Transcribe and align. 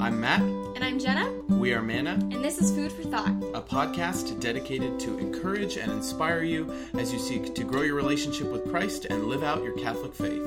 I'm 0.00 0.18
Matt. 0.18 0.40
And 0.40 0.82
I'm 0.82 0.98
Jenna. 0.98 1.30
We 1.48 1.74
are 1.74 1.82
Manna, 1.82 2.12
And 2.12 2.42
this 2.42 2.58
is 2.58 2.72
Food 2.72 2.90
for 2.90 3.02
Thought. 3.02 3.28
a 3.54 3.60
podcast 3.60 4.40
dedicated 4.40 4.98
to 5.00 5.18
encourage 5.18 5.76
and 5.76 5.92
inspire 5.92 6.42
you 6.42 6.72
as 6.98 7.12
you 7.12 7.18
seek 7.18 7.54
to 7.54 7.64
grow 7.64 7.82
your 7.82 7.96
relationship 7.96 8.50
with 8.50 8.70
Christ 8.70 9.04
and 9.10 9.26
live 9.26 9.42
out 9.42 9.62
your 9.62 9.76
Catholic 9.76 10.14
faith. 10.14 10.42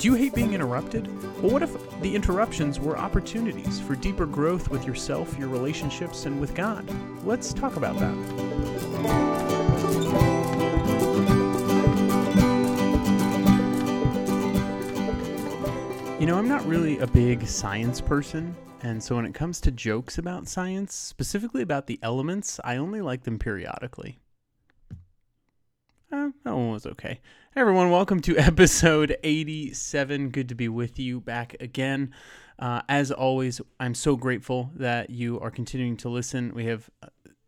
Do 0.00 0.08
you 0.08 0.14
hate 0.14 0.34
being 0.34 0.54
interrupted? 0.54 1.06
Well, 1.42 1.52
what 1.52 1.62
if 1.62 1.76
the 2.00 2.14
interruptions 2.14 2.80
were 2.80 2.96
opportunities 2.96 3.78
for 3.78 3.94
deeper 3.94 4.24
growth 4.24 4.70
with 4.70 4.86
yourself, 4.86 5.38
your 5.38 5.48
relationships, 5.48 6.24
and 6.24 6.40
with 6.40 6.54
God? 6.54 6.90
Let's 7.26 7.52
talk 7.52 7.76
about 7.76 7.98
that. 7.98 9.33
You 16.24 16.30
know, 16.30 16.38
I'm 16.38 16.48
not 16.48 16.64
really 16.64 16.96
a 17.00 17.06
big 17.06 17.46
science 17.46 18.00
person, 18.00 18.56
and 18.80 19.02
so 19.02 19.14
when 19.14 19.26
it 19.26 19.34
comes 19.34 19.60
to 19.60 19.70
jokes 19.70 20.16
about 20.16 20.48
science, 20.48 20.94
specifically 20.94 21.60
about 21.60 21.86
the 21.86 21.98
elements, 22.02 22.58
I 22.64 22.78
only 22.78 23.02
like 23.02 23.24
them 23.24 23.38
periodically. 23.38 24.20
Uh, 26.10 26.30
that 26.42 26.54
one 26.54 26.70
was 26.70 26.86
okay. 26.86 27.20
Hey 27.52 27.60
everyone, 27.60 27.90
welcome 27.90 28.20
to 28.20 28.38
episode 28.38 29.18
87. 29.22 30.30
Good 30.30 30.48
to 30.48 30.54
be 30.54 30.66
with 30.66 30.98
you 30.98 31.20
back 31.20 31.56
again. 31.60 32.14
Uh, 32.58 32.80
as 32.88 33.12
always, 33.12 33.60
I'm 33.78 33.94
so 33.94 34.16
grateful 34.16 34.70
that 34.76 35.10
you 35.10 35.38
are 35.40 35.50
continuing 35.50 35.98
to 35.98 36.08
listen. 36.08 36.54
We 36.54 36.64
have 36.64 36.88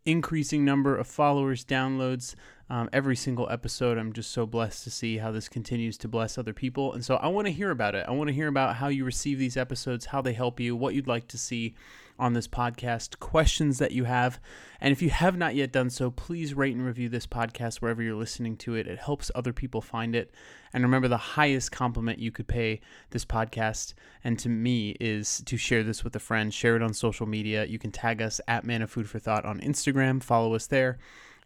increasing 0.05 0.67
number 0.67 0.95
of 0.99 1.07
followers, 1.07 1.65
downloads 1.65 2.35
um, 2.69 2.89
every 2.93 3.17
single 3.17 3.49
episode. 3.51 3.97
I'm 3.97 4.13
just 4.13 4.33
so 4.33 4.47
blessed 4.47 4.85
to 4.85 4.91
see 4.91 5.19
how 5.19 5.31
this 5.31 5.49
continues 5.49 5.97
to 5.99 6.09
bless 6.09 6.37
other 6.37 6.53
people. 6.53 6.93
And 6.93 7.05
so 7.05 7.17
I 7.17 7.29
want 7.29 7.47
to 7.47 7.53
hear 7.53 7.71
about 7.71 7.95
it. 7.95 8.05
I 8.09 8.13
want 8.13 8.29
to 8.29 8.35
hear 8.35 8.49
about 8.49 8.77
how 8.77 8.89
you 8.89 9.05
receive 9.05 9.39
these 9.39 9.57
episodes, 9.57 10.07
how 10.07 10.21
they 10.21 10.33
help 10.33 10.59
you, 10.59 10.75
what 10.75 10.95
you'd 10.95 11.07
like 11.07 11.29
to 11.29 11.39
see 11.39 11.75
on 12.19 12.33
this 12.33 12.49
podcast, 12.49 13.19
questions 13.21 13.79
that 13.79 13.93
you 13.93 14.05
have. 14.05 14.41
And 14.81 14.91
if 14.91 15.03
you 15.03 15.11
have 15.11 15.37
not 15.37 15.55
yet 15.55 15.71
done 15.71 15.91
so, 15.91 16.11
please 16.11 16.55
rate 16.55 16.75
and 16.75 16.85
review 16.85 17.09
this 17.09 17.27
podcast 17.27 17.77
wherever 17.77 18.03
you're 18.03 18.17
listening 18.17 18.57
to 18.59 18.75
it. 18.75 18.87
It 18.87 18.99
helps 18.99 19.31
other 19.35 19.53
people 19.53 19.81
find 19.81 20.17
it. 20.17 20.33
And 20.73 20.83
remember, 20.83 21.09
the 21.09 21.17
highest 21.17 21.73
compliment 21.73 22.19
you 22.19 22.33
could 22.33 22.49
pay 22.49 22.81
this 23.11 23.25
podcast 23.25 23.95
and 24.25 24.39
to 24.39 24.49
me 24.49 24.97
is 24.99 25.43
to 25.47 25.57
share 25.57 25.83
this 25.83 26.05
with 26.05 26.17
a 26.17 26.21
friend, 26.21 26.53
share 26.53 26.75
it 26.75 26.83
on 26.83 26.95
social 26.95 27.27
media. 27.27 27.67
You 27.67 27.79
can 27.79 27.93
tag 27.93 28.21
us 28.21 28.41
at 28.49 28.65
Mana 28.65 28.87
Food 28.87 29.09
for 29.09 29.19
Thought 29.19 29.45
on 29.45 29.61
Instagram, 29.61 30.23
follow 30.23 30.55
us 30.55 30.67
there 30.67 30.99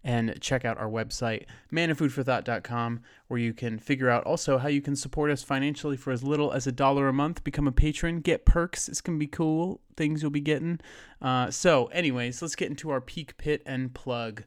and 0.02 0.34
check 0.40 0.64
out 0.64 0.78
our 0.78 0.88
website, 0.88 1.44
manafoodforthought.com, 1.72 3.00
where 3.28 3.40
you 3.40 3.52
can 3.52 3.78
figure 3.78 4.08
out 4.08 4.24
also 4.24 4.58
how 4.58 4.68
you 4.68 4.80
can 4.80 4.96
support 4.96 5.30
us 5.30 5.42
financially 5.42 5.96
for 5.96 6.10
as 6.10 6.22
little 6.22 6.52
as 6.52 6.66
a 6.66 6.72
dollar 6.72 7.08
a 7.08 7.12
month. 7.12 7.44
Become 7.44 7.68
a 7.68 7.72
patron, 7.72 8.20
get 8.20 8.44
perks. 8.44 8.88
It's 8.88 9.00
going 9.00 9.18
to 9.18 9.20
be 9.20 9.26
cool 9.26 9.80
things 9.96 10.22
you'll 10.22 10.30
be 10.30 10.40
getting. 10.40 10.80
Uh, 11.20 11.50
so, 11.50 11.86
anyways, 11.86 12.40
let's 12.40 12.56
get 12.56 12.70
into 12.70 12.90
our 12.90 13.00
peak 13.00 13.36
pit 13.36 13.62
and 13.66 13.92
plug. 13.92 14.44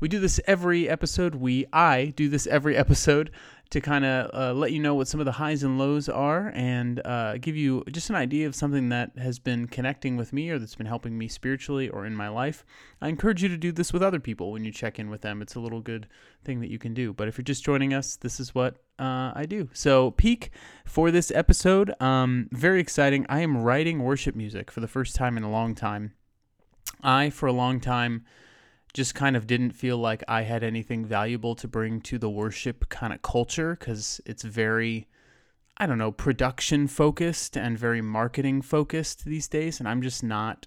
We 0.00 0.08
do 0.08 0.20
this 0.20 0.40
every 0.46 0.88
episode. 0.88 1.34
We, 1.34 1.66
I 1.72 2.12
do 2.16 2.28
this 2.28 2.46
every 2.46 2.76
episode 2.84 3.30
to 3.70 3.80
kind 3.82 4.04
of 4.04 4.30
uh, 4.32 4.52
let 4.54 4.72
you 4.72 4.80
know 4.80 4.94
what 4.94 5.08
some 5.08 5.20
of 5.20 5.26
the 5.26 5.32
highs 5.32 5.62
and 5.62 5.78
lows 5.78 6.08
are 6.08 6.50
and 6.54 7.04
uh, 7.04 7.36
give 7.36 7.54
you 7.54 7.84
just 7.90 8.08
an 8.08 8.16
idea 8.16 8.46
of 8.46 8.54
something 8.54 8.88
that 8.88 9.16
has 9.18 9.38
been 9.38 9.66
connecting 9.66 10.16
with 10.16 10.32
me 10.32 10.48
or 10.48 10.58
that's 10.58 10.74
been 10.74 10.86
helping 10.86 11.18
me 11.18 11.28
spiritually 11.28 11.88
or 11.88 12.06
in 12.06 12.16
my 12.16 12.28
life. 12.28 12.64
I 13.02 13.08
encourage 13.08 13.42
you 13.42 13.48
to 13.50 13.58
do 13.58 13.70
this 13.70 13.92
with 13.92 14.02
other 14.02 14.20
people 14.20 14.52
when 14.52 14.64
you 14.64 14.72
check 14.72 14.98
in 14.98 15.10
with 15.10 15.20
them. 15.20 15.42
It's 15.42 15.54
a 15.54 15.60
little 15.60 15.82
good 15.82 16.08
thing 16.44 16.60
that 16.60 16.70
you 16.70 16.78
can 16.78 16.94
do. 16.94 17.12
But 17.12 17.28
if 17.28 17.36
you're 17.36 17.44
just 17.44 17.64
joining 17.64 17.92
us, 17.92 18.16
this 18.16 18.40
is 18.40 18.54
what 18.54 18.76
uh, 18.98 19.32
I 19.34 19.44
do. 19.46 19.68
So, 19.74 20.12
peak 20.12 20.50
for 20.84 21.10
this 21.10 21.30
episode, 21.30 21.94
um, 22.00 22.48
very 22.52 22.80
exciting. 22.80 23.26
I 23.28 23.40
am 23.40 23.58
writing 23.58 24.02
worship 24.02 24.34
music 24.34 24.70
for 24.70 24.80
the 24.80 24.88
first 24.88 25.14
time 25.14 25.36
in 25.36 25.42
a 25.42 25.50
long 25.50 25.74
time. 25.74 26.14
I, 27.02 27.30
for 27.30 27.46
a 27.46 27.52
long 27.52 27.80
time, 27.80 28.24
just 28.98 29.14
kind 29.14 29.36
of 29.36 29.46
didn't 29.46 29.70
feel 29.70 29.96
like 29.96 30.24
I 30.26 30.42
had 30.42 30.64
anything 30.64 31.04
valuable 31.04 31.54
to 31.54 31.68
bring 31.68 32.00
to 32.00 32.18
the 32.18 32.28
worship 32.28 32.88
kind 32.88 33.12
of 33.12 33.22
culture 33.22 33.76
because 33.78 34.20
it's 34.26 34.42
very, 34.42 35.06
I 35.76 35.86
don't 35.86 35.98
know, 35.98 36.10
production 36.10 36.88
focused 36.88 37.56
and 37.56 37.78
very 37.78 38.02
marketing 38.02 38.60
focused 38.60 39.24
these 39.24 39.46
days. 39.46 39.78
And 39.78 39.88
I'm 39.88 40.02
just 40.02 40.24
not 40.24 40.66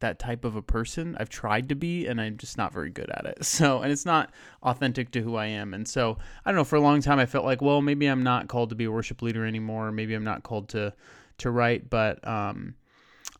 that 0.00 0.18
type 0.18 0.46
of 0.46 0.56
a 0.56 0.62
person. 0.62 1.14
I've 1.20 1.28
tried 1.28 1.68
to 1.68 1.74
be, 1.74 2.06
and 2.06 2.18
I'm 2.22 2.38
just 2.38 2.56
not 2.56 2.72
very 2.72 2.88
good 2.88 3.10
at 3.10 3.26
it. 3.26 3.44
So, 3.44 3.82
and 3.82 3.92
it's 3.92 4.06
not 4.06 4.32
authentic 4.62 5.10
to 5.10 5.20
who 5.20 5.36
I 5.36 5.46
am. 5.46 5.74
And 5.74 5.86
so, 5.86 6.16
I 6.46 6.50
don't 6.50 6.56
know, 6.56 6.64
for 6.64 6.76
a 6.76 6.80
long 6.80 7.02
time, 7.02 7.18
I 7.18 7.26
felt 7.26 7.44
like, 7.44 7.60
well, 7.60 7.82
maybe 7.82 8.06
I'm 8.06 8.22
not 8.22 8.48
called 8.48 8.70
to 8.70 8.76
be 8.76 8.84
a 8.84 8.90
worship 8.90 9.20
leader 9.20 9.44
anymore. 9.44 9.92
Maybe 9.92 10.14
I'm 10.14 10.24
not 10.24 10.42
called 10.42 10.70
to, 10.70 10.94
to 11.38 11.50
write, 11.50 11.90
but, 11.90 12.26
um, 12.26 12.76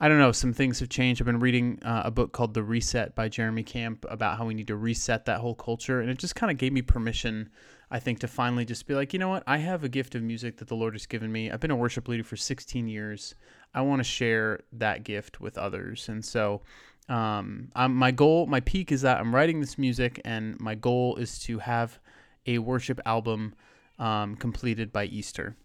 I 0.01 0.07
don't 0.07 0.19
know. 0.19 0.31
Some 0.31 0.53
things 0.53 0.79
have 0.79 0.89
changed. 0.89 1.21
I've 1.21 1.27
been 1.27 1.41
reading 1.41 1.81
uh, 1.83 2.03
a 2.05 2.11
book 2.13 2.31
called 2.33 2.55
The 2.55 2.63
Reset 2.63 3.17
by 3.17 3.29
Jeremy 3.29 3.65
Camp 3.65 4.05
about 4.09 4.39
how 4.39 4.47
we 4.47 4.55
need 4.55 4.69
to 4.69 4.77
reset 4.77 5.25
that 5.25 5.41
whole 5.41 5.57
culture. 5.57 6.01
And 6.01 6.09
it 6.09 6.19
just 6.19 6.37
kind 6.37 6.53
of 6.53 6.57
gave 6.57 6.73
me 6.73 6.83
permission, 6.83 7.51
I 7.91 7.99
think, 7.99 8.21
to 8.21 8.29
finally 8.29 8.65
just 8.65 8.87
be 8.87 8.95
like, 8.95 9.13
you 9.13 9.19
know 9.19 9.29
what? 9.29 9.43
I 9.49 9.57
have 9.57 9.83
a 9.83 9.89
gift 9.89 10.15
of 10.15 10.23
music 10.23 10.59
that 10.59 10.69
the 10.69 10.77
Lord 10.77 10.95
has 10.95 11.07
given 11.07 11.33
me. 11.33 11.51
I've 11.51 11.59
been 11.59 11.73
a 11.73 11.77
worship 11.77 12.07
leader 12.07 12.23
for 12.23 12.37
16 12.37 12.87
years. 12.87 13.35
I 13.75 13.81
want 13.81 13.99
to 13.99 14.05
share 14.05 14.61
that 14.75 15.03
gift 15.03 15.41
with 15.41 15.59
others. 15.59 16.09
And 16.09 16.25
so, 16.25 16.63
um, 17.09 17.73
I'm, 17.75 17.93
my 17.97 18.13
goal, 18.13 18.47
my 18.47 18.61
peak 18.61 18.93
is 18.93 19.03
that 19.03 19.19
I'm 19.19 19.35
writing 19.35 19.61
this 19.61 19.79
music, 19.79 20.21
and 20.25 20.61
my 20.61 20.77
goal 20.77 21.17
is 21.17 21.41
to 21.41 21.59
have 21.59 21.99
a 22.47 22.59
worship 22.59 23.01
album 23.05 23.55
um, 23.99 24.37
completed 24.37 24.93
by 24.93 25.07
Easter. 25.07 25.57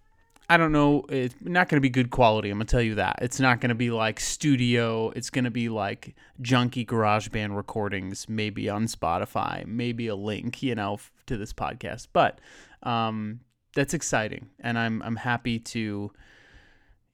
I 0.53 0.57
don't 0.57 0.71
know. 0.71 1.03
It's 1.09 1.33
not 1.41 1.67
going 1.67 1.77
to 1.77 1.81
be 1.81 1.89
good 1.89 2.11
quality. 2.11 2.51
I'm 2.51 2.59
going 2.59 2.67
to 2.67 2.71
tell 2.71 2.79
you 2.79 2.93
that. 2.93 3.17
It's 3.23 3.39
not 3.39 3.59
going 3.59 3.69
to 3.69 3.75
be 3.75 3.89
like 3.89 4.19
studio. 4.19 5.09
It's 5.15 5.31
going 5.31 5.45
to 5.45 5.51
be 5.51 5.67
like 5.67 6.13
junky 6.43 6.85
garage 6.85 7.29
band 7.29 7.57
recordings, 7.57 8.29
maybe 8.29 8.69
on 8.69 8.85
Spotify, 8.85 9.65
maybe 9.65 10.05
a 10.05 10.15
link, 10.15 10.61
you 10.61 10.75
know, 10.75 10.99
to 11.25 11.37
this 11.37 11.53
podcast. 11.53 12.09
But 12.13 12.39
um, 12.83 13.39
that's 13.73 13.95
exciting. 13.95 14.51
And 14.59 14.77
I'm, 14.77 15.01
I'm 15.01 15.15
happy 15.15 15.57
to, 15.57 16.11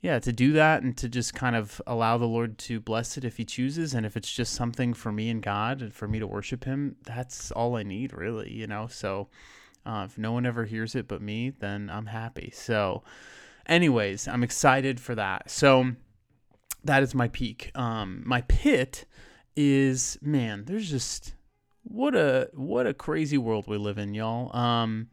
yeah, 0.01 0.19
to 0.19 0.33
do 0.33 0.51
that 0.51 0.83
and 0.83 0.97
to 0.97 1.07
just 1.07 1.33
kind 1.33 1.55
of 1.55 1.81
allow 1.87 2.17
the 2.17 2.27
Lord 2.27 2.57
to 2.57 2.81
bless 2.81 3.17
it 3.17 3.23
if 3.23 3.37
He 3.37 3.45
chooses. 3.45 3.93
And 3.93 4.05
if 4.05 4.17
it's 4.17 4.33
just 4.33 4.51
something 4.51 4.93
for 4.93 5.13
me 5.13 5.29
and 5.29 5.41
God 5.41 5.81
and 5.81 5.93
for 5.93 6.09
me 6.09 6.19
to 6.19 6.27
worship 6.27 6.65
Him, 6.65 6.97
that's 7.05 7.51
all 7.51 7.77
I 7.77 7.83
need, 7.83 8.11
really, 8.11 8.51
you 8.51 8.67
know? 8.67 8.87
So, 8.87 9.29
uh, 9.85 10.03
if 10.05 10.17
no 10.17 10.31
one 10.31 10.45
ever 10.45 10.65
hears 10.65 10.95
it 10.95 11.07
but 11.07 11.21
me, 11.21 11.49
then 11.49 11.89
I'm 11.89 12.07
happy. 12.07 12.51
So, 12.53 13.03
anyways, 13.65 14.27
I'm 14.27 14.43
excited 14.43 14.99
for 14.99 15.15
that. 15.15 15.49
So, 15.49 15.91
that 16.83 17.03
is 17.03 17.13
my 17.13 17.27
peak. 17.27 17.71
Um, 17.75 18.23
my 18.25 18.41
pit 18.41 19.05
is 19.55 20.17
man. 20.21 20.65
There's 20.65 20.89
just 20.89 21.33
what 21.83 22.15
a 22.15 22.49
what 22.53 22.87
a 22.87 22.93
crazy 22.93 23.37
world 23.37 23.65
we 23.67 23.77
live 23.77 23.97
in, 23.97 24.13
y'all. 24.13 24.55
Um, 24.55 25.09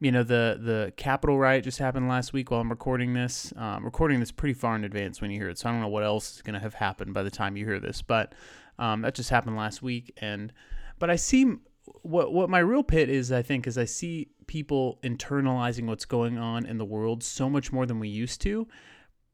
you 0.00 0.10
know 0.10 0.22
the 0.22 0.58
the 0.60 0.92
Capitol 0.96 1.38
riot 1.38 1.64
just 1.64 1.78
happened 1.78 2.08
last 2.08 2.32
week 2.32 2.50
while 2.50 2.60
I'm 2.60 2.70
recording 2.70 3.14
this. 3.14 3.52
Um, 3.56 3.84
recording 3.84 4.20
this 4.20 4.32
pretty 4.32 4.54
far 4.54 4.74
in 4.76 4.84
advance 4.84 5.20
when 5.20 5.30
you 5.30 5.38
hear 5.38 5.48
it, 5.48 5.58
so 5.58 5.68
I 5.68 5.72
don't 5.72 5.80
know 5.80 5.88
what 5.88 6.02
else 6.02 6.36
is 6.36 6.42
gonna 6.42 6.60
have 6.60 6.74
happened 6.74 7.14
by 7.14 7.22
the 7.22 7.30
time 7.30 7.56
you 7.56 7.64
hear 7.64 7.80
this. 7.80 8.02
But 8.02 8.34
um, 8.78 9.02
that 9.02 9.14
just 9.14 9.30
happened 9.30 9.56
last 9.56 9.82
week, 9.82 10.12
and 10.20 10.52
but 10.98 11.10
I 11.10 11.16
see 11.16 11.56
what 12.02 12.32
what 12.32 12.48
my 12.48 12.58
real 12.58 12.82
pit 12.82 13.08
is 13.08 13.30
i 13.30 13.42
think 13.42 13.66
is 13.66 13.76
i 13.76 13.84
see 13.84 14.28
people 14.46 14.98
internalizing 15.02 15.86
what's 15.86 16.04
going 16.04 16.38
on 16.38 16.64
in 16.66 16.78
the 16.78 16.84
world 16.84 17.22
so 17.22 17.48
much 17.48 17.72
more 17.72 17.86
than 17.86 17.98
we 17.98 18.08
used 18.08 18.40
to 18.40 18.66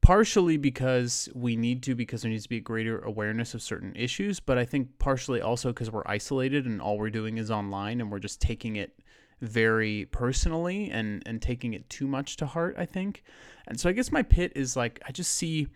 partially 0.02 0.56
because 0.56 1.28
we 1.34 1.56
need 1.56 1.82
to 1.82 1.94
because 1.94 2.22
there 2.22 2.30
needs 2.30 2.44
to 2.44 2.48
be 2.48 2.56
a 2.56 2.60
greater 2.60 3.00
awareness 3.00 3.54
of 3.54 3.62
certain 3.62 3.94
issues 3.94 4.40
but 4.40 4.58
i 4.58 4.64
think 4.64 4.88
partially 4.98 5.40
also 5.40 5.68
because 5.68 5.90
we're 5.90 6.06
isolated 6.06 6.66
and 6.66 6.80
all 6.80 6.98
we're 6.98 7.10
doing 7.10 7.38
is 7.38 7.50
online 7.50 8.00
and 8.00 8.10
we're 8.10 8.18
just 8.18 8.40
taking 8.40 8.76
it 8.76 8.98
very 9.40 10.06
personally 10.06 10.90
and 10.90 11.22
and 11.26 11.40
taking 11.40 11.72
it 11.72 11.88
too 11.88 12.06
much 12.06 12.36
to 12.36 12.46
heart 12.46 12.74
i 12.78 12.84
think. 12.84 13.22
And 13.66 13.78
so 13.78 13.88
i 13.88 13.92
guess 13.92 14.12
my 14.12 14.22
pit 14.22 14.52
is 14.54 14.76
like 14.76 15.00
i 15.06 15.12
just 15.12 15.32
see 15.32 15.68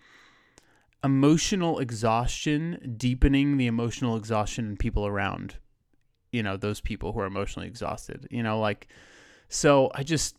emotional 1.03 1.79
exhaustion 1.79 2.95
deepening 2.97 3.57
the 3.57 3.67
emotional 3.67 4.17
exhaustion 4.17 4.67
in 4.71 4.77
people 4.77 5.07
around 5.07 5.57
you 6.35 6.43
know 6.43 6.57
those 6.57 6.81
people 6.81 7.13
who 7.13 7.21
are 7.21 7.27
emotionally 7.27 7.69
exhausted 7.69 8.27
you 8.31 8.43
know 8.43 8.59
like 8.59 8.89
so 9.49 9.91
i 9.95 10.03
just 10.03 10.37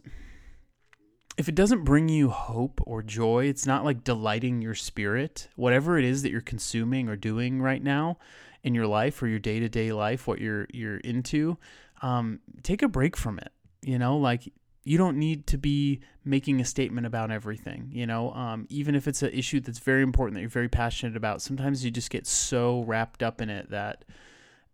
if 1.38 1.48
it 1.50 1.56
doesn't 1.56 1.84
bring 1.84 2.10
you 2.10 2.30
hope 2.30 2.82
or 2.86 3.02
joy 3.02 3.46
it's 3.46 3.66
not 3.66 3.84
like 3.84 4.04
delighting 4.04 4.62
your 4.62 4.76
spirit. 4.76 5.50
Whatever 5.58 5.98
it 5.98 6.06
is 6.06 6.22
that 6.22 6.32
you're 6.32 6.40
consuming 6.40 7.10
or 7.10 7.16
doing 7.16 7.62
right 7.62 7.84
now 7.84 8.18
in 8.64 8.74
your 8.74 8.88
life 8.88 9.22
or 9.22 9.28
your 9.28 9.40
day-to-day 9.40 9.92
life 9.94 10.28
what 10.28 10.40
you're 10.40 10.68
you're 10.74 10.98
into 10.98 11.58
um, 12.02 12.40
take 12.64 12.82
a 12.82 12.88
break 12.88 13.16
from 13.16 13.40
it 13.40 13.52
you 13.82 13.98
know 13.98 14.18
like 14.18 14.52
you 14.84 14.98
don't 14.98 15.18
need 15.18 15.48
to 15.48 15.58
be 15.58 16.02
making 16.24 16.60
a 16.60 16.66
statement 16.66 17.08
about 17.08 17.32
everything 17.32 17.90
you 17.92 18.06
know 18.06 18.32
um, 18.34 18.66
even 18.70 18.96
if 18.96 19.08
it's 19.08 19.22
an 19.22 19.30
issue 19.32 19.60
that's 19.60 19.80
very 19.80 20.02
important 20.04 20.34
that 20.34 20.42
you're 20.42 20.50
very 20.50 20.70
passionate 20.70 21.16
about 21.16 21.42
sometimes 21.42 21.86
you 21.86 21.92
just 21.92 22.10
get 22.10 22.26
so 22.26 22.82
wrapped 22.82 23.22
up 23.22 23.40
in 23.40 23.50
it 23.50 23.70
that 23.70 24.04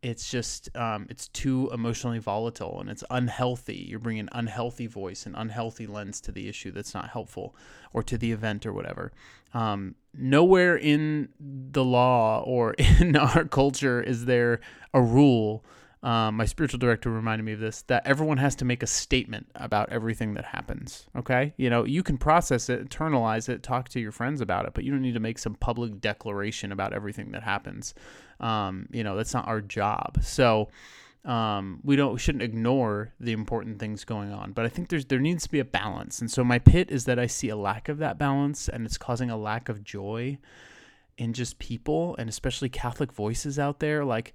it's 0.01 0.31
just 0.31 0.75
um, 0.75 1.05
it's 1.09 1.27
too 1.27 1.69
emotionally 1.71 2.17
volatile 2.17 2.79
and 2.79 2.89
it's 2.89 3.03
unhealthy. 3.11 3.85
You're 3.89 3.99
bringing 3.99 4.29
unhealthy 4.31 4.87
voice 4.87 5.25
and 5.25 5.35
unhealthy 5.35 5.85
lens 5.85 6.19
to 6.21 6.31
the 6.31 6.47
issue 6.47 6.71
that's 6.71 6.93
not 6.93 7.09
helpful, 7.09 7.55
or 7.93 8.01
to 8.03 8.17
the 8.17 8.31
event 8.31 8.65
or 8.65 8.73
whatever. 8.73 9.11
Um, 9.53 9.95
nowhere 10.17 10.75
in 10.75 11.29
the 11.39 11.83
law 11.83 12.41
or 12.41 12.73
in 12.99 13.15
our 13.15 13.45
culture 13.45 14.01
is 14.01 14.25
there 14.25 14.59
a 14.93 15.01
rule. 15.01 15.63
Um, 16.03 16.35
my 16.37 16.45
spiritual 16.45 16.79
director 16.79 17.11
reminded 17.11 17.43
me 17.43 17.53
of 17.53 17.59
this 17.59 17.83
that 17.83 18.07
everyone 18.07 18.37
has 18.37 18.55
to 18.55 18.65
make 18.65 18.81
a 18.81 18.87
statement 18.87 19.47
about 19.53 19.91
everything 19.91 20.33
that 20.33 20.45
happens. 20.45 21.05
Okay. 21.15 21.53
You 21.57 21.69
know, 21.69 21.85
you 21.85 22.01
can 22.01 22.17
process 22.17 22.69
it, 22.69 22.89
internalize 22.89 23.49
it, 23.49 23.61
talk 23.61 23.89
to 23.89 23.99
your 23.99 24.11
friends 24.11 24.41
about 24.41 24.65
it, 24.65 24.73
but 24.73 24.83
you 24.83 24.91
don't 24.91 25.03
need 25.03 25.13
to 25.13 25.19
make 25.19 25.37
some 25.37 25.53
public 25.53 26.01
declaration 26.01 26.71
about 26.71 26.93
everything 26.93 27.31
that 27.33 27.43
happens. 27.43 27.93
Um, 28.39 28.87
you 28.91 29.03
know, 29.03 29.15
that's 29.15 29.33
not 29.33 29.47
our 29.47 29.61
job. 29.61 30.17
So, 30.23 30.69
um, 31.23 31.81
we 31.83 31.95
don't 31.95 32.13
we 32.13 32.19
shouldn't 32.19 32.41
ignore 32.41 33.13
the 33.19 33.31
important 33.31 33.77
things 33.77 34.03
going 34.03 34.31
on. 34.31 34.53
But 34.53 34.65
I 34.65 34.69
think 34.69 34.89
there's 34.89 35.05
there 35.05 35.19
needs 35.19 35.43
to 35.43 35.51
be 35.51 35.59
a 35.59 35.65
balance. 35.65 36.19
And 36.19 36.31
so 36.31 36.43
my 36.43 36.57
pit 36.57 36.89
is 36.89 37.05
that 37.05 37.19
I 37.19 37.27
see 37.27 37.49
a 37.49 37.55
lack 37.55 37.89
of 37.89 37.99
that 37.99 38.17
balance 38.17 38.67
and 38.67 38.85
it's 38.85 38.97
causing 38.97 39.29
a 39.29 39.37
lack 39.37 39.69
of 39.69 39.83
joy 39.83 40.39
in 41.19 41.33
just 41.33 41.59
people 41.59 42.15
and 42.17 42.27
especially 42.27 42.69
Catholic 42.69 43.13
voices 43.13 43.59
out 43.59 43.79
there. 43.79 44.03
Like 44.03 44.33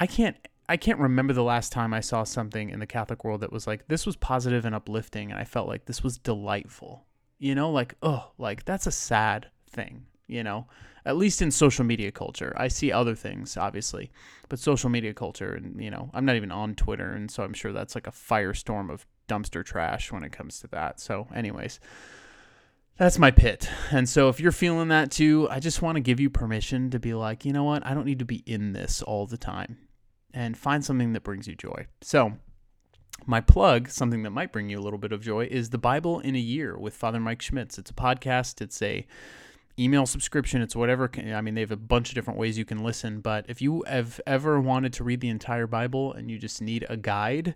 I 0.00 0.06
can't 0.08 0.36
I 0.68 0.76
can't 0.76 0.98
remember 0.98 1.32
the 1.32 1.42
last 1.42 1.72
time 1.72 1.94
I 1.94 2.00
saw 2.00 2.24
something 2.24 2.70
in 2.70 2.80
the 2.80 2.86
Catholic 2.86 3.24
world 3.24 3.40
that 3.42 3.52
was 3.52 3.66
like 3.66 3.88
this 3.88 4.06
was 4.06 4.16
positive 4.16 4.64
and 4.64 4.74
uplifting 4.74 5.30
and 5.30 5.40
I 5.40 5.44
felt 5.44 5.68
like 5.68 5.86
this 5.86 6.02
was 6.02 6.18
delightful. 6.18 7.04
You 7.38 7.54
know, 7.54 7.70
like 7.70 7.94
oh, 8.02 8.32
like 8.38 8.64
that's 8.64 8.86
a 8.86 8.92
sad 8.92 9.48
thing, 9.70 10.06
you 10.26 10.42
know 10.42 10.66
at 11.06 11.16
least 11.16 11.40
in 11.40 11.52
social 11.52 11.84
media 11.84 12.10
culture. 12.10 12.52
I 12.56 12.66
see 12.66 12.90
other 12.90 13.14
things, 13.14 13.56
obviously, 13.56 14.10
but 14.48 14.58
social 14.58 14.90
media 14.90 15.14
culture, 15.14 15.54
and 15.54 15.80
you 15.80 15.90
know, 15.90 16.10
I'm 16.12 16.24
not 16.24 16.34
even 16.34 16.50
on 16.50 16.74
Twitter, 16.74 17.12
and 17.12 17.30
so 17.30 17.44
I'm 17.44 17.54
sure 17.54 17.72
that's 17.72 17.94
like 17.94 18.08
a 18.08 18.12
firestorm 18.12 18.90
of 18.90 19.06
dumpster 19.28 19.64
trash 19.64 20.10
when 20.10 20.24
it 20.24 20.32
comes 20.32 20.58
to 20.60 20.66
that. 20.68 20.98
So, 20.98 21.28
anyways, 21.32 21.78
that's 22.98 23.20
my 23.20 23.30
pit. 23.30 23.70
And 23.92 24.08
so, 24.08 24.28
if 24.28 24.40
you're 24.40 24.52
feeling 24.52 24.88
that 24.88 25.12
too, 25.12 25.46
I 25.48 25.60
just 25.60 25.80
want 25.80 25.94
to 25.94 26.00
give 26.00 26.18
you 26.18 26.28
permission 26.28 26.90
to 26.90 26.98
be 26.98 27.14
like, 27.14 27.44
you 27.44 27.52
know 27.52 27.64
what, 27.64 27.86
I 27.86 27.94
don't 27.94 28.04
need 28.04 28.18
to 28.18 28.24
be 28.24 28.42
in 28.44 28.72
this 28.72 29.00
all 29.00 29.26
the 29.26 29.38
time, 29.38 29.78
and 30.36 30.56
find 30.56 30.84
something 30.84 31.14
that 31.14 31.24
brings 31.24 31.48
you 31.48 31.56
joy. 31.56 31.86
So. 32.00 32.34
My 33.24 33.40
plug, 33.40 33.88
something 33.88 34.24
that 34.24 34.30
might 34.30 34.52
bring 34.52 34.68
you 34.68 34.78
a 34.78 34.84
little 34.84 34.98
bit 34.98 35.10
of 35.10 35.22
joy, 35.22 35.48
is 35.50 35.70
the 35.70 35.78
Bible 35.78 36.20
in 36.20 36.36
a 36.36 36.38
Year 36.38 36.76
with 36.78 36.94
Father 36.94 37.18
Mike 37.18 37.40
Schmitz. 37.40 37.78
It's 37.78 37.90
a 37.90 37.94
podcast. 37.94 38.60
It's 38.60 38.80
a 38.82 39.06
email 39.78 40.04
subscription. 40.04 40.60
It's 40.60 40.76
whatever. 40.76 41.10
I 41.16 41.40
mean, 41.40 41.54
they 41.54 41.62
have 41.62 41.70
a 41.70 41.76
bunch 41.76 42.10
of 42.10 42.14
different 42.14 42.38
ways 42.38 42.58
you 42.58 42.66
can 42.66 42.84
listen. 42.84 43.20
But 43.20 43.46
if 43.48 43.62
you 43.62 43.84
have 43.86 44.20
ever 44.26 44.60
wanted 44.60 44.92
to 44.94 45.04
read 45.04 45.20
the 45.20 45.30
entire 45.30 45.66
Bible 45.66 46.12
and 46.12 46.30
you 46.30 46.38
just 46.38 46.60
need 46.60 46.84
a 46.90 46.96
guide, 46.96 47.54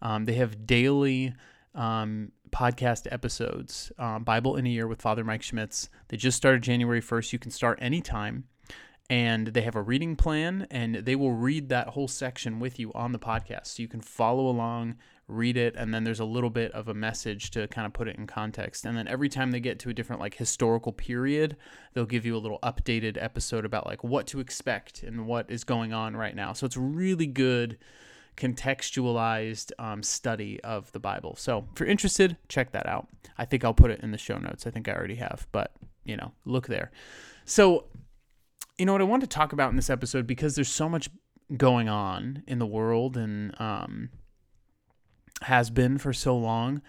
um, 0.00 0.24
they 0.24 0.34
have 0.34 0.66
daily 0.66 1.34
um, 1.74 2.32
podcast 2.50 3.06
episodes. 3.10 3.92
Um, 3.98 4.24
Bible 4.24 4.56
in 4.56 4.66
a 4.66 4.70
Year 4.70 4.86
with 4.86 5.02
Father 5.02 5.24
Mike 5.24 5.42
Schmitz. 5.42 5.88
They 6.08 6.16
just 6.16 6.36
started 6.38 6.62
January 6.62 7.02
1st. 7.02 7.32
You 7.32 7.38
can 7.38 7.50
start 7.50 7.78
anytime. 7.82 8.44
And 9.10 9.48
they 9.48 9.62
have 9.62 9.76
a 9.76 9.82
reading 9.82 10.16
plan, 10.16 10.66
and 10.70 10.94
they 10.96 11.16
will 11.16 11.32
read 11.32 11.68
that 11.68 11.88
whole 11.88 12.08
section 12.08 12.60
with 12.60 12.78
you 12.78 12.92
on 12.94 13.12
the 13.12 13.18
podcast. 13.18 13.66
So 13.66 13.82
you 13.82 13.88
can 13.88 14.00
follow 14.00 14.46
along 14.48 14.96
read 15.28 15.56
it 15.56 15.74
and 15.76 15.92
then 15.92 16.04
there's 16.04 16.20
a 16.20 16.24
little 16.24 16.50
bit 16.50 16.70
of 16.72 16.88
a 16.88 16.94
message 16.94 17.50
to 17.52 17.66
kind 17.68 17.86
of 17.86 17.92
put 17.92 18.08
it 18.08 18.16
in 18.16 18.26
context. 18.26 18.84
And 18.84 18.96
then 18.96 19.08
every 19.08 19.28
time 19.28 19.50
they 19.50 19.60
get 19.60 19.78
to 19.80 19.90
a 19.90 19.94
different 19.94 20.20
like 20.20 20.34
historical 20.34 20.92
period 20.92 21.56
they'll 21.94 22.04
give 22.04 22.26
you 22.26 22.36
a 22.36 22.38
little 22.38 22.58
updated 22.62 23.22
episode 23.22 23.64
about 23.64 23.86
like 23.86 24.04
what 24.04 24.26
to 24.28 24.40
expect 24.40 25.02
and 25.02 25.26
what 25.26 25.50
is 25.50 25.64
going 25.64 25.92
on 25.92 26.16
right 26.16 26.34
now. 26.34 26.52
So 26.52 26.66
it's 26.66 26.76
really 26.76 27.26
good 27.26 27.78
contextualized 28.36 29.72
um, 29.78 30.02
study 30.02 30.60
of 30.62 30.90
the 30.92 31.00
bible. 31.00 31.36
So 31.36 31.66
if 31.72 31.80
you're 31.80 31.88
interested 31.88 32.36
check 32.48 32.72
that 32.72 32.86
out. 32.86 33.08
I 33.38 33.44
think 33.44 33.64
i'll 33.64 33.74
put 33.74 33.90
it 33.90 34.00
in 34.00 34.10
the 34.10 34.18
show 34.18 34.38
notes. 34.38 34.66
I 34.66 34.70
think 34.70 34.88
i 34.88 34.92
already 34.92 35.16
have 35.16 35.46
but 35.52 35.72
you 36.04 36.16
know 36.16 36.32
look 36.44 36.66
there. 36.66 36.90
So 37.44 37.86
you 38.78 38.86
know 38.86 38.92
what 38.92 39.00
i 39.00 39.04
want 39.04 39.22
to 39.22 39.26
talk 39.26 39.52
about 39.52 39.70
in 39.70 39.76
this 39.76 39.90
episode 39.90 40.26
because 40.26 40.54
there's 40.54 40.68
so 40.68 40.88
much 40.88 41.08
going 41.56 41.88
on 41.88 42.42
in 42.46 42.58
the 42.58 42.66
world 42.66 43.16
and 43.16 43.54
um, 43.60 44.10
has 45.42 45.70
been 45.70 45.98
for 45.98 46.12
so 46.12 46.36
long. 46.36 46.82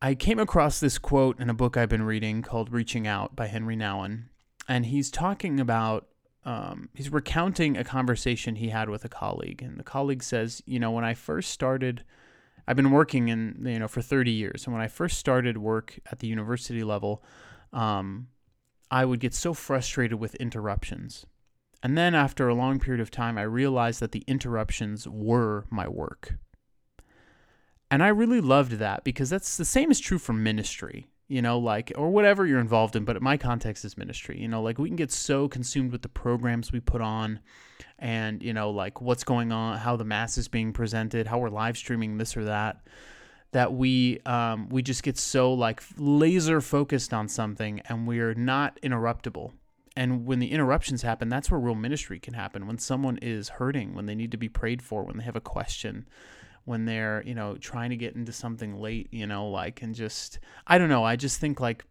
I 0.00 0.14
came 0.14 0.38
across 0.38 0.80
this 0.80 0.98
quote 0.98 1.38
in 1.40 1.48
a 1.48 1.54
book 1.54 1.76
I've 1.76 1.88
been 1.88 2.02
reading 2.02 2.42
called 2.42 2.72
Reaching 2.72 3.06
Out 3.06 3.36
by 3.36 3.46
Henri 3.46 3.76
Nouwen. 3.76 4.24
And 4.68 4.86
he's 4.86 5.10
talking 5.10 5.60
about, 5.60 6.08
um, 6.44 6.88
he's 6.94 7.10
recounting 7.10 7.76
a 7.76 7.84
conversation 7.84 8.56
he 8.56 8.70
had 8.70 8.88
with 8.88 9.04
a 9.04 9.08
colleague. 9.08 9.62
And 9.62 9.78
the 9.78 9.84
colleague 9.84 10.22
says, 10.22 10.62
You 10.66 10.80
know, 10.80 10.90
when 10.90 11.04
I 11.04 11.14
first 11.14 11.50
started, 11.50 12.04
I've 12.66 12.76
been 12.76 12.90
working 12.90 13.28
in, 13.28 13.62
you 13.64 13.78
know, 13.78 13.88
for 13.88 14.02
30 14.02 14.30
years. 14.30 14.66
And 14.66 14.74
when 14.74 14.82
I 14.82 14.88
first 14.88 15.18
started 15.18 15.58
work 15.58 15.98
at 16.10 16.18
the 16.18 16.26
university 16.26 16.82
level, 16.82 17.22
um, 17.72 18.28
I 18.92 19.06
would 19.06 19.20
get 19.20 19.32
so 19.32 19.54
frustrated 19.54 20.20
with 20.20 20.34
interruptions. 20.34 21.24
And 21.82 21.96
then 21.96 22.14
after 22.14 22.46
a 22.46 22.54
long 22.54 22.78
period 22.78 23.00
of 23.00 23.10
time, 23.10 23.38
I 23.38 23.42
realized 23.42 24.00
that 24.00 24.12
the 24.12 24.22
interruptions 24.26 25.08
were 25.08 25.64
my 25.70 25.88
work. 25.88 26.34
And 27.90 28.02
I 28.02 28.08
really 28.08 28.42
loved 28.42 28.72
that 28.72 29.02
because 29.02 29.30
that's 29.30 29.56
the 29.56 29.64
same 29.64 29.90
is 29.90 29.98
true 29.98 30.18
for 30.18 30.34
ministry, 30.34 31.08
you 31.26 31.40
know, 31.40 31.58
like, 31.58 31.90
or 31.96 32.10
whatever 32.10 32.46
you're 32.46 32.60
involved 32.60 32.94
in, 32.94 33.06
but 33.06 33.20
my 33.22 33.38
context 33.38 33.84
is 33.86 33.96
ministry, 33.96 34.38
you 34.38 34.48
know, 34.48 34.62
like 34.62 34.78
we 34.78 34.90
can 34.90 34.96
get 34.96 35.10
so 35.10 35.48
consumed 35.48 35.90
with 35.90 36.02
the 36.02 36.08
programs 36.08 36.70
we 36.70 36.80
put 36.80 37.00
on 37.00 37.40
and, 37.98 38.42
you 38.42 38.52
know, 38.52 38.70
like 38.70 39.00
what's 39.00 39.24
going 39.24 39.52
on, 39.52 39.78
how 39.78 39.96
the 39.96 40.04
mass 40.04 40.36
is 40.36 40.48
being 40.48 40.72
presented, 40.72 41.26
how 41.26 41.38
we're 41.38 41.48
live 41.48 41.78
streaming 41.78 42.18
this 42.18 42.36
or 42.36 42.44
that, 42.44 42.82
that 43.52 43.72
we, 43.72 44.18
um, 44.26 44.68
we 44.68 44.82
just 44.82 45.02
get 45.02 45.16
so 45.16 45.52
like 45.52 45.82
laser 45.96 46.60
focused 46.60 47.14
on 47.14 47.28
something 47.28 47.80
and 47.88 48.06
we're 48.06 48.34
not 48.34 48.78
interruptible. 48.82 49.52
And 49.94 50.24
when 50.24 50.38
the 50.38 50.50
interruptions 50.50 51.02
happen, 51.02 51.28
that's 51.28 51.50
where 51.50 51.60
real 51.60 51.74
ministry 51.74 52.18
can 52.18 52.34
happen. 52.34 52.66
When 52.66 52.78
someone 52.78 53.18
is 53.18 53.50
hurting, 53.50 53.94
when 53.94 54.06
they 54.06 54.14
need 54.14 54.30
to 54.30 54.38
be 54.38 54.48
prayed 54.48 54.80
for, 54.80 55.02
when 55.04 55.18
they 55.18 55.24
have 55.24 55.36
a 55.36 55.40
question, 55.40 56.06
when 56.64 56.84
they're 56.84 57.22
you 57.26 57.34
know 57.34 57.56
trying 57.56 57.90
to 57.90 57.96
get 57.96 58.14
into 58.14 58.32
something 58.32 58.80
late 58.80 59.08
you 59.10 59.26
know 59.26 59.48
like 59.48 59.82
and 59.82 59.94
just 59.94 60.38
i 60.66 60.78
don't 60.78 60.88
know 60.88 61.04
i 61.04 61.16
just 61.16 61.40
think 61.40 61.60
like 61.60 61.84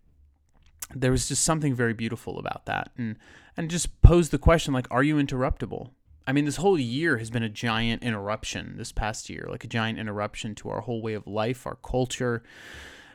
there 0.95 1.11
was 1.11 1.27
just 1.27 1.43
something 1.43 1.73
very 1.73 1.93
beautiful 1.93 2.39
about 2.39 2.65
that 2.65 2.91
and 2.97 3.17
and 3.57 3.69
just 3.69 4.01
pose 4.01 4.29
the 4.29 4.37
question 4.37 4.73
like 4.73 4.87
are 4.91 5.03
you 5.03 5.15
interruptible 5.15 5.89
i 6.27 6.31
mean 6.31 6.45
this 6.45 6.57
whole 6.57 6.79
year 6.79 7.17
has 7.17 7.29
been 7.29 7.43
a 7.43 7.49
giant 7.49 8.03
interruption 8.03 8.75
this 8.77 8.91
past 8.91 9.29
year 9.29 9.47
like 9.49 9.63
a 9.63 9.67
giant 9.67 9.99
interruption 9.99 10.55
to 10.55 10.69
our 10.69 10.81
whole 10.81 11.01
way 11.01 11.13
of 11.13 11.27
life 11.27 11.65
our 11.65 11.77
culture 11.83 12.43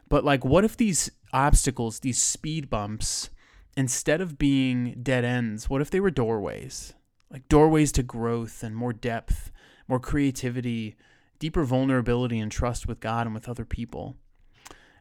but 0.08 0.24
like 0.24 0.44
what 0.44 0.64
if 0.64 0.76
these 0.76 1.10
obstacles 1.32 2.00
these 2.00 2.20
speed 2.20 2.70
bumps 2.70 3.30
instead 3.76 4.20
of 4.20 4.38
being 4.38 4.98
dead 5.02 5.24
ends 5.24 5.68
what 5.68 5.80
if 5.80 5.90
they 5.90 6.00
were 6.00 6.10
doorways 6.10 6.94
like 7.30 7.48
doorways 7.48 7.92
to 7.92 8.02
growth 8.02 8.62
and 8.62 8.76
more 8.76 8.92
depth 8.92 9.50
more 9.88 10.00
creativity 10.00 10.96
deeper 11.38 11.64
vulnerability 11.64 12.38
and 12.38 12.50
trust 12.50 12.86
with 12.86 13.00
God 13.00 13.26
and 13.26 13.34
with 13.34 13.48
other 13.48 13.64
people. 13.64 14.16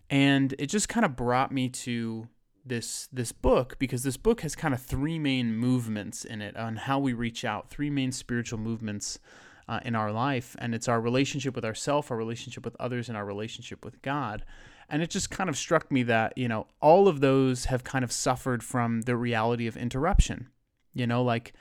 And 0.10 0.54
it 0.60 0.68
just 0.68 0.90
kind 0.90 1.06
of 1.06 1.16
brought 1.16 1.52
me 1.52 1.70
to 1.70 2.28
this 2.66 3.08
this 3.12 3.32
book 3.32 3.78
because 3.78 4.04
this 4.04 4.18
book 4.18 4.42
has 4.42 4.56
kind 4.56 4.74
of 4.74 4.82
three 4.82 5.20
main 5.20 5.56
movements 5.56 6.26
in 6.26 6.42
it 6.42 6.58
on 6.58 6.76
how 6.76 7.00
we 7.00 7.14
reach 7.14 7.46
out, 7.46 7.70
three 7.70 7.90
main 7.90 8.12
spiritual 8.12 8.60
movements 8.60 9.20
uh, 9.68 9.80
in 9.84 9.96
our 9.96 10.12
life, 10.12 10.56
and 10.60 10.76
it's 10.76 10.88
our 10.88 11.02
relationship 11.02 11.56
with 11.56 11.66
ourselves, 11.66 12.10
our 12.12 12.18
relationship 12.18 12.66
with 12.66 12.76
others, 12.80 13.08
and 13.08 13.18
our 13.18 13.26
relationship 13.26 13.84
with 13.84 14.02
God. 14.02 14.44
And 14.90 15.02
it 15.02 15.10
just 15.10 15.32
kind 15.32 15.50
of 15.50 15.58
struck 15.58 15.92
me 15.92 16.04
that 16.04 16.38
you 16.38 16.48
know 16.48 16.68
all 16.82 17.08
of 17.08 17.20
those 17.20 17.66
have 17.66 17.84
kind 17.84 18.04
of 18.04 18.12
suffered 18.12 18.64
from 18.64 19.02
the 19.02 19.16
reality 19.16 19.68
of 19.68 19.78
interruption. 19.78 20.50
You 20.94 21.08
know, 21.08 21.24
like 21.24 21.54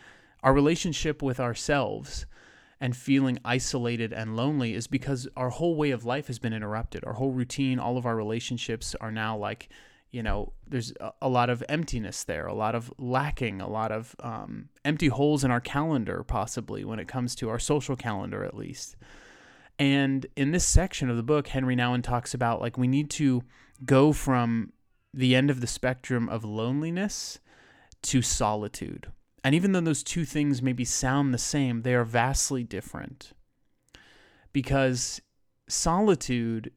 our 0.42 0.52
relationship 0.52 1.22
with 1.22 1.40
ourselves 1.40 2.26
and 2.80 2.96
feeling 2.96 3.38
isolated 3.44 4.12
and 4.12 4.36
lonely 4.36 4.74
is 4.74 4.86
because 4.86 5.26
our 5.36 5.48
whole 5.48 5.74
way 5.74 5.90
of 5.90 6.04
life 6.04 6.26
has 6.26 6.38
been 6.38 6.52
interrupted. 6.52 7.04
Our 7.04 7.14
whole 7.14 7.30
routine, 7.30 7.78
all 7.78 7.96
of 7.96 8.04
our 8.04 8.14
relationships 8.14 8.94
are 9.00 9.10
now 9.10 9.36
like, 9.36 9.70
you 10.14 10.22
know, 10.22 10.52
there's 10.68 10.92
a, 11.20 11.28
lot 11.28 11.50
of 11.50 11.64
emptiness 11.68 12.22
there, 12.22 12.46
a 12.46 12.54
lot 12.54 12.76
of 12.76 12.92
lacking, 12.98 13.60
a 13.60 13.68
lot 13.68 13.90
of 13.90 14.14
um, 14.20 14.68
empty 14.84 15.08
holes 15.08 15.42
in 15.42 15.50
our 15.50 15.60
calendar, 15.60 16.22
possibly 16.22 16.84
when 16.84 17.00
it 17.00 17.08
comes 17.08 17.34
to 17.34 17.48
our 17.48 17.58
social 17.58 17.96
calendar, 17.96 18.44
at 18.44 18.56
least. 18.56 18.94
And 19.76 20.24
in 20.36 20.52
this 20.52 20.64
section 20.64 21.10
of 21.10 21.16
the 21.16 21.24
book, 21.24 21.48
Henri 21.48 21.74
Nouwen 21.74 22.00
talks 22.00 22.32
about 22.32 22.60
like 22.60 22.78
we 22.78 22.86
need 22.86 23.10
to 23.10 23.42
go 23.84 24.12
from 24.12 24.72
the 25.12 25.34
end 25.34 25.50
of 25.50 25.60
the 25.60 25.66
spectrum 25.66 26.28
of 26.28 26.44
loneliness 26.44 27.40
to 28.02 28.22
solitude. 28.22 29.10
And 29.42 29.52
even 29.52 29.72
though 29.72 29.80
those 29.80 30.04
two 30.04 30.24
things 30.24 30.62
maybe 30.62 30.84
sound 30.84 31.34
the 31.34 31.38
same, 31.38 31.82
they 31.82 31.92
are 31.92 32.04
vastly 32.04 32.62
different. 32.62 33.32
Because 34.52 35.20
solitude, 35.68 36.70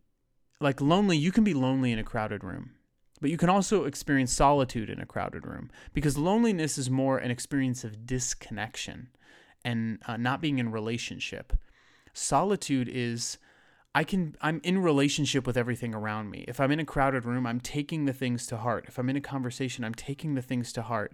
like 0.60 0.82
lonely, 0.82 1.18
you 1.18 1.32
can 1.32 1.44
be 1.44 1.54
lonely 1.54 1.92
in 1.92 2.00
a 2.00 2.04
crowded 2.04 2.44
room, 2.44 2.72
but 3.20 3.30
you 3.30 3.38
can 3.38 3.50
also 3.50 3.86
experience 3.86 4.32
solitude 4.34 4.90
in 4.90 5.00
a 5.00 5.06
crowded 5.06 5.46
room 5.48 5.70
because 5.94 6.18
loneliness 6.18 6.78
is 6.78 6.90
more 6.90 7.18
an 7.18 7.32
experience 7.32 7.84
of 7.84 8.06
disconnection. 8.06 9.10
and 9.66 10.00
uh, 10.08 10.18
not 10.18 10.42
being 10.42 10.60
in 10.60 10.72
relationship. 10.72 11.54
Solitude 12.14 12.88
is 12.92 13.38
I 13.94 14.04
can 14.04 14.36
I'm 14.42 14.62
in 14.64 14.78
relationship 14.80 15.46
with 15.48 15.58
everything 15.58 15.94
around 15.94 16.30
me. 16.30 16.46
If 16.48 16.60
I'm 16.60 16.72
in 16.72 16.80
a 16.80 16.86
crowded 16.86 17.26
room, 17.26 17.46
I'm 17.46 17.60
taking 17.60 18.06
the 18.06 18.14
things 18.14 18.48
to 18.48 18.58
heart. 18.58 18.86
If 18.88 18.98
I'm 18.98 19.10
in 19.10 19.18
a 19.18 19.22
conversation, 19.22 19.84
I'm 19.84 19.96
taking 19.96 20.36
the 20.36 20.42
things 20.42 20.72
to 20.74 20.84
heart 20.84 21.14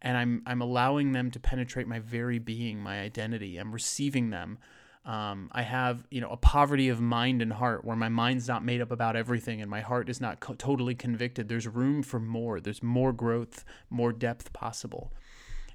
and 0.00 0.16
I'm 0.16 0.42
I'm 0.46 0.60
allowing 0.62 1.12
them 1.12 1.30
to 1.30 1.40
penetrate 1.40 1.86
my 1.86 1.98
very 2.00 2.38
being, 2.38 2.80
my 2.80 3.00
identity. 3.00 3.58
I'm 3.58 3.72
receiving 3.72 4.30
them. 4.30 4.58
Um, 5.04 5.50
I 5.52 5.62
have 5.62 6.06
you 6.10 6.20
know 6.20 6.30
a 6.30 6.36
poverty 6.36 6.88
of 6.88 7.00
mind 7.00 7.42
and 7.42 7.52
heart 7.52 7.84
where 7.84 7.96
my 7.96 8.08
mind's 8.08 8.46
not 8.46 8.64
made 8.64 8.80
up 8.80 8.92
about 8.92 9.16
everything 9.16 9.60
and 9.60 9.68
my 9.68 9.80
heart 9.80 10.08
is 10.08 10.20
not 10.20 10.38
co- 10.38 10.54
totally 10.54 10.94
convicted. 10.94 11.48
There's 11.48 11.66
room 11.66 12.02
for 12.02 12.20
more. 12.20 12.60
There's 12.60 12.82
more 12.82 13.12
growth, 13.12 13.64
more 13.90 14.12
depth 14.12 14.52
possible. 14.52 15.12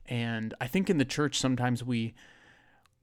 And 0.06 0.54
I 0.62 0.68
think 0.68 0.90
in 0.90 0.98
the 0.98 1.06
church 1.06 1.40
sometimes 1.40 1.84
we 1.84 2.14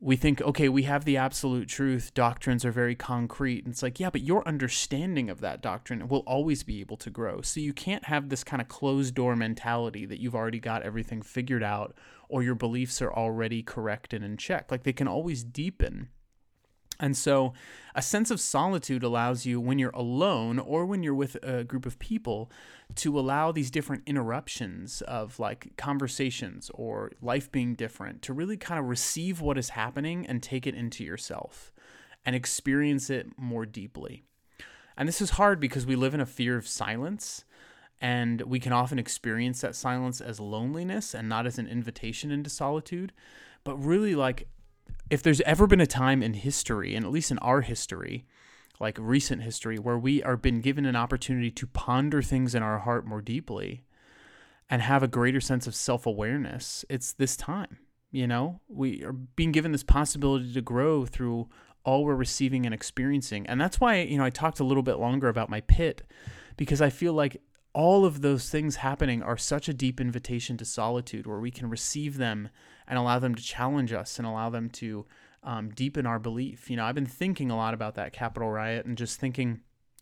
we 0.05 0.17
think, 0.17 0.43
okay, 0.43 0.69
we 0.69 0.83
have 0.83 1.07
the 1.07 1.17
absolute 1.17 1.67
truth. 1.67 2.13
Doctrines 2.13 2.63
are 2.63 2.71
very 2.71 2.95
concrete. 2.95 3.65
And 3.65 3.73
it's 3.73 3.83
like, 3.83 3.99
yeah, 3.99 4.11
but 4.11 4.21
your 4.21 4.47
understanding 4.47 5.31
of 5.31 5.41
that 5.41 5.63
doctrine 5.63 6.09
will 6.09 6.23
always 6.27 6.63
be 6.63 6.81
able 6.81 6.99
to 6.99 7.09
grow. 7.09 7.41
So 7.41 7.59
you 7.59 7.73
can't 7.73 8.05
have 8.05 8.29
this 8.29 8.45
kind 8.45 8.61
of 8.61 8.69
closed 8.69 9.15
door 9.15 9.35
mentality 9.35 10.05
that 10.05 10.21
you've 10.21 10.35
already 10.35 10.61
got 10.61 10.83
everything 10.83 11.23
figured 11.23 11.63
out 11.63 11.97
or 12.29 12.43
your 12.43 12.55
beliefs 12.55 13.01
are 13.01 13.15
already 13.15 13.63
correct 13.63 14.13
and 14.13 14.23
in 14.23 14.37
check. 14.37 14.71
Like 14.71 14.83
they 14.83 14.93
can 14.93 15.09
always 15.09 15.43
deepen 15.43 16.11
and 17.05 17.15
so, 17.15 17.53
a 17.95 18.01
sense 18.01 18.31
of 18.31 18.41
solitude 18.41 19.03
allows 19.03 19.45
you, 19.45 19.61
when 19.61 19.79
you're 19.79 19.91
alone 19.91 20.59
or 20.59 20.87
when 20.87 21.03
you're 21.03 21.15
with 21.15 21.37
a 21.43 21.63
group 21.63 21.85
of 21.85 21.99
people, 21.99 22.51
to 22.95 23.19
allow 23.19 23.53
these 23.53 23.71
different 23.71 24.05
interruptions 24.07 25.03
of 25.03 25.39
like 25.39 25.77
conversations 25.77 26.71
or 26.73 27.13
life 27.21 27.53
being 27.53 27.75
different 27.75 28.23
to 28.23 28.33
really 28.33 28.57
kind 28.57 28.81
of 28.81 28.87
receive 28.87 29.43
what 29.43 29.59
is 29.59 29.69
happening 29.69 30.25
and 30.27 30.43
take 30.43 30.67
it 30.67 30.75
into 30.75 31.05
yourself 31.05 31.75
and 32.25 32.35
experience 32.35 33.11
it 33.11 33.27
more 33.37 33.67
deeply. 33.67 34.25
And 34.97 35.07
this 35.07 35.21
is 35.21 35.31
hard 35.31 35.61
because 35.61 35.85
we 35.85 35.95
live 35.95 36.15
in 36.15 36.23
a 36.23 36.27
fear 36.27 36.57
of 36.57 36.67
silence. 36.67 37.45
And 38.01 38.41
we 38.41 38.61
can 38.61 38.73
often 38.73 38.99
experience 38.99 39.61
that 39.61 39.77
silence 39.77 40.23
as 40.23 40.41
loneliness 40.41 41.15
and 41.15 41.29
not 41.29 41.47
as 41.47 41.59
an 41.59 41.67
invitation 41.67 42.31
into 42.31 42.49
solitude. 42.49 43.13
But 43.63 43.77
really, 43.77 44.15
like 44.15 44.49
if 45.11 45.23
there's 45.23 45.41
ever 45.43 45.67
been 45.67 45.81
a 45.81 45.87
time 45.87 46.23
in 46.23 46.35
history, 46.35 46.95
and 46.95 47.05
at 47.05 47.13
least 47.13 47.31
in 47.31 47.39
our 47.39 47.61
history, 47.61 48.27
like 48.81 48.97
recent 49.01 49.43
history, 49.43 49.79
where 49.79 49.99
we 49.99 50.23
are 50.23 50.37
been 50.37 50.61
given 50.61 50.87
an 50.87 50.97
opportunity 50.97 51.51
to 51.51 51.67
ponder 51.67 52.23
things 52.23 52.55
in 52.55 52.63
our 52.63 52.81
heart 52.81 53.07
more 53.07 53.21
deeply 53.21 53.85
and 54.69 54.83
have 54.83 55.03
a 55.03 55.09
greater 55.09 55.41
sense 55.41 55.67
of 55.67 55.75
self 55.75 56.07
awareness, 56.07 56.85
it's 56.89 57.13
this 57.13 57.37
time. 57.37 57.79
You 58.11 58.27
know, 58.27 58.61
we 58.69 59.05
are 59.05 59.13
being 59.13 59.53
given 59.53 59.73
this 59.73 59.83
possibility 59.83 60.53
to 60.53 60.61
grow 60.61 61.05
through 61.05 61.49
all 61.85 62.05
we're 62.05 62.15
receiving 62.15 62.65
and 62.65 62.75
experiencing. 62.75 63.47
And 63.47 63.61
that's 63.61 63.81
why, 63.81 64.01
you 64.01 64.17
know, 64.17 64.25
I 64.25 64.31
talked 64.31 64.61
a 64.61 64.65
little 64.65 64.83
bit 64.83 64.99
longer 64.99 65.29
about 65.29 65.51
my 65.51 65.61
pit 65.63 66.03
because 66.57 66.81
I 66.81 66.91
feel 66.91 67.13
like 67.13 67.43
all 67.75 68.05
of 68.05 68.23
those 68.23 68.49
things 68.49 68.77
happening 68.77 69.23
are 69.23 69.37
such 69.37 69.69
a 69.69 69.75
deep 69.75 70.01
invitation 70.01 70.57
to 70.57 70.65
solitude 70.65 71.27
where 71.27 71.41
we 71.41 71.51
can 71.51 71.69
receive 71.69 72.17
them 72.17 72.49
and 72.87 72.99
allow 72.99 73.19
them 73.19 73.35
to 73.35 73.43
challenge 73.43 73.93
us 73.93 74.19
and 74.19 74.27
allow 74.27 74.51
them 74.51 74.69
to 74.71 75.07
um, 75.43 75.71
deepen 75.71 76.07
our 76.07 76.19
belief. 76.19 76.71
You 76.71 76.77
know, 76.77 76.85
I've 76.85 76.95
been 76.95 77.07
thinking 77.07 77.51
a 77.51 77.57
lot 77.57 77.75
about 77.75 77.95
that 77.97 78.13
Capitol 78.13 78.51
riot 78.51 78.87
and 78.87 78.97
just 78.97 79.21
thinking, 79.21 79.61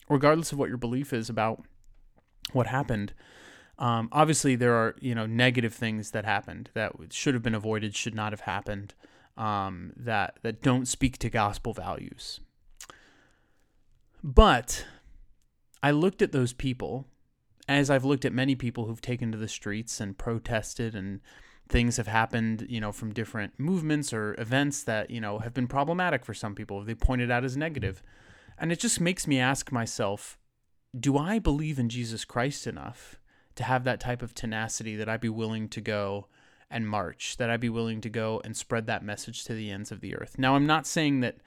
regardless 0.08 0.52
of 0.52 0.58
what 0.58 0.68
your 0.68 0.78
belief 0.78 1.12
is 1.12 1.28
about 1.28 1.62
what 2.52 2.66
happened, 2.66 3.12
um, 3.78 4.08
obviously 4.12 4.54
there 4.54 4.74
are 4.74 4.94
you 5.00 5.14
know 5.14 5.26
negative 5.26 5.74
things 5.74 6.10
that 6.12 6.24
happened 6.24 6.70
that 6.74 6.92
should 7.10 7.34
have 7.34 7.42
been 7.42 7.54
avoided, 7.54 7.96
should 7.96 8.14
not 8.14 8.32
have 8.32 8.42
happened, 8.42 8.94
um, 9.36 9.92
that 9.96 10.38
that 10.42 10.62
don't 10.62 10.86
speak 10.86 11.18
to 11.18 11.30
gospel 11.30 11.72
values. 11.72 12.40
But 14.22 14.86
I 15.82 15.90
looked 15.90 16.22
at 16.22 16.30
those 16.30 16.52
people, 16.52 17.06
as 17.68 17.90
I've 17.90 18.04
looked 18.04 18.24
at 18.24 18.32
many 18.32 18.54
people 18.54 18.86
who've 18.86 19.00
taken 19.00 19.32
to 19.32 19.38
the 19.38 19.48
streets 19.48 20.00
and 20.00 20.16
protested 20.16 20.94
and 20.94 21.20
things 21.72 21.96
have 21.96 22.06
happened, 22.06 22.66
you 22.68 22.80
know, 22.80 22.92
from 22.92 23.12
different 23.12 23.58
movements 23.58 24.12
or 24.12 24.38
events 24.38 24.84
that, 24.84 25.10
you 25.10 25.20
know, 25.20 25.38
have 25.38 25.54
been 25.54 25.66
problematic 25.66 26.24
for 26.24 26.34
some 26.34 26.54
people. 26.54 26.84
They 26.84 26.94
pointed 26.94 27.30
out 27.30 27.44
as 27.44 27.56
negative. 27.56 28.02
And 28.58 28.70
it 28.70 28.78
just 28.78 29.00
makes 29.00 29.26
me 29.26 29.40
ask 29.40 29.72
myself, 29.72 30.38
do 30.98 31.16
I 31.16 31.38
believe 31.38 31.78
in 31.78 31.88
Jesus 31.88 32.24
Christ 32.24 32.66
enough 32.66 33.18
to 33.54 33.64
have 33.64 33.84
that 33.84 34.00
type 34.00 34.22
of 34.22 34.34
tenacity 34.34 34.94
that 34.96 35.08
I'd 35.08 35.20
be 35.20 35.28
willing 35.28 35.68
to 35.70 35.80
go 35.80 36.28
and 36.70 36.86
march, 36.86 37.36
that 37.38 37.50
I'd 37.50 37.60
be 37.60 37.68
willing 37.68 38.00
to 38.02 38.10
go 38.10 38.40
and 38.44 38.56
spread 38.56 38.86
that 38.86 39.02
message 39.02 39.44
to 39.44 39.54
the 39.54 39.70
ends 39.70 39.90
of 39.90 40.00
the 40.00 40.14
earth? 40.14 40.38
Now, 40.38 40.54
I'm 40.54 40.66
not 40.66 40.86
saying 40.86 41.20
that 41.20 41.38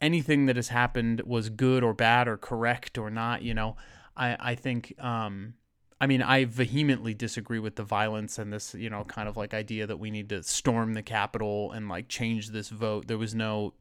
anything 0.00 0.46
that 0.46 0.56
has 0.56 0.68
happened 0.68 1.22
was 1.26 1.48
good 1.48 1.82
or 1.82 1.92
bad 1.92 2.28
or 2.28 2.36
correct 2.36 2.98
or 2.98 3.10
not, 3.10 3.42
you 3.42 3.54
know. 3.54 3.76
I, 4.16 4.36
I 4.38 4.54
think 4.54 4.94
um, 4.98 5.54
I 6.00 6.06
mean, 6.06 6.20
I 6.20 6.44
vehemently 6.44 7.14
disagree 7.14 7.58
with 7.58 7.76
the 7.76 7.82
violence 7.82 8.38
and 8.38 8.52
this, 8.52 8.74
you 8.74 8.90
know, 8.90 9.04
kind 9.04 9.28
of 9.28 9.36
like 9.36 9.54
idea 9.54 9.86
that 9.86 9.98
we 9.98 10.10
need 10.10 10.28
to 10.28 10.42
storm 10.42 10.92
the 10.92 11.02
Capitol 11.02 11.72
and 11.72 11.88
like 11.88 12.08
change 12.08 12.50
this 12.50 12.68
vote. 12.68 13.06
There 13.06 13.16
was 13.16 13.34
no 13.34 13.72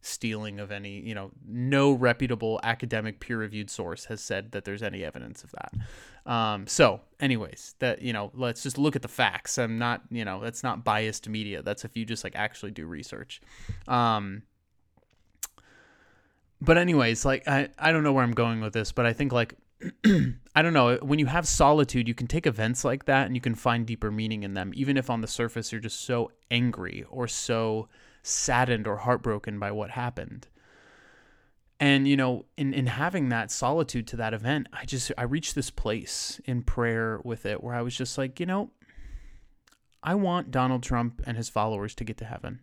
stealing 0.00 0.60
of 0.60 0.70
any, 0.70 1.00
you 1.00 1.14
know, 1.14 1.32
no 1.46 1.92
reputable 1.92 2.60
academic 2.62 3.18
peer 3.20 3.38
reviewed 3.38 3.68
source 3.68 4.04
has 4.06 4.20
said 4.20 4.52
that 4.52 4.64
there's 4.64 4.82
any 4.82 5.04
evidence 5.04 5.42
of 5.42 5.52
that. 5.52 6.32
Um, 6.32 6.66
so, 6.68 7.00
anyways, 7.18 7.74
that, 7.80 8.00
you 8.00 8.12
know, 8.12 8.30
let's 8.34 8.62
just 8.62 8.78
look 8.78 8.94
at 8.94 9.02
the 9.02 9.08
facts. 9.08 9.58
I'm 9.58 9.76
not, 9.76 10.02
you 10.10 10.24
know, 10.24 10.40
that's 10.40 10.62
not 10.62 10.84
biased 10.84 11.28
media. 11.28 11.62
That's 11.62 11.84
if 11.84 11.96
you 11.96 12.04
just 12.04 12.22
like 12.22 12.36
actually 12.36 12.70
do 12.70 12.86
research. 12.86 13.40
Um, 13.88 14.42
but 16.60 16.78
anyways, 16.78 17.24
like 17.24 17.48
I, 17.48 17.68
I 17.78 17.90
don't 17.90 18.04
know 18.04 18.12
where 18.12 18.24
I'm 18.24 18.32
going 18.32 18.60
with 18.60 18.72
this, 18.72 18.92
but 18.92 19.04
I 19.04 19.12
think 19.12 19.32
like 19.32 19.54
I 20.54 20.62
don't 20.62 20.72
know. 20.72 20.96
When 20.96 21.18
you 21.18 21.26
have 21.26 21.46
solitude, 21.46 22.08
you 22.08 22.14
can 22.14 22.26
take 22.26 22.46
events 22.46 22.84
like 22.84 23.06
that 23.06 23.26
and 23.26 23.34
you 23.34 23.40
can 23.40 23.54
find 23.54 23.86
deeper 23.86 24.10
meaning 24.10 24.42
in 24.42 24.54
them, 24.54 24.72
even 24.74 24.96
if 24.96 25.08
on 25.08 25.20
the 25.20 25.26
surface 25.26 25.72
you're 25.72 25.80
just 25.80 26.00
so 26.00 26.30
angry 26.50 27.04
or 27.08 27.26
so 27.28 27.88
saddened 28.22 28.86
or 28.86 28.96
heartbroken 28.96 29.58
by 29.58 29.70
what 29.70 29.90
happened. 29.90 30.48
And 31.78 32.06
you 32.06 32.16
know, 32.16 32.44
in 32.58 32.74
in 32.74 32.86
having 32.86 33.30
that 33.30 33.50
solitude 33.50 34.06
to 34.08 34.16
that 34.16 34.34
event, 34.34 34.68
I 34.72 34.84
just 34.84 35.12
I 35.16 35.22
reached 35.22 35.54
this 35.54 35.70
place 35.70 36.40
in 36.44 36.62
prayer 36.62 37.20
with 37.24 37.46
it 37.46 37.62
where 37.64 37.74
I 37.74 37.80
was 37.80 37.96
just 37.96 38.18
like, 38.18 38.38
you 38.38 38.44
know, 38.44 38.70
I 40.02 40.14
want 40.14 40.50
Donald 40.50 40.82
Trump 40.82 41.22
and 41.26 41.38
his 41.38 41.48
followers 41.48 41.94
to 41.94 42.04
get 42.04 42.18
to 42.18 42.26
heaven. 42.26 42.60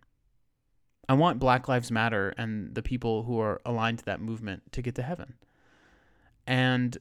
I 1.10 1.14
want 1.14 1.40
Black 1.40 1.68
Lives 1.68 1.90
Matter 1.90 2.34
and 2.38 2.76
the 2.76 2.84
people 2.84 3.24
who 3.24 3.40
are 3.40 3.62
aligned 3.66 4.00
to 4.00 4.06
that 4.06 4.22
movement 4.22 4.72
to 4.74 4.82
get 4.82 4.94
to 4.96 5.04
heaven. 5.04 5.36
And 6.46 6.98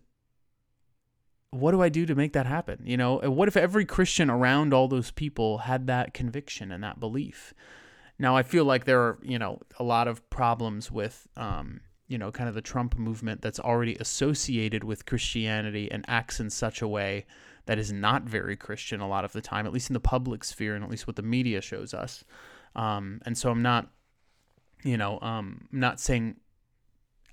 what 1.51 1.73
do 1.73 1.83
I 1.83 1.89
do 1.89 2.07
to 2.07 2.15
make 2.15 2.33
that 2.33 2.47
happen? 2.47 2.83
You 2.85 2.97
know, 2.97 3.19
what 3.19 3.49
if 3.49 3.57
every 3.57 3.85
Christian 3.85 4.31
around 4.31 4.75
all 4.75 4.89
those 4.89 5.11
people 5.11 5.59
had 5.59 5.87
that 5.87 6.15
conviction 6.15 6.71
and 6.71 6.83
that 6.83 7.01
belief? 7.01 7.55
Now, 8.19 8.37
I 8.37 8.43
feel 8.43 8.65
like 8.65 8.85
there 8.85 9.01
are, 9.01 9.19
you 9.23 9.39
know, 9.39 9.61
a 9.79 9.85
lot 9.85 10.09
of 10.09 10.29
problems 10.31 10.91
with, 10.91 11.27
um, 11.37 11.81
you 12.09 12.19
know, 12.19 12.31
kind 12.31 12.49
of 12.49 12.55
the 12.55 12.63
Trump 12.63 12.99
movement 12.99 13.43
that's 13.43 13.61
already 13.61 13.97
associated 13.97 14.85
with 14.85 15.07
Christianity 15.07 15.91
and 15.91 16.05
acts 16.09 16.41
in 16.41 16.51
such 16.51 16.81
a 16.81 16.89
way 16.89 17.27
that 17.67 17.79
is 17.79 17.93
not 17.93 18.23
very 18.23 18.57
Christian 18.57 19.01
a 19.01 19.09
lot 19.09 19.25
of 19.25 19.33
the 19.33 19.41
time, 19.41 19.67
at 19.67 19.73
least 19.73 19.91
in 19.91 19.95
the 19.95 20.01
public 20.01 20.45
sphere 20.45 20.75
and 20.75 20.85
at 20.85 20.91
least 20.91 21.07
what 21.07 21.17
the 21.17 21.23
media 21.23 21.61
shows 21.61 21.93
us. 21.93 22.25
Um, 22.75 23.21
and 23.27 23.37
so 23.37 23.51
I'm 23.51 23.63
not, 23.63 23.91
you 24.83 24.97
know, 24.97 25.19
um, 25.21 25.69
not 25.73 26.01
saying 26.01 26.37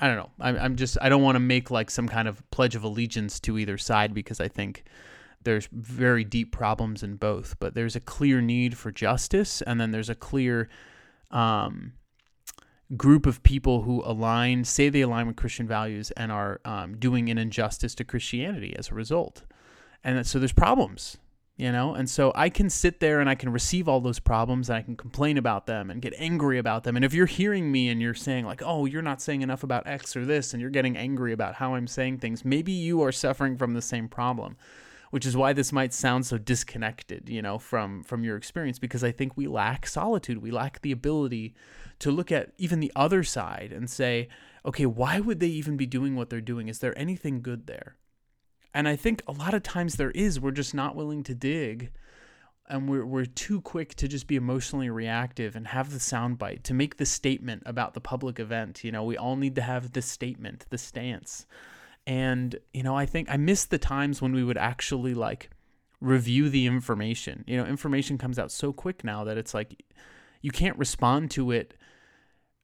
I 0.03 0.07
don't 0.07 0.17
know. 0.17 0.31
I'm, 0.41 0.57
I'm 0.57 0.75
just 0.75 0.97
I 1.01 1.07
don't 1.07 1.21
want 1.21 1.37
to 1.37 1.39
make 1.39 1.71
like 1.71 1.89
some 1.89 2.09
kind 2.09 2.27
of 2.27 2.43
pledge 2.51 2.75
of 2.75 2.83
allegiance 2.83 3.39
to 3.39 3.57
either 3.57 3.77
side 3.77 4.13
because 4.13 4.41
I 4.41 4.49
think 4.49 4.83
there's 5.43 5.69
very 5.71 6.25
deep 6.25 6.51
problems 6.51 7.03
in 7.03 7.15
both. 7.15 7.55
But 7.57 7.73
there's 7.73 7.95
a 7.95 8.01
clear 8.01 8.41
need 8.41 8.77
for 8.77 8.91
justice, 8.91 9.61
and 9.61 9.79
then 9.79 9.91
there's 9.91 10.09
a 10.09 10.15
clear 10.15 10.67
um, 11.31 11.93
group 12.97 13.25
of 13.25 13.43
people 13.43 13.83
who 13.83 14.03
align, 14.03 14.65
say 14.65 14.89
they 14.89 14.99
align 14.99 15.25
with 15.25 15.37
Christian 15.37 15.69
values, 15.69 16.11
and 16.11 16.33
are 16.33 16.59
um, 16.65 16.97
doing 16.97 17.29
an 17.29 17.37
injustice 17.37 17.95
to 17.95 18.03
Christianity 18.03 18.75
as 18.77 18.89
a 18.89 18.95
result. 18.95 19.43
And 20.03 20.27
so 20.27 20.37
there's 20.37 20.51
problems 20.51 21.17
you 21.55 21.71
know? 21.71 21.93
And 21.93 22.09
so 22.09 22.31
i 22.35 22.49
can 22.49 22.69
sit 22.69 22.99
there 22.99 23.19
and 23.19 23.29
i 23.29 23.35
can 23.35 23.51
receive 23.51 23.87
all 23.87 24.01
those 24.01 24.19
problems 24.19 24.69
and 24.69 24.77
i 24.77 24.81
can 24.81 24.95
complain 24.95 25.37
about 25.37 25.65
them 25.65 25.89
and 25.89 26.01
get 26.01 26.13
angry 26.17 26.57
about 26.57 26.83
them. 26.83 26.95
And 26.95 27.05
if 27.05 27.13
you're 27.13 27.25
hearing 27.25 27.71
me 27.71 27.89
and 27.89 28.01
you're 28.01 28.13
saying 28.13 28.45
like 28.45 28.61
oh 28.65 28.85
you're 28.85 29.01
not 29.01 29.21
saying 29.21 29.41
enough 29.41 29.63
about 29.63 29.87
x 29.87 30.15
or 30.15 30.25
this 30.25 30.53
and 30.53 30.61
you're 30.61 30.69
getting 30.69 30.97
angry 30.97 31.33
about 31.33 31.55
how 31.55 31.75
i'm 31.75 31.87
saying 31.87 32.17
things 32.19 32.43
maybe 32.43 32.71
you 32.71 33.01
are 33.01 33.11
suffering 33.11 33.57
from 33.57 33.73
the 33.73 33.81
same 33.81 34.07
problem 34.07 34.57
which 35.11 35.27
is 35.27 35.37
why 35.37 35.53
this 35.53 35.71
might 35.71 35.93
sound 35.93 36.25
so 36.25 36.37
disconnected 36.39 37.29
you 37.29 37.41
know 37.41 37.59
from 37.59 38.03
from 38.03 38.23
your 38.23 38.35
experience 38.35 38.79
because 38.79 39.03
i 39.03 39.11
think 39.11 39.37
we 39.37 39.47
lack 39.47 39.85
solitude. 39.85 40.39
We 40.39 40.51
lack 40.51 40.81
the 40.81 40.91
ability 40.91 41.53
to 41.99 42.11
look 42.11 42.31
at 42.31 42.51
even 42.57 42.79
the 42.79 42.91
other 42.95 43.23
side 43.23 43.71
and 43.71 43.89
say 43.89 44.27
okay 44.65 44.85
why 44.85 45.19
would 45.19 45.39
they 45.39 45.47
even 45.47 45.77
be 45.77 45.85
doing 45.85 46.15
what 46.15 46.29
they're 46.29 46.41
doing? 46.41 46.67
Is 46.67 46.79
there 46.79 46.97
anything 46.97 47.41
good 47.41 47.67
there 47.67 47.95
and 48.73 48.87
I 48.87 48.95
think 48.95 49.21
a 49.27 49.31
lot 49.31 49.53
of 49.53 49.63
times 49.63 49.95
there 49.95 50.11
is, 50.11 50.39
we're 50.39 50.51
just 50.51 50.73
not 50.73 50.95
willing 50.95 51.23
to 51.23 51.35
dig 51.35 51.91
and 52.69 52.89
we're 52.89 53.05
we're 53.05 53.25
too 53.25 53.61
quick 53.61 53.93
to 53.95 54.07
just 54.07 54.27
be 54.27 54.35
emotionally 54.35 54.89
reactive 54.89 55.55
and 55.55 55.67
have 55.67 55.91
the 55.91 55.99
soundbite 55.99 56.63
to 56.63 56.73
make 56.73 56.97
the 56.97 57.05
statement 57.05 57.63
about 57.65 57.93
the 57.93 57.99
public 57.99 58.39
event. 58.39 58.83
You 58.83 58.91
know, 58.91 59.03
we 59.03 59.17
all 59.17 59.35
need 59.35 59.55
to 59.55 59.61
have 59.61 59.91
the 59.91 60.01
statement, 60.01 60.65
the 60.69 60.77
stance. 60.77 61.45
And, 62.05 62.57
you 62.73 62.83
know, 62.83 62.95
I 62.95 63.05
think 63.05 63.29
I 63.29 63.37
miss 63.37 63.65
the 63.65 63.77
times 63.77 64.21
when 64.21 64.33
we 64.33 64.43
would 64.43 64.57
actually 64.57 65.13
like 65.13 65.49
review 66.01 66.49
the 66.49 66.65
information. 66.65 67.43
You 67.47 67.57
know, 67.57 67.65
information 67.65 68.17
comes 68.17 68.39
out 68.39 68.51
so 68.51 68.73
quick 68.73 69.03
now 69.03 69.23
that 69.25 69.37
it's 69.37 69.53
like 69.53 69.83
you 70.41 70.51
can't 70.51 70.77
respond 70.77 71.31
to 71.31 71.51
it 71.51 71.73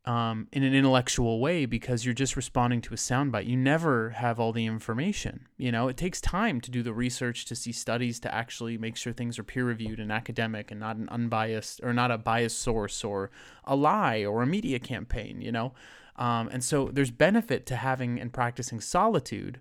um, 0.05 0.47
in 0.51 0.63
an 0.63 0.73
intellectual 0.73 1.39
way 1.39 1.65
because 1.65 2.05
you're 2.05 2.13
just 2.13 2.35
responding 2.35 2.81
to 2.81 2.93
a 2.93 2.97
soundbite. 2.97 3.47
You 3.47 3.57
never 3.57 4.11
have 4.11 4.39
all 4.39 4.53
the 4.53 4.65
information. 4.65 5.47
You 5.57 5.71
know, 5.71 5.87
it 5.87 5.97
takes 5.97 6.21
time 6.21 6.61
to 6.61 6.71
do 6.71 6.81
the 6.81 6.93
research, 6.93 7.45
to 7.45 7.55
see 7.55 7.71
studies, 7.71 8.19
to 8.21 8.33
actually 8.33 8.77
make 8.77 8.95
sure 8.95 9.11
things 9.11 9.37
are 9.37 9.43
peer 9.43 9.65
reviewed 9.65 9.99
and 9.99 10.11
academic 10.11 10.71
and 10.71 10.79
not 10.79 10.95
an 10.95 11.09
unbiased 11.09 11.81
or 11.83 11.93
not 11.93 12.11
a 12.11 12.17
biased 12.17 12.59
source 12.59 13.03
or 13.03 13.29
a 13.65 13.75
lie 13.75 14.23
or 14.23 14.41
a 14.41 14.47
media 14.47 14.79
campaign, 14.79 15.41
you 15.41 15.51
know? 15.51 15.73
Um, 16.15 16.49
and 16.51 16.63
so 16.63 16.89
there's 16.91 17.11
benefit 17.11 17.65
to 17.67 17.75
having 17.75 18.19
and 18.19 18.33
practicing 18.33 18.81
solitude 18.81 19.59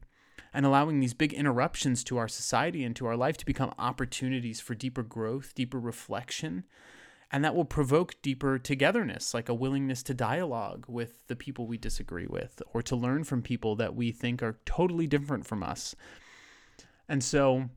and 0.55 0.65
allowing 0.65 1.01
these 1.01 1.15
big 1.15 1.33
interruptions 1.33 2.03
to 2.05 2.17
our 2.17 2.29
society 2.29 2.85
and 2.85 2.97
to 2.97 3.07
our 3.07 3.17
life 3.17 3.37
to 3.37 3.47
become 3.47 3.75
opportunities 3.79 4.61
for 4.61 4.75
deeper 4.75 5.03
growth, 5.03 5.55
deeper 5.55 5.79
reflection, 5.79 6.65
and 7.31 7.45
that 7.45 7.55
will 7.55 7.65
provoke 7.65 8.21
deeper 8.23 8.59
togetherness, 8.59 9.35
like 9.35 9.49
a 9.49 9.55
willingness 9.55 10.03
to 10.05 10.15
dialogue 10.15 10.87
with 10.89 11.27
the 11.27 11.37
people 11.37 11.67
we 11.67 11.77
disagree 11.77 12.27
with 12.27 12.63
or 12.73 12.83
to 12.83 12.97
learn 12.97 13.25
from 13.25 13.43
people 13.43 13.77
that 13.77 13.95
we 13.95 14.11
think 14.13 14.43
are 14.43 14.59
totally 14.65 15.07
different 15.07 15.47
from 15.47 15.63
us. 15.63 15.95
And 17.09 17.23
so, 17.23 17.69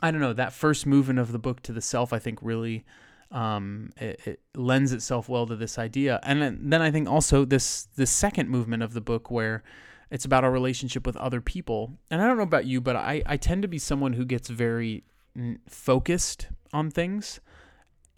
I 0.00 0.10
don't 0.10 0.20
know, 0.20 0.34
that 0.34 0.52
first 0.52 0.86
movement 0.86 1.18
of 1.18 1.32
the 1.32 1.38
book 1.38 1.62
to 1.62 1.72
the 1.72 1.80
self, 1.80 2.12
I 2.12 2.18
think, 2.18 2.38
really. 2.42 2.84
Um, 3.32 3.92
it, 3.96 4.20
it, 4.26 4.40
lends 4.56 4.92
itself 4.92 5.28
well 5.28 5.46
to 5.46 5.54
this 5.54 5.78
idea, 5.78 6.18
and 6.24 6.42
then, 6.42 6.58
then 6.62 6.82
I 6.82 6.90
think 6.90 7.08
also 7.08 7.44
this 7.44 7.86
this 7.94 8.10
second 8.10 8.48
movement 8.48 8.82
of 8.82 8.92
the 8.92 9.00
book 9.00 9.30
where 9.30 9.62
it's 10.10 10.24
about 10.24 10.42
our 10.42 10.50
relationship 10.50 11.06
with 11.06 11.16
other 11.16 11.40
people. 11.40 11.92
And 12.10 12.20
I 12.20 12.26
don't 12.26 12.38
know 12.38 12.42
about 12.42 12.64
you, 12.64 12.80
but 12.80 12.96
I 12.96 13.22
I 13.26 13.36
tend 13.36 13.62
to 13.62 13.68
be 13.68 13.78
someone 13.78 14.14
who 14.14 14.24
gets 14.24 14.48
very 14.48 15.04
focused 15.68 16.48
on 16.72 16.90
things 16.90 17.38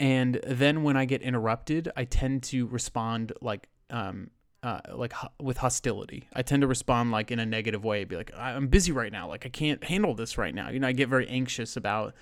and 0.03 0.41
then 0.45 0.83
when 0.83 0.97
I 0.97 1.05
get 1.05 1.21
interrupted, 1.21 1.89
I 1.95 2.03
tend 2.03 2.43
to 2.43 2.67
respond 2.67 3.31
like 3.39 3.69
um 3.89 4.31
uh, 4.61 4.79
like 4.93 5.13
with 5.41 5.57
hostility. 5.57 6.27
I 6.33 6.41
tend 6.41 6.61
to 6.61 6.67
respond 6.67 7.11
like 7.11 7.31
in 7.31 7.39
a 7.39 7.45
negative 7.45 7.83
way, 7.83 8.03
be 8.03 8.15
like, 8.15 8.31
I'm 8.37 8.67
busy 8.67 8.91
right 8.93 9.11
now, 9.11 9.27
like 9.27 9.45
I 9.45 9.49
can't 9.49 9.83
handle 9.83 10.13
this 10.13 10.37
right 10.37 10.55
now. 10.55 10.69
You 10.69 10.79
know, 10.79 10.87
I 10.87 10.91
get 10.91 11.07
very 11.07 11.27
anxious 11.29 11.77
about 11.77 12.13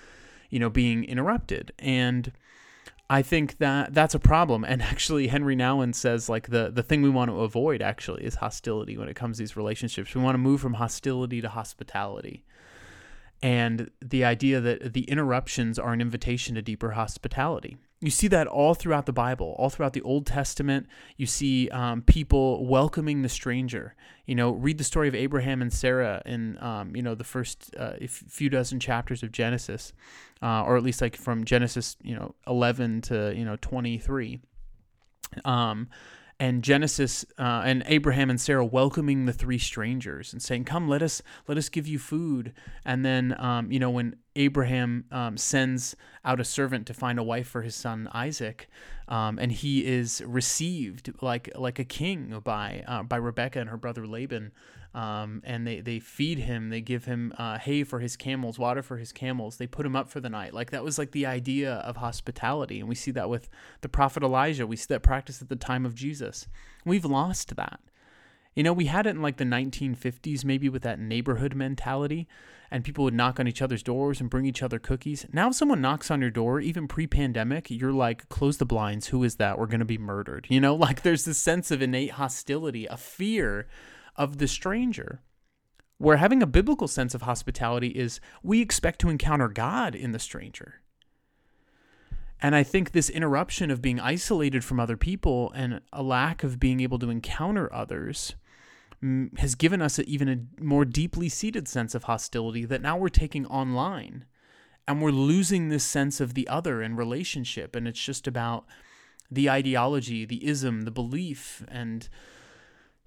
you 0.51 0.59
know 0.59 0.69
being 0.69 1.03
interrupted, 1.05 1.71
and 1.79 2.31
I 3.09 3.23
think 3.23 3.57
that 3.57 3.95
that's 3.95 4.13
a 4.13 4.19
problem. 4.19 4.63
And 4.63 4.81
actually, 4.93 5.29
Henri 5.29 5.55
Nouwen 5.55 5.95
says 5.95 6.29
like 6.29 6.50
the 6.50 6.69
the 6.69 6.83
thing 6.83 7.01
we 7.01 7.09
want 7.09 7.31
to 7.31 7.41
avoid 7.41 7.81
actually 7.81 8.23
is 8.25 8.35
hostility 8.35 8.95
when 8.95 9.09
it 9.09 9.15
comes 9.15 9.38
to 9.38 9.41
these 9.41 9.57
relationships. 9.57 10.13
We 10.13 10.21
want 10.21 10.35
to 10.35 10.39
move 10.39 10.61
from 10.61 10.75
hostility 10.75 11.41
to 11.41 11.50
hospitality 11.50 12.43
and 13.41 13.89
the 14.01 14.24
idea 14.24 14.62
that 14.62 14.93
the 14.93 15.03
interruptions 15.03 15.79
are 15.79 15.93
an 15.93 16.01
invitation 16.01 16.55
to 16.55 16.62
deeper 16.62 16.91
hospitality. 16.91 17.77
You 18.00 18.10
see 18.10 18.27
that 18.29 18.48
all 18.48 18.74
throughout 18.74 19.05
the 19.05 19.13
Bible, 19.13 19.55
all 19.60 19.69
throughout 19.69 19.93
the 19.93 20.01
Old 20.01 20.25
Testament. 20.25 20.88
You 21.17 21.27
see 21.27 21.69
um, 21.69 22.01
people 22.01 22.65
welcoming 22.65 23.21
the 23.21 23.29
stranger. 23.29 23.95
You 24.25 24.33
know, 24.33 24.51
read 24.51 24.79
the 24.79 24.83
story 24.83 25.07
of 25.07 25.13
Abraham 25.13 25.62
and 25.62 25.71
Sarah 25.71 26.21
in, 26.25 26.62
um, 26.63 26.95
you 26.95 27.03
know, 27.03 27.13
the 27.13 27.24
first 27.24 27.75
uh, 27.77 27.93
few 28.07 28.50
dozen 28.50 28.79
chapters 28.79 29.21
of 29.21 29.31
Genesis, 29.31 29.93
uh, 30.41 30.63
or 30.63 30.77
at 30.77 30.83
least 30.83 31.00
like 31.00 31.15
from 31.15 31.45
Genesis, 31.45 31.95
you 32.01 32.15
know, 32.15 32.33
11 32.48 33.01
to, 33.01 33.33
you 33.36 33.45
know, 33.45 33.57
23. 33.62 34.39
Um, 35.45 35.88
and 36.41 36.63
Genesis 36.63 37.24
uh, 37.38 37.62
and 37.63 37.83
Abraham 37.86 38.31
and 38.31 38.41
Sarah 38.41 38.65
welcoming 38.65 39.27
the 39.27 39.31
three 39.31 39.60
strangers 39.60 40.33
and 40.33 40.41
saying, 40.41 40.65
"Come, 40.65 40.89
let 40.89 41.03
us 41.03 41.21
let 41.48 41.55
us 41.55 41.69
give 41.69 41.86
you 41.86 42.00
food." 42.00 42.53
And 42.83 43.05
then, 43.05 43.36
um, 43.39 43.71
you 43.71 43.77
know, 43.77 43.91
when 43.91 44.15
Abraham 44.36 45.05
um, 45.11 45.37
sends 45.37 45.96
out 46.25 46.39
a 46.39 46.44
servant 46.44 46.87
to 46.87 46.96
find 46.96 47.20
a 47.20 47.24
wife 47.24 47.48
for 47.48 47.61
his 47.61 47.75
son 47.75 48.09
Isaac, 48.11 48.68
um, 49.07 49.37
and 49.37 49.51
he 49.51 49.85
is 49.85 50.24
received 50.25 51.13
like 51.22 51.51
like 51.55 51.77
a 51.77 51.85
king 51.85 52.42
by 52.44 52.83
uh, 52.87 53.03
by 53.03 53.18
Rebecca 53.18 53.59
and 53.59 53.70
her 53.70 53.77
brother 53.77 54.07
Laban 54.07 54.51
um, 54.94 55.42
and 55.46 55.66
they, 55.66 55.80
they 55.80 56.00
feed 56.00 56.40
him 56.40 56.70
they 56.70 56.82
give 56.82 57.06
him 57.06 57.34
uh, 57.38 57.58
hay 57.58 57.84
for 57.84 58.00
his 58.00 58.18
camels 58.18 58.60
water 58.60 58.82
for 58.82 58.98
his 58.98 59.12
camels. 59.12 59.58
They 59.58 59.68
put 59.68 59.86
him 59.86 59.96
up 59.96 60.10
for 60.10 60.20
the 60.20 60.30
night. 60.30 60.54
Like 60.54 60.72
that 60.72 60.84
was 60.84 60.98
like 60.98 61.12
the 61.12 61.25
idea 61.25 61.75
of 61.75 61.98
hospitality. 61.98 62.80
And 62.80 62.90
we 62.90 62.96
see 62.96 63.12
that 63.12 63.30
with 63.30 63.50
the 63.82 63.90
prophet 63.90 64.24
elijah. 64.24 64.68
We 64.68 64.75
see 64.75 64.88
that 64.90 65.04
practice 65.04 65.42
at 65.42 65.50
the 65.50 65.56
time 65.56 65.86
of 65.86 65.96
jesus. 65.96 66.48
We've 66.86 67.06
lost 67.06 67.56
that. 67.56 67.80
You 68.54 68.64
know 68.64 68.74
we 68.74 68.86
had 68.86 69.08
it 69.08 69.12
in 69.12 69.22
like 69.22 69.38
the 69.38 69.46
1950s 69.46 70.44
maybe 70.44 70.68
with 70.68 70.82
that 70.82 71.00
neighborhood 71.00 71.56
mentality 71.56 72.27
and 72.70 72.84
people 72.84 73.06
would 73.06 73.14
knock 73.14 73.40
on 73.40 73.48
each 73.48 73.62
other's 73.62 73.84
doors 73.84 74.20
and 74.20 74.30
bring 74.30 74.46
each 74.46 74.62
other 74.62 74.77
cookies. 74.77 75.25
Now 75.32 75.50
if 75.50 75.56
someone 75.56 75.80
knocks 75.80 76.12
on 76.12 76.20
your 76.20 76.32
door 76.32 76.60
even 76.60 76.90
pre-pandemic 76.90 77.72
you're 77.72 77.94
like 77.94 78.27
close 78.27 78.58
the 78.58 78.66
blinds. 78.66 79.08
Who 79.08 79.24
is 79.24 79.38
that? 79.38 79.58
We're 79.58 79.68
going 79.68 79.80
to 79.80 79.86
be 79.86 79.98
murdered. 79.98 80.48
You 80.50 80.60
know 80.60 80.75
like 80.88 81.01
there's 81.01 81.24
this 81.24 81.38
sense 81.38 81.72
of 81.72 81.82
innate 81.82 82.12
hostility 82.12 82.88
a 82.88 82.98
fear 82.98 83.68
of 84.15 84.37
the 84.37 84.47
stranger. 84.47 85.21
Where 85.97 86.17
having 86.17 86.41
a 86.41 86.47
biblical 86.47 86.87
sense 86.87 87.13
of 87.13 87.24
hospitality 87.24 87.89
is 87.89 88.19
we 88.41 88.61
expect 88.61 89.00
to 89.01 89.09
encounter 89.09 89.47
God 89.47 89.93
in 89.93 90.13
the 90.13 90.19
stranger. 90.19 90.81
And 92.41 92.55
I 92.55 92.63
think 92.63 92.91
this 92.91 93.09
interruption 93.09 93.69
of 93.69 93.83
being 93.83 94.00
isolated 94.00 94.63
from 94.63 94.79
other 94.79 94.97
people 94.97 95.51
and 95.55 95.81
a 95.93 96.01
lack 96.01 96.43
of 96.43 96.59
being 96.59 96.79
able 96.79 96.97
to 97.00 97.11
encounter 97.11 97.71
others 97.71 98.33
mm, 99.03 99.37
has 99.37 99.53
given 99.53 99.81
us 99.81 100.00
even 100.00 100.27
a 100.27 100.63
more 100.63 100.83
deeply 100.83 101.29
seated 101.29 101.67
sense 101.67 101.93
of 101.93 102.05
hostility 102.05 102.65
that 102.65 102.81
now 102.81 102.97
we're 102.97 103.09
taking 103.09 103.45
online. 103.45 104.25
And 104.87 105.01
we're 105.01 105.11
losing 105.11 105.69
this 105.69 105.83
sense 105.83 106.19
of 106.19 106.33
the 106.33 106.47
other 106.47 106.81
and 106.81 106.97
relationship. 106.97 107.75
And 107.75 107.87
it's 107.87 108.03
just 108.03 108.25
about 108.25 108.65
the 109.29 109.50
ideology, 109.50 110.25
the 110.25 110.45
ism, 110.45 110.81
the 110.81 110.91
belief, 110.91 111.63
and 111.67 112.09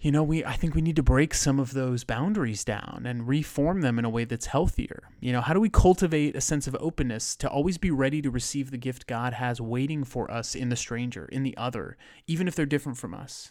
you 0.04 0.12
know, 0.12 0.22
we 0.22 0.44
I 0.44 0.52
think 0.52 0.74
we 0.74 0.82
need 0.82 0.96
to 0.96 1.02
break 1.02 1.32
some 1.32 1.58
of 1.58 1.72
those 1.72 2.04
boundaries 2.04 2.62
down 2.62 3.04
and 3.06 3.26
reform 3.26 3.80
them 3.80 3.98
in 3.98 4.04
a 4.04 4.10
way 4.10 4.26
that's 4.26 4.44
healthier. 4.44 5.04
You 5.18 5.32
know, 5.32 5.40
how 5.40 5.54
do 5.54 5.60
we 5.60 5.70
cultivate 5.70 6.36
a 6.36 6.42
sense 6.42 6.66
of 6.66 6.76
openness 6.78 7.34
to 7.36 7.48
always 7.48 7.78
be 7.78 7.90
ready 7.90 8.20
to 8.20 8.30
receive 8.30 8.70
the 8.70 8.76
gift 8.76 9.06
God 9.06 9.32
has 9.32 9.62
waiting 9.62 10.04
for 10.04 10.30
us 10.30 10.54
in 10.54 10.68
the 10.68 10.76
stranger, 10.76 11.24
in 11.32 11.42
the 11.42 11.56
other, 11.56 11.96
even 12.26 12.46
if 12.46 12.54
they're 12.54 12.66
different 12.66 12.98
from 12.98 13.14
us? 13.14 13.50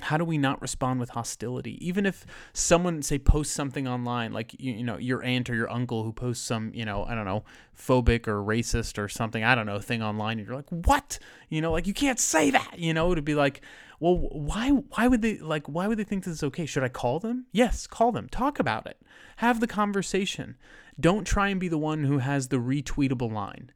How 0.00 0.16
do 0.16 0.24
we 0.24 0.38
not 0.38 0.60
respond 0.60 1.00
with 1.00 1.10
hostility? 1.10 1.84
Even 1.86 2.06
if 2.06 2.26
someone 2.52 3.02
say 3.02 3.18
posts 3.18 3.54
something 3.54 3.86
online 3.86 4.32
like 4.32 4.54
you, 4.58 4.72
you, 4.72 4.84
know 4.84 4.96
your 4.98 5.22
aunt 5.22 5.48
or 5.50 5.54
your 5.54 5.70
uncle 5.70 6.04
who 6.04 6.12
posts 6.12 6.44
some 6.44 6.72
you 6.74 6.84
know 6.84 7.04
i 7.04 7.14
don't 7.14 7.24
know 7.24 7.44
phobic 7.76 8.26
or 8.26 8.42
racist 8.42 8.98
or 8.98 9.08
something 9.08 9.44
i 9.44 9.54
don't 9.54 9.66
know 9.66 9.78
thing 9.78 10.02
online 10.02 10.38
and 10.38 10.46
you're 10.46 10.56
like 10.56 10.68
what? 10.70 11.18
You 11.48 11.60
know 11.60 11.72
like 11.72 11.86
you 11.86 11.94
can't 11.94 12.20
say 12.20 12.50
that 12.50 12.78
you 12.78 12.94
know 12.94 13.14
to 13.14 13.22
be 13.22 13.34
like 13.34 13.60
well 13.98 14.16
why 14.16 14.70
why 14.70 15.08
would 15.08 15.22
they 15.22 15.38
like 15.38 15.66
why 15.68 15.86
would 15.86 15.98
they 15.98 16.04
think 16.04 16.24
this 16.24 16.34
is 16.34 16.42
okay? 16.44 16.66
Should 16.66 16.84
i 16.84 16.88
call 16.88 17.18
them? 17.18 17.46
Yes 17.52 17.86
call 17.86 18.12
them. 18.12 18.28
Talk 18.28 18.58
about 18.58 18.86
it. 18.86 19.00
Have 19.36 19.60
the 19.60 19.66
conversation. 19.66 20.56
Don't 20.98 21.26
try 21.26 21.48
and 21.48 21.58
be 21.58 21.68
the 21.68 21.78
one 21.78 22.04
who 22.04 22.18
has 22.18 22.48
the 22.48 22.58
retweetable 22.58 23.32
line. 23.32 23.72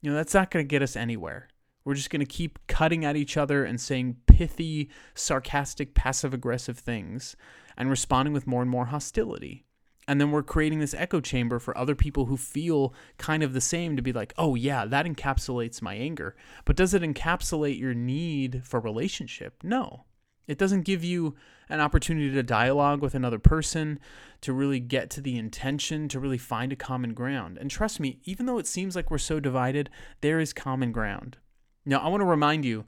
You 0.00 0.10
know 0.10 0.16
that's 0.16 0.34
not 0.34 0.50
going 0.50 0.64
to 0.64 0.68
get 0.68 0.82
us 0.82 0.96
anywhere 0.96 1.48
we're 1.84 1.94
just 1.94 2.10
going 2.10 2.20
to 2.20 2.26
keep 2.26 2.58
cutting 2.66 3.04
at 3.04 3.16
each 3.16 3.36
other 3.36 3.64
and 3.64 3.80
saying 3.80 4.16
pithy, 4.26 4.90
sarcastic, 5.14 5.94
passive 5.94 6.32
aggressive 6.32 6.78
things 6.78 7.36
and 7.76 7.90
responding 7.90 8.32
with 8.32 8.46
more 8.46 8.62
and 8.62 8.70
more 8.70 8.86
hostility. 8.86 9.64
And 10.06 10.20
then 10.20 10.30
we're 10.30 10.42
creating 10.42 10.80
this 10.80 10.94
echo 10.94 11.20
chamber 11.20 11.58
for 11.58 11.76
other 11.76 11.94
people 11.94 12.26
who 12.26 12.36
feel 12.36 12.94
kind 13.16 13.42
of 13.42 13.54
the 13.54 13.60
same 13.60 13.96
to 13.96 14.02
be 14.02 14.12
like, 14.12 14.34
oh, 14.36 14.54
yeah, 14.54 14.84
that 14.84 15.06
encapsulates 15.06 15.80
my 15.80 15.94
anger. 15.94 16.36
But 16.64 16.76
does 16.76 16.92
it 16.92 17.02
encapsulate 17.02 17.78
your 17.78 17.94
need 17.94 18.62
for 18.64 18.80
relationship? 18.80 19.62
No. 19.62 20.04
It 20.46 20.58
doesn't 20.58 20.82
give 20.82 21.02
you 21.02 21.36
an 21.70 21.80
opportunity 21.80 22.30
to 22.30 22.42
dialogue 22.42 23.00
with 23.00 23.14
another 23.14 23.38
person, 23.38 23.98
to 24.42 24.52
really 24.52 24.78
get 24.78 25.08
to 25.10 25.22
the 25.22 25.38
intention, 25.38 26.06
to 26.08 26.20
really 26.20 26.36
find 26.36 26.70
a 26.70 26.76
common 26.76 27.14
ground. 27.14 27.56
And 27.56 27.70
trust 27.70 27.98
me, 27.98 28.18
even 28.24 28.44
though 28.44 28.58
it 28.58 28.66
seems 28.66 28.94
like 28.94 29.10
we're 29.10 29.16
so 29.16 29.40
divided, 29.40 29.88
there 30.20 30.38
is 30.38 30.52
common 30.52 30.92
ground. 30.92 31.38
Now, 31.86 31.98
I 31.98 32.08
want 32.08 32.20
to 32.20 32.26
remind 32.26 32.64
you, 32.64 32.84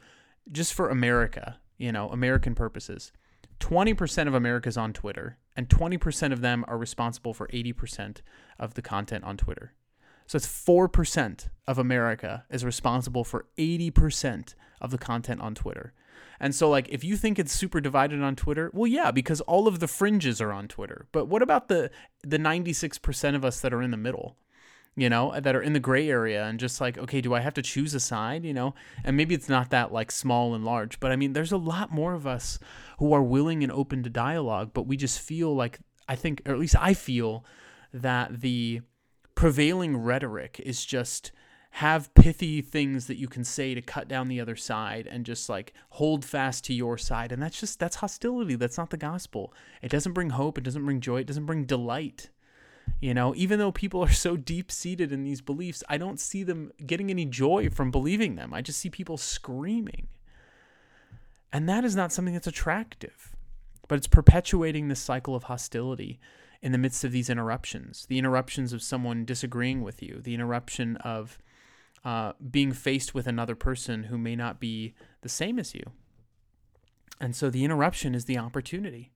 just 0.51 0.75
for 0.75 0.89
America, 0.89 1.59
you 1.79 1.93
know, 1.93 2.09
American 2.09 2.55
purposes, 2.55 3.13
20% 3.61 4.29
of 4.29 4.35
America 4.35 4.69
is 4.69 4.77
on 4.77 4.93
Twitter, 4.93 5.39
and 5.57 5.69
20% 5.69 6.33
of 6.33 6.41
them 6.41 6.65
are 6.69 6.79
responsible 6.79 7.35
for 7.35 7.49
80% 7.49 8.19
of 8.59 8.75
the 8.75 8.83
content 8.83 9.25
on 9.25 9.37
Twitter. 9.37 9.73
So 10.27 10.37
it's 10.37 10.47
4% 10.47 11.49
of 11.67 11.79
America 11.79 12.45
is 12.51 12.65
responsible 12.65 13.25
for 13.25 13.47
80% 13.59 14.55
of 14.81 14.91
the 14.91 14.99
content 14.99 15.41
on 15.41 15.55
Twitter. 15.55 15.93
And 16.41 16.55
so, 16.55 16.69
like, 16.69 16.89
if 16.91 17.03
you 17.05 17.17
think 17.17 17.39
it's 17.39 17.53
super 17.53 17.81
divided 17.81 18.21
on 18.23 18.37
Twitter, 18.37 18.71
well, 18.75 18.87
yeah, 18.87 19.11
because 19.11 19.41
all 19.43 19.69
of 19.69 19.81
the 19.81 19.89
fringes 19.89 20.41
are 20.41 20.53
on 20.53 20.69
Twitter. 20.69 21.07
But 21.13 21.27
what 21.27 21.43
about 21.43 21.69
the 21.69 21.91
the 22.23 22.39
96% 22.39 23.35
of 23.35 23.45
us 23.45 23.61
that 23.61 23.73
are 23.73 23.83
in 23.83 23.91
the 23.91 23.97
middle? 23.97 24.37
You 24.97 25.11
know, 25.11 25.39
that 25.39 25.55
are 25.55 25.63
in 25.63 25.75
the 25.75 25.81
gray 25.81 26.09
area 26.09 26.45
and 26.47 26.59
just 26.59 26.81
like, 26.81 26.97
okay, 26.97 27.21
do 27.21 27.35
I 27.35 27.41
have 27.41 27.55
to 27.55 27.63
choose 27.63 27.95
a 27.95 28.01
side, 28.01 28.45
you 28.45 28.55
know? 28.55 28.75
And 29.05 29.17
maybe 29.17 29.35
it's 29.35 29.49
not 29.49 29.71
that 29.71 29.93
like 29.93 30.11
small 30.11 30.55
and 30.55 30.65
large, 30.65 30.99
but 31.01 31.13
I 31.13 31.17
mean, 31.17 31.35
there's 31.35 31.53
a 31.53 31.59
lot 31.59 31.93
more 31.93 32.15
of 32.15 32.27
us 32.27 32.59
who 32.99 33.13
are 33.13 33.23
willing 33.23 33.63
and 33.63 33.71
open 33.71 34.03
to 34.03 34.11
dialogue, 34.11 34.71
but 34.73 34.87
we 34.87 34.97
just 34.97 35.21
feel 35.21 35.55
like, 35.55 35.81
I 36.09 36.17
think, 36.17 36.41
or 36.47 36.53
at 36.53 36.59
least 36.59 36.77
I 36.81 36.95
feel 36.95 37.45
that 37.93 38.41
the 38.41 38.81
prevailing 39.35 39.99
rhetoric 39.99 40.61
is 40.65 40.85
just 40.85 41.31
have 41.73 42.15
pithy 42.15 42.63
things 42.63 43.07
that 43.07 43.19
you 43.19 43.29
can 43.29 43.45
say 43.45 43.75
to 43.75 43.83
cut 43.83 44.09
down 44.09 44.29
the 44.29 44.41
other 44.41 44.57
side 44.57 45.07
and 45.07 45.27
just 45.27 45.51
like 45.51 45.75
hold 45.91 46.25
fast 46.25 46.65
to 46.65 46.73
your 46.73 46.97
side. 46.97 47.33
And 47.33 47.43
that's 47.43 47.61
just 47.61 47.79
that's 47.79 47.97
hostility. 47.97 48.55
That's 48.55 48.79
not 48.79 48.89
the 48.89 48.97
gospel. 48.97 49.53
It 49.83 49.91
doesn't 49.91 50.15
bring 50.15 50.31
hope. 50.31 50.57
It 50.57 50.65
doesn't 50.65 50.87
bring 50.87 51.03
joy. 51.03 51.21
It 51.21 51.27
doesn't 51.27 51.45
bring 51.45 51.67
delight 51.67 52.31
you 53.01 53.13
know 53.13 53.35
even 53.37 53.59
though 53.59 53.73
people 53.73 54.03
are 54.03 54.13
so 54.13 54.37
deep 54.37 54.71
seated 54.71 55.13
in 55.13 55.25
these 55.25 55.41
beliefs 55.41 55.83
i 55.89 55.97
don't 55.97 56.21
see 56.21 56.43
them 56.43 56.73
getting 56.87 57.11
any 57.11 57.25
joy 57.25 57.69
from 57.69 57.91
believing 57.91 58.37
them 58.37 58.53
i 58.53 58.61
just 58.61 58.79
see 58.79 58.91
people 58.91 59.17
screaming 59.17 60.09
and 61.53 61.69
that 61.69 61.85
is 61.85 61.97
not 61.97 62.13
something 62.13 62.35
that's 62.35 62.47
attractive 62.47 63.35
but 63.89 63.97
it's 63.97 64.09
perpetuating 64.09 64.89
this 64.89 65.01
cycle 65.01 65.35
of 65.35 65.45
hostility 65.45 66.19
in 66.63 66.73
the 66.73 66.79
midst 66.79 67.05
of 67.05 67.13
these 67.13 67.31
interruptions 67.31 68.07
the 68.09 68.19
interruptions 68.19 68.73
of 68.73 68.83
someone 68.83 69.25
disagreeing 69.25 69.83
with 69.83 70.03
you 70.03 70.21
the 70.23 70.35
interruption 70.35 70.97
of 70.97 71.39
uh, 72.07 72.33
being 72.53 72.73
faced 72.73 73.15
with 73.15 73.27
another 73.27 73.57
person 73.57 74.05
who 74.05 74.17
may 74.17 74.37
not 74.37 74.61
be 74.61 74.95
the 75.23 75.29
same 75.29 75.59
as 75.59 75.75
you. 75.75 75.83
And 77.21 77.35
so 77.35 77.51
the 77.51 77.65
interruption 77.65 78.15
is 78.15 78.27
the 78.27 78.39
opportunity 78.39 79.13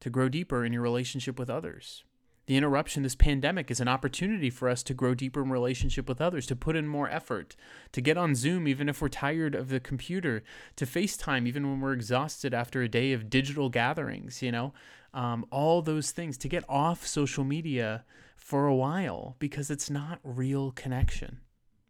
to 0.00 0.10
grow 0.10 0.28
deeper 0.28 0.64
in 0.64 0.72
your 0.72 0.82
relationship 0.82 1.38
with 1.38 1.48
others. 1.48 2.02
The 2.46 2.56
interruption, 2.56 3.04
this 3.04 3.14
pandemic, 3.14 3.70
is 3.70 3.80
an 3.80 3.86
opportunity 3.86 4.50
for 4.50 4.68
us 4.68 4.82
to 4.84 4.94
grow 4.94 5.14
deeper 5.14 5.42
in 5.42 5.50
relationship 5.50 6.08
with 6.08 6.20
others, 6.20 6.46
to 6.46 6.56
put 6.56 6.74
in 6.74 6.88
more 6.88 7.08
effort, 7.08 7.54
to 7.92 8.00
get 8.00 8.18
on 8.18 8.34
Zoom 8.34 8.66
even 8.66 8.88
if 8.88 9.00
we're 9.00 9.08
tired 9.08 9.54
of 9.54 9.68
the 9.68 9.78
computer, 9.78 10.42
to 10.76 10.84
FaceTime 10.84 11.46
even 11.46 11.70
when 11.70 11.80
we're 11.80 11.92
exhausted 11.92 12.52
after 12.52 12.82
a 12.82 12.88
day 12.88 13.12
of 13.12 13.30
digital 13.30 13.68
gatherings, 13.68 14.42
you 14.42 14.50
know, 14.50 14.72
um, 15.14 15.46
all 15.52 15.82
those 15.82 16.10
things, 16.10 16.36
to 16.38 16.48
get 16.48 16.64
off 16.68 17.06
social 17.06 17.44
media 17.44 18.04
for 18.36 18.66
a 18.66 18.74
while 18.74 19.36
because 19.38 19.70
it's 19.70 19.88
not 19.88 20.18
real 20.24 20.72
connection. 20.72 21.38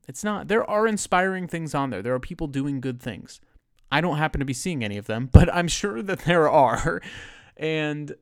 It's 0.06 0.22
not. 0.22 0.48
There 0.48 0.68
are 0.68 0.86
inspiring 0.86 1.48
things 1.48 1.74
on 1.74 1.90
there. 1.90 2.02
There 2.02 2.14
are 2.14 2.20
people 2.20 2.46
doing 2.46 2.80
good 2.80 3.00
things. 3.00 3.40
I 3.90 4.00
don't 4.00 4.18
happen 4.18 4.40
to 4.40 4.44
be 4.44 4.52
seeing 4.52 4.84
any 4.84 4.98
of 4.98 5.06
them, 5.06 5.28
but 5.32 5.52
I'm 5.54 5.68
sure 5.68 6.02
that 6.02 6.20
there 6.20 6.48
are. 6.48 7.00
And 7.54 8.16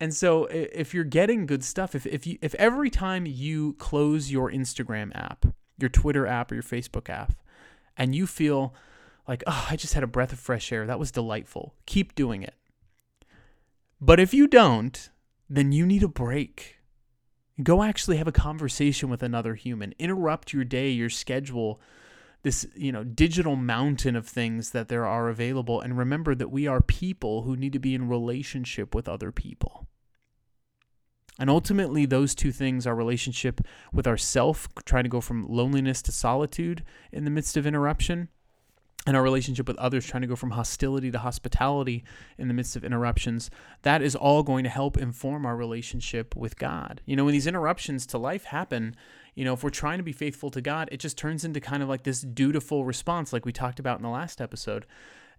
and 0.00 0.14
so 0.14 0.44
if 0.46 0.94
you're 0.94 1.04
getting 1.04 1.46
good 1.46 1.64
stuff, 1.64 1.94
if 1.94 2.06
if 2.06 2.26
you 2.26 2.38
if 2.42 2.54
every 2.56 2.90
time 2.90 3.26
you 3.26 3.74
close 3.74 4.30
your 4.30 4.50
Instagram 4.50 5.14
app, 5.14 5.46
your 5.78 5.90
Twitter 5.90 6.26
app 6.26 6.50
or 6.50 6.54
your 6.54 6.62
Facebook 6.62 7.08
app, 7.08 7.34
and 7.96 8.14
you 8.14 8.26
feel 8.26 8.74
like, 9.26 9.42
"Oh, 9.46 9.66
I 9.70 9.76
just 9.76 9.94
had 9.94 10.02
a 10.02 10.08
breath 10.08 10.32
of 10.32 10.38
fresh 10.38 10.70
air. 10.72 10.86
That 10.86 10.98
was 10.98 11.10
delightful." 11.10 11.74
Keep 11.86 12.14
doing 12.14 12.42
it. 12.42 12.54
But 14.00 14.20
if 14.20 14.34
you 14.34 14.46
don't, 14.46 15.10
then 15.48 15.72
you 15.72 15.86
need 15.86 16.02
a 16.02 16.08
break 16.08 16.76
Go 17.62 17.82
actually 17.82 18.18
have 18.18 18.28
a 18.28 18.32
conversation 18.32 19.08
with 19.08 19.22
another 19.22 19.54
human. 19.54 19.94
Interrupt 19.98 20.52
your 20.52 20.64
day, 20.64 20.90
your 20.90 21.08
schedule, 21.08 21.80
this, 22.46 22.64
you 22.76 22.92
know, 22.92 23.02
digital 23.02 23.56
mountain 23.56 24.14
of 24.14 24.24
things 24.24 24.70
that 24.70 24.86
there 24.86 25.04
are 25.04 25.28
available 25.28 25.80
and 25.80 25.98
remember 25.98 26.32
that 26.32 26.48
we 26.48 26.68
are 26.68 26.80
people 26.80 27.42
who 27.42 27.56
need 27.56 27.72
to 27.72 27.80
be 27.80 27.92
in 27.92 28.08
relationship 28.08 28.94
with 28.94 29.08
other 29.08 29.32
people. 29.32 29.88
And 31.40 31.50
ultimately, 31.50 32.06
those 32.06 32.36
two 32.36 32.52
things 32.52 32.86
our 32.86 32.94
relationship 32.94 33.60
with 33.92 34.06
ourself, 34.06 34.68
trying 34.84 35.02
to 35.02 35.10
go 35.10 35.20
from 35.20 35.44
loneliness 35.48 36.00
to 36.02 36.12
solitude 36.12 36.84
in 37.10 37.24
the 37.24 37.32
midst 37.32 37.56
of 37.56 37.66
interruption, 37.66 38.28
and 39.08 39.16
our 39.16 39.24
relationship 39.24 39.66
with 39.66 39.76
others, 39.78 40.06
trying 40.06 40.22
to 40.22 40.28
go 40.28 40.36
from 40.36 40.52
hostility 40.52 41.10
to 41.10 41.18
hospitality 41.18 42.04
in 42.38 42.46
the 42.46 42.54
midst 42.54 42.76
of 42.76 42.84
interruptions, 42.84 43.50
that 43.82 44.02
is 44.02 44.14
all 44.14 44.44
going 44.44 44.62
to 44.62 44.70
help 44.70 44.96
inform 44.96 45.44
our 45.44 45.56
relationship 45.56 46.36
with 46.36 46.56
God. 46.56 47.00
You 47.06 47.16
know, 47.16 47.24
when 47.24 47.32
these 47.32 47.48
interruptions 47.48 48.06
to 48.06 48.18
life 48.18 48.44
happen, 48.44 48.94
you 49.36 49.44
know, 49.44 49.52
if 49.52 49.62
we're 49.62 49.70
trying 49.70 49.98
to 49.98 50.02
be 50.02 50.12
faithful 50.12 50.50
to 50.50 50.62
God, 50.62 50.88
it 50.90 50.98
just 50.98 51.18
turns 51.18 51.44
into 51.44 51.60
kind 51.60 51.82
of 51.82 51.88
like 51.88 52.02
this 52.02 52.22
dutiful 52.22 52.84
response, 52.84 53.32
like 53.32 53.44
we 53.44 53.52
talked 53.52 53.78
about 53.78 53.98
in 53.98 54.02
the 54.02 54.08
last 54.08 54.40
episode. 54.40 54.86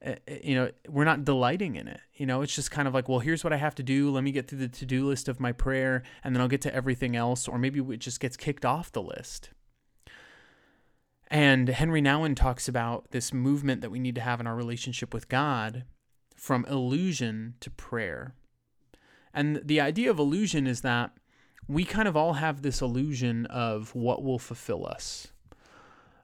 Uh, 0.06 0.14
you 0.44 0.54
know, 0.54 0.70
we're 0.88 1.04
not 1.04 1.26
delighting 1.26 1.76
in 1.76 1.88
it. 1.88 2.00
You 2.14 2.28
know, 2.28 2.44
it's 2.44 2.54
just 2.54 2.70
kind 2.70 2.88
of 2.88 2.94
like, 2.94 3.10
well, 3.10 3.18
here's 3.18 3.44
what 3.44 3.52
I 3.52 3.58
have 3.58 3.74
to 3.76 3.84
do. 3.84 4.12
Let 4.12 4.24
me 4.24 4.32
get 4.32 4.48
through 4.48 4.60
the 4.60 4.68
to 4.68 4.86
do 4.86 5.08
list 5.08 5.28
of 5.28 5.40
my 5.40 5.52
prayer, 5.52 6.04
and 6.24 6.36
then 6.36 6.42
I'll 6.42 6.48
get 6.48 6.62
to 6.62 6.74
everything 6.74 7.16
else. 7.16 7.48
Or 7.48 7.58
maybe 7.58 7.80
it 7.80 7.98
just 8.00 8.20
gets 8.20 8.38
kicked 8.38 8.64
off 8.64 8.92
the 8.92 9.02
list. 9.02 9.50
And 11.30 11.68
Henri 11.68 12.02
Nouwen 12.02 12.36
talks 12.36 12.68
about 12.68 13.10
this 13.10 13.34
movement 13.34 13.82
that 13.82 13.90
we 13.90 14.00
need 14.00 14.16
to 14.16 14.22
have 14.22 14.40
in 14.40 14.46
our 14.46 14.56
relationship 14.56 15.12
with 15.12 15.28
God 15.28 15.84
from 16.36 16.66
illusion 16.66 17.56
to 17.62 17.72
prayer. 17.72 18.36
And 19.34 19.60
the 19.66 19.82
idea 19.82 20.12
of 20.12 20.20
illusion 20.20 20.68
is 20.68 20.82
that 20.82 21.12
we 21.68 21.84
kind 21.84 22.08
of 22.08 22.16
all 22.16 22.34
have 22.34 22.62
this 22.62 22.82
illusion 22.82 23.46
of 23.48 23.94
what 23.94 24.24
will 24.24 24.40
fulfill 24.40 24.86
us 24.86 25.28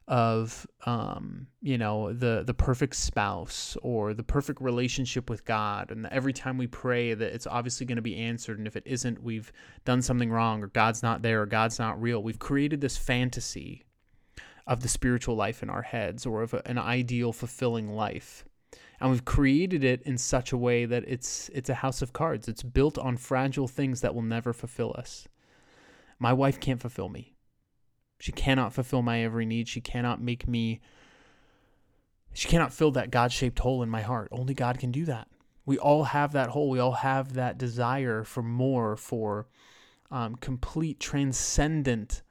of 0.06 0.66
um, 0.84 1.46
you 1.62 1.78
know 1.78 2.12
the 2.12 2.42
the 2.46 2.52
perfect 2.52 2.94
spouse 2.94 3.76
or 3.82 4.12
the 4.12 4.22
perfect 4.22 4.60
relationship 4.60 5.30
with 5.30 5.44
God. 5.44 5.90
And 5.90 6.06
every 6.06 6.32
time 6.32 6.58
we 6.58 6.66
pray 6.66 7.14
that 7.14 7.32
it's 7.32 7.46
obviously 7.46 7.86
going 7.86 7.96
to 7.96 8.02
be 8.02 8.16
answered. 8.16 8.58
And 8.58 8.66
if 8.66 8.76
it 8.76 8.82
isn't 8.86 9.22
we've 9.22 9.50
done 9.84 10.02
something 10.02 10.30
wrong 10.30 10.62
or 10.62 10.66
God's 10.66 11.02
not 11.02 11.22
there 11.22 11.42
or 11.42 11.46
God's 11.46 11.78
not 11.78 12.00
real. 12.00 12.22
We've 12.22 12.38
created 12.38 12.80
this 12.80 12.96
fantasy 12.98 13.84
of 14.66 14.80
the 14.80 14.88
spiritual 14.88 15.36
life 15.36 15.62
in 15.62 15.70
our 15.70 15.82
heads 15.82 16.26
or 16.26 16.42
of 16.42 16.54
a, 16.54 16.66
an 16.66 16.78
ideal 16.78 17.32
fulfilling 17.32 17.88
life 17.88 18.44
and 19.04 19.10
we've 19.10 19.26
created 19.26 19.84
it 19.84 20.00
in 20.04 20.16
such 20.16 20.50
a 20.50 20.56
way 20.56 20.86
that 20.86 21.04
it's 21.06 21.50
it's 21.50 21.68
a 21.68 21.74
house 21.74 22.00
of 22.00 22.14
cards. 22.14 22.48
It's 22.48 22.62
built 22.62 22.96
on 22.96 23.18
fragile 23.18 23.68
things 23.68 24.00
that 24.00 24.14
will 24.14 24.22
never 24.22 24.54
fulfill 24.54 24.94
us. 24.96 25.28
My 26.18 26.32
wife 26.32 26.58
can't 26.58 26.80
fulfill 26.80 27.10
me. 27.10 27.34
She 28.18 28.32
cannot 28.32 28.72
fulfill 28.72 29.02
my 29.02 29.22
every 29.22 29.44
need. 29.44 29.68
She 29.68 29.82
cannot 29.82 30.22
make 30.22 30.48
me 30.48 30.80
she 32.32 32.48
cannot 32.48 32.72
fill 32.72 32.92
that 32.92 33.10
god-shaped 33.10 33.58
hole 33.58 33.82
in 33.82 33.90
my 33.90 34.00
heart. 34.00 34.30
Only 34.32 34.54
god 34.54 34.78
can 34.78 34.90
do 34.90 35.04
that. 35.04 35.28
We 35.66 35.76
all 35.76 36.04
have 36.04 36.32
that 36.32 36.48
hole. 36.48 36.70
We 36.70 36.78
all 36.78 36.92
have 36.92 37.34
that 37.34 37.58
desire 37.58 38.24
for 38.24 38.42
more 38.42 38.96
for 38.96 39.48
um, 40.10 40.36
complete 40.36 40.98
transcendent 40.98 42.22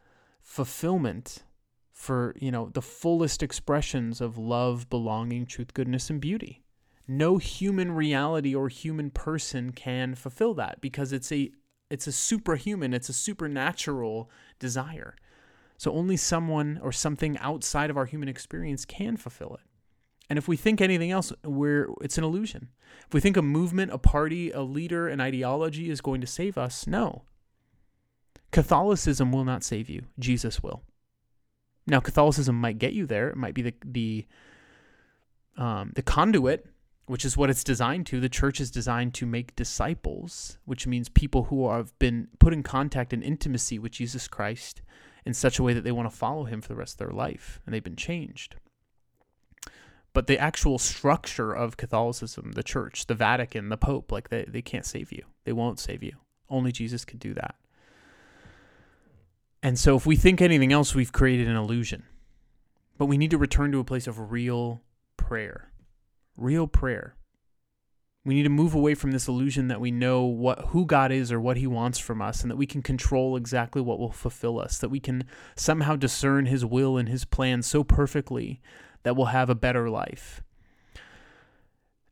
fulfillment 0.42 1.44
for, 1.92 2.34
you 2.40 2.50
know, 2.50 2.72
the 2.74 2.82
fullest 2.82 3.44
expressions 3.44 4.22
of 4.22 4.40
love, 4.40 4.90
belonging, 4.90 5.46
truth, 5.46 5.76
goodness, 5.76 6.10
and 6.10 6.20
beauty. 6.20 6.63
No 7.08 7.38
human 7.38 7.92
reality 7.92 8.56
or 8.56 8.70
human 8.70 9.10
person 9.10 9.72
can 9.72 10.16
fulfill 10.16 10.54
that 10.56 10.82
because 10.82 11.12
it's 11.12 11.32
a 11.32 11.52
it's 11.90 12.08
a 12.08 12.12
superhuman, 12.12 12.94
it's 12.94 13.10
a 13.10 13.14
supernatural 13.14 14.30
desire. 14.58 15.16
So 15.78 15.92
only 15.92 16.18
someone 16.18 16.80
or 16.82 16.92
something 16.92 17.38
outside 17.40 17.90
of 17.90 17.98
our 17.98 18.06
human 18.06 18.30
experience 18.30 18.86
can 18.86 19.18
fulfill 19.18 19.56
it. 19.56 19.68
And 20.30 20.38
if 20.38 20.48
we 20.48 20.56
think 20.56 20.80
anything 20.80 21.12
else, 21.12 21.34
we're 21.44 21.90
it's 22.02 22.18
an 22.18 22.24
illusion. 22.24 22.70
If 23.08 23.14
we 23.14 23.20
think 23.20 23.38
a 23.38 23.42
movement, 23.42 23.92
a 23.92 23.98
party, 23.98 24.52
a 24.52 24.62
leader, 24.62 25.08
an 25.08 25.20
ideology 25.20 25.90
is 25.90 26.02
going 26.02 26.22
to 26.22 26.28
save 26.28 26.58
us, 26.58 26.88
no. 26.88 27.24
Catholicism 28.52 29.32
will 29.32 29.44
not 29.44 29.64
save 29.64 29.90
you. 29.90 30.04
Jesus 30.20 30.64
will. 30.64 30.84
Now, 31.86 32.00
Catholicism 32.00 32.56
might 32.56 32.80
get 32.80 32.94
you 32.94 33.06
there. 33.06 33.30
It 33.30 33.36
might 33.36 33.54
be 33.54 33.62
the 33.62 33.74
the 33.86 34.28
um, 35.58 35.92
the 35.96 36.02
conduit, 36.02 36.66
which 37.06 37.26
is 37.26 37.36
what 37.36 37.50
it's 37.50 37.64
designed 37.64 38.06
to. 38.08 38.20
The 38.20 38.30
church 38.30 38.62
is 38.62 38.72
designed 38.72 39.14
to 39.16 39.26
make 39.26 39.56
disciples, 39.56 40.58
which 40.66 40.88
means 40.88 41.10
people 41.10 41.46
who 41.46 41.70
have 41.70 41.98
been 42.00 42.30
put 42.40 42.54
in 42.54 42.64
contact 42.64 43.14
and 43.14 43.24
intimacy 43.24 43.78
with 43.78 43.92
Jesus 43.92 44.28
Christ 44.28 44.82
in 45.26 45.34
such 45.34 45.60
a 45.60 45.64
way 45.64 45.74
that 45.74 45.84
they 45.84 45.92
want 45.92 46.10
to 46.10 46.16
follow 46.16 46.46
him 46.46 46.62
for 46.62 46.70
the 46.70 46.76
rest 46.76 46.96
of 46.96 46.98
their 47.00 47.16
life, 47.16 47.62
and 47.66 47.74
they've 47.74 47.84
been 47.84 47.96
changed. 47.96 48.56
But 50.14 50.28
the 50.28 50.38
actual 50.38 50.78
structure 50.78 51.52
of 51.52 51.76
Catholicism, 51.76 52.52
the 52.52 52.64
church, 52.64 53.08
the 53.08 53.16
Vatican, 53.16 53.70
the 53.70 53.78
Pope, 53.78 54.12
like 54.12 54.30
they, 54.30 54.46
they 54.48 54.62
can't 54.62 54.86
save 54.86 55.12
you. 55.12 55.24
They 55.44 55.54
won't 55.54 55.80
save 55.80 56.04
you. 56.04 56.18
Only 56.50 56.72
Jesus 56.72 57.04
can 57.04 57.18
do 57.18 57.34
that. 57.34 57.56
And 59.64 59.80
so 59.80 59.96
if 59.96 60.06
we 60.06 60.16
think 60.16 60.42
anything 60.42 60.72
else, 60.72 60.94
we've 60.94 61.12
created 61.12 61.48
an 61.48 61.56
illusion. 61.56 62.04
But 62.98 63.08
we 63.08 63.18
need 63.18 63.32
to 63.32 63.38
return 63.38 63.72
to 63.72 63.80
a 63.80 63.84
place 63.84 64.08
of 64.08 64.32
real 64.32 64.82
prayer. 65.18 65.72
Real 66.38 66.68
prayer. 66.68 67.16
We 68.26 68.34
need 68.36 68.44
to 68.44 68.50
move 68.50 68.74
away 68.74 68.96
from 68.96 69.12
this 69.12 69.28
illusion 69.28 69.68
that 69.68 69.82
we 69.82 69.92
know 69.92 70.24
what 70.24 70.68
who 70.70 70.86
God 70.86 71.12
is 71.12 71.32
or 71.32 71.42
what 71.42 71.58
he 71.58 71.68
wants 71.68 72.00
from 72.00 72.22
us 72.22 72.42
and 72.42 72.50
that 72.50 72.56
we 72.56 72.66
can 72.66 72.82
control 72.82 73.36
exactly 73.36 73.82
what 73.82 74.00
will 74.00 74.12
fulfill 74.14 74.60
us, 74.60 74.78
that 74.78 74.90
we 74.90 75.00
can 75.02 75.26
somehow 75.56 75.96
discern 75.98 76.46
his 76.46 76.64
will 76.66 76.98
and 76.98 77.10
his 77.10 77.26
plan 77.26 77.62
so 77.62 77.84
perfectly 77.84 78.62
that 79.04 79.16
we'll 79.18 79.28
have 79.28 79.50
a 79.50 79.56
better 79.56 79.90
life. 79.90 80.42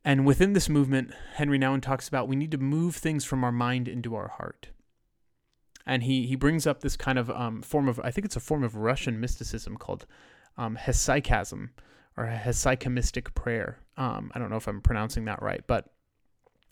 And 0.04 0.26
within 0.26 0.52
this 0.52 0.68
movement, 0.68 1.12
Henri 1.36 1.58
Nouwen 1.58 1.80
talks 1.80 2.08
about 2.08 2.28
we 2.28 2.36
need 2.36 2.50
to 2.50 2.58
move 2.58 2.96
things 2.96 3.24
from 3.24 3.42
our 3.44 3.52
mind 3.52 3.88
into 3.88 4.14
our 4.14 4.28
heart. 4.28 4.68
and 5.86 6.02
he 6.04 6.26
he 6.26 6.36
brings 6.36 6.66
up 6.66 6.80
this 6.80 6.96
kind 6.96 7.18
of 7.18 7.30
um, 7.30 7.62
form 7.62 7.88
of 7.88 8.00
I 8.00 8.10
think 8.10 8.24
it's 8.24 8.36
a 8.36 8.40
form 8.40 8.62
of 8.64 8.76
Russian 8.76 9.18
mysticism 9.20 9.76
called 9.76 10.06
um, 10.56 10.76
hesychasm 10.76 11.70
or 12.16 12.26
hesychamistic 12.26 13.34
prayer. 13.34 13.78
Um, 13.96 14.32
I 14.34 14.38
don't 14.38 14.50
know 14.50 14.56
if 14.56 14.66
I'm 14.66 14.80
pronouncing 14.80 15.26
that 15.26 15.42
right, 15.42 15.62
but 15.66 15.92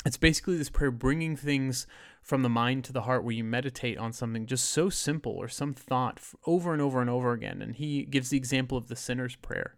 it's 0.06 0.16
basically 0.16 0.56
this 0.56 0.70
prayer 0.70 0.90
bringing 0.90 1.36
things 1.36 1.86
from 2.22 2.42
the 2.42 2.48
mind 2.48 2.84
to 2.84 2.92
the 2.92 3.02
heart 3.02 3.24
where 3.24 3.34
you 3.34 3.44
meditate 3.44 3.98
on 3.98 4.12
something 4.12 4.46
just 4.46 4.70
so 4.70 4.88
simple 4.88 5.32
or 5.32 5.48
some 5.48 5.74
thought 5.74 6.20
over 6.46 6.72
and 6.72 6.80
over 6.80 7.00
and 7.00 7.10
over 7.10 7.32
again. 7.32 7.60
And 7.60 7.74
he 7.74 8.04
gives 8.04 8.30
the 8.30 8.36
example 8.36 8.78
of 8.78 8.88
the 8.88 8.96
sinner's 8.96 9.36
prayer. 9.36 9.76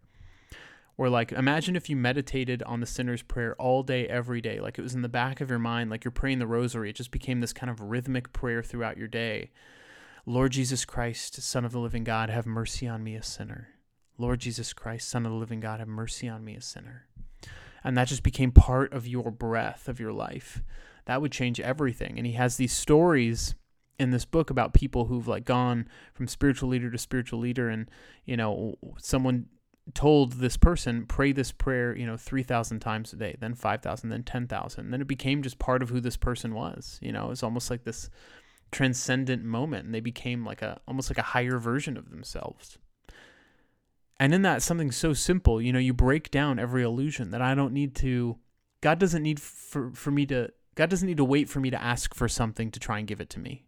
Where, 0.94 1.10
like, 1.10 1.32
imagine 1.32 1.74
if 1.74 1.88
you 1.88 1.96
meditated 1.96 2.62
on 2.64 2.80
the 2.80 2.86
sinner's 2.86 3.22
prayer 3.22 3.56
all 3.56 3.82
day, 3.82 4.06
every 4.06 4.40
day, 4.40 4.60
like 4.60 4.78
it 4.78 4.82
was 4.82 4.94
in 4.94 5.02
the 5.02 5.08
back 5.08 5.40
of 5.40 5.48
your 5.48 5.58
mind, 5.58 5.90
like 5.90 6.04
you're 6.04 6.12
praying 6.12 6.38
the 6.38 6.46
rosary. 6.46 6.90
It 6.90 6.96
just 6.96 7.10
became 7.10 7.40
this 7.40 7.54
kind 7.54 7.70
of 7.70 7.80
rhythmic 7.80 8.32
prayer 8.32 8.62
throughout 8.62 8.98
your 8.98 9.08
day. 9.08 9.50
Lord 10.26 10.52
Jesus 10.52 10.84
Christ, 10.84 11.42
Son 11.42 11.64
of 11.64 11.72
the 11.72 11.80
living 11.80 12.04
God, 12.04 12.28
have 12.28 12.46
mercy 12.46 12.86
on 12.86 13.02
me, 13.02 13.16
a 13.16 13.22
sinner. 13.22 13.70
Lord 14.18 14.40
Jesus 14.40 14.72
Christ, 14.72 15.08
Son 15.08 15.24
of 15.24 15.32
the 15.32 15.38
living 15.38 15.60
God, 15.60 15.80
have 15.80 15.88
mercy 15.88 16.28
on 16.28 16.44
me, 16.44 16.54
a 16.54 16.60
sinner. 16.60 17.06
And 17.84 17.96
that 17.96 18.08
just 18.08 18.22
became 18.22 18.52
part 18.52 18.92
of 18.92 19.06
your 19.06 19.30
breath 19.30 19.88
of 19.88 20.00
your 20.00 20.12
life. 20.12 20.62
That 21.06 21.20
would 21.20 21.32
change 21.32 21.60
everything. 21.60 22.16
And 22.16 22.26
he 22.26 22.34
has 22.34 22.56
these 22.56 22.72
stories 22.72 23.54
in 23.98 24.10
this 24.10 24.24
book 24.24 24.50
about 24.50 24.74
people 24.74 25.06
who've 25.06 25.28
like 25.28 25.44
gone 25.44 25.88
from 26.14 26.26
spiritual 26.26 26.68
leader 26.68 26.90
to 26.90 26.98
spiritual 26.98 27.38
leader. 27.38 27.68
And 27.68 27.90
you 28.24 28.36
know 28.36 28.76
someone 28.98 29.46
told 29.94 30.34
this 30.34 30.56
person 30.56 31.06
pray 31.06 31.32
this 31.32 31.50
prayer 31.50 31.96
you 31.96 32.06
know 32.06 32.16
3000 32.16 32.78
times 32.78 33.12
a 33.12 33.16
day 33.16 33.36
then 33.40 33.52
5000 33.52 34.10
then 34.10 34.22
10000 34.22 34.90
then 34.92 35.00
it 35.00 35.08
became 35.08 35.42
just 35.42 35.58
part 35.58 35.82
of 35.82 35.88
who 35.88 35.98
this 35.98 36.16
person 36.16 36.54
was 36.54 37.00
you 37.02 37.10
know? 37.10 37.32
It's 37.32 37.42
almost 37.42 37.68
like 37.68 37.82
this 37.82 38.08
transcendent 38.72 39.44
moment. 39.44 39.84
And 39.84 39.94
they 39.94 40.00
became 40.00 40.44
like 40.44 40.62
a 40.62 40.80
almost 40.88 41.10
like 41.10 41.18
a 41.18 41.22
higher 41.22 41.58
version 41.58 41.96
of 41.96 42.10
themselves 42.10 42.78
and 44.18 44.34
in 44.34 44.42
that, 44.42 44.62
something 44.62 44.90
so 44.92 45.12
simple, 45.12 45.60
you 45.60 45.72
know, 45.72 45.78
you 45.78 45.92
break 45.92 46.30
down 46.30 46.58
every 46.58 46.82
illusion 46.82 47.30
that 47.30 47.42
I 47.42 47.54
don't 47.54 47.72
need 47.72 47.94
to, 47.96 48.38
God 48.80 48.98
doesn't 48.98 49.22
need 49.22 49.40
for, 49.40 49.90
for 49.92 50.10
me 50.10 50.26
to, 50.26 50.50
God 50.74 50.90
doesn't 50.90 51.06
need 51.06 51.16
to 51.16 51.24
wait 51.24 51.48
for 51.48 51.60
me 51.60 51.70
to 51.70 51.82
ask 51.82 52.14
for 52.14 52.28
something 52.28 52.70
to 52.70 52.80
try 52.80 52.98
and 52.98 53.08
give 53.08 53.20
it 53.20 53.30
to 53.30 53.40
me. 53.40 53.64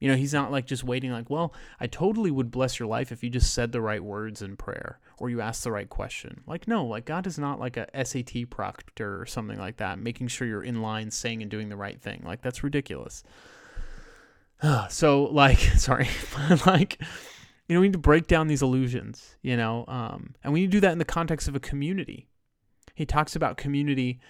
You 0.00 0.08
know, 0.08 0.16
he's 0.16 0.34
not 0.34 0.52
like 0.52 0.66
just 0.66 0.84
waiting, 0.84 1.10
like, 1.10 1.28
well, 1.28 1.52
I 1.80 1.88
totally 1.88 2.30
would 2.30 2.52
bless 2.52 2.78
your 2.78 2.88
life 2.88 3.10
if 3.10 3.24
you 3.24 3.30
just 3.30 3.52
said 3.52 3.72
the 3.72 3.80
right 3.80 4.02
words 4.02 4.42
in 4.42 4.56
prayer 4.56 5.00
or 5.18 5.28
you 5.28 5.40
asked 5.40 5.64
the 5.64 5.72
right 5.72 5.88
question. 5.88 6.42
Like, 6.46 6.68
no, 6.68 6.84
like, 6.84 7.04
God 7.04 7.26
is 7.26 7.38
not 7.38 7.58
like 7.58 7.76
a 7.76 8.04
SAT 8.04 8.48
proctor 8.50 9.20
or 9.20 9.26
something 9.26 9.58
like 9.58 9.78
that, 9.78 9.98
making 9.98 10.28
sure 10.28 10.46
you're 10.46 10.62
in 10.62 10.82
line 10.82 11.10
saying 11.10 11.42
and 11.42 11.50
doing 11.50 11.68
the 11.68 11.76
right 11.76 12.00
thing. 12.00 12.22
Like, 12.24 12.42
that's 12.42 12.62
ridiculous. 12.62 13.24
so, 14.88 15.24
like, 15.24 15.58
sorry, 15.76 16.08
like, 16.66 17.02
you 17.68 17.74
know, 17.74 17.80
we 17.80 17.88
need 17.88 17.92
to 17.92 17.98
break 17.98 18.26
down 18.26 18.48
these 18.48 18.62
illusions, 18.62 19.36
you 19.42 19.56
know, 19.56 19.84
um, 19.88 20.34
and 20.42 20.52
we 20.52 20.60
need 20.60 20.68
to 20.68 20.76
do 20.76 20.80
that 20.80 20.92
in 20.92 20.98
the 20.98 21.04
context 21.04 21.48
of 21.48 21.54
a 21.54 21.60
community. 21.60 22.26
He 22.94 23.04
talks 23.04 23.36
about 23.36 23.58
community 23.58 24.20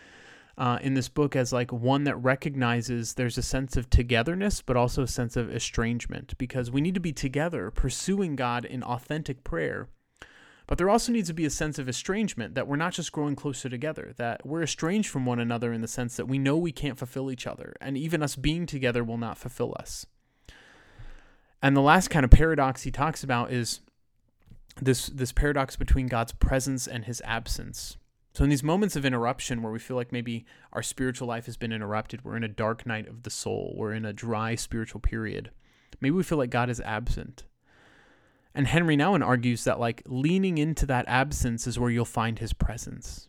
uh, 0.59 0.79
in 0.83 0.95
this 0.95 1.09
book 1.09 1.37
as 1.37 1.53
like 1.53 1.73
one 1.73 2.03
that 2.05 2.17
recognizes 2.17 3.15
there's 3.15 3.39
a 3.39 3.43
sense 3.43 3.77
of 3.77 3.89
togetherness, 3.89 4.61
but 4.61 4.77
also 4.77 5.05
a 5.05 5.09
sense 5.09 5.37
of 5.37 5.55
estrangement 5.55 6.37
because 6.37 6.71
we 6.71 6.81
need 6.81 6.95
to 6.95 7.01
be 7.01 7.13
together 7.13 7.71
pursuing 7.71 8.35
God 8.35 8.65
in 8.65 8.83
authentic 8.83 9.45
prayer. 9.45 9.89
But 10.67 10.77
there 10.77 10.91
also 10.91 11.13
needs 11.13 11.29
to 11.29 11.35
be 11.35 11.47
a 11.47 11.51
sense 11.51 11.79
of 11.79 11.89
estrangement 11.89 12.55
that 12.55 12.67
we're 12.67 12.77
not 12.77 12.93
just 12.93 13.13
growing 13.13 13.37
closer 13.37 13.71
together, 13.71 14.13
that 14.19 14.45
we're 14.45 14.65
estranged 14.65 15.09
from 15.09 15.25
one 15.25 15.39
another 15.39 15.73
in 15.73 15.81
the 15.81 15.89
sense 15.89 16.17
that 16.17 16.27
we 16.27 16.39
know 16.39 16.59
we 16.59 16.73
can't 16.73 16.99
fulfill 16.99 17.31
each 17.31 17.47
other, 17.47 17.75
and 17.81 17.97
even 17.97 18.23
us 18.23 18.37
being 18.37 18.67
together 18.67 19.03
will 19.03 19.17
not 19.17 19.39
fulfill 19.39 19.75
us. 19.79 20.05
And 21.63 21.77
the 21.77 21.83
last 21.83 22.09
kind 22.09 22.25
of 22.25 22.31
paradox 22.31 22.83
he 22.83 22.91
talks 22.91 23.25
about 23.25 23.53
is 23.53 23.81
this 24.81 25.07
this 25.09 25.33
paradox 25.33 25.77
between 25.77 26.07
God's 26.07 26.33
presence 26.33 26.87
and 26.87 27.05
his 27.05 27.21
absence. 27.25 27.97
So 28.33 28.45
in 28.45 28.51
these 28.51 28.63
moments 28.63 28.95
of 28.95 29.05
interruption 29.05 29.63
where 29.63 29.73
we 29.73 29.81
feel 29.81 29.97
like 29.97 30.13
maybe 30.13 30.47
our 30.73 30.83
spiritual 30.83 31.27
life 31.27 31.47
has 31.47 31.57
been 31.57 31.73
interrupted, 31.73 32.25
we're 32.25 32.37
in 32.37 32.45
a 32.45 32.49
dark 32.49 32.87
night 32.87 33.09
of 33.09 33.25
the 33.25 33.31
soul, 33.31 33.75
we're 33.77 33.93
in 33.93 34.05
a 34.05 34.13
dry 34.13 34.55
spiritual 34.55 35.01
period. 35.01 35.51
Maybe 36.01 36.13
we 36.13 36.23
feel 36.23 36.39
like 36.39 36.51
God 36.51 36.71
is 36.71 36.81
absent. 36.81 37.45
And 38.55 38.69
Henri 38.69 38.97
Nouwen 38.97 39.27
argues 39.27 39.65
that 39.65 39.81
like 39.81 40.03
leaning 40.07 40.59
into 40.59 40.87
that 40.87 41.07
absence 41.09 41.67
is 41.67 41.79
where 41.79 41.91
you'll 41.91 42.05
find 42.05 42.39
his 42.39 42.53
presence. 42.53 43.29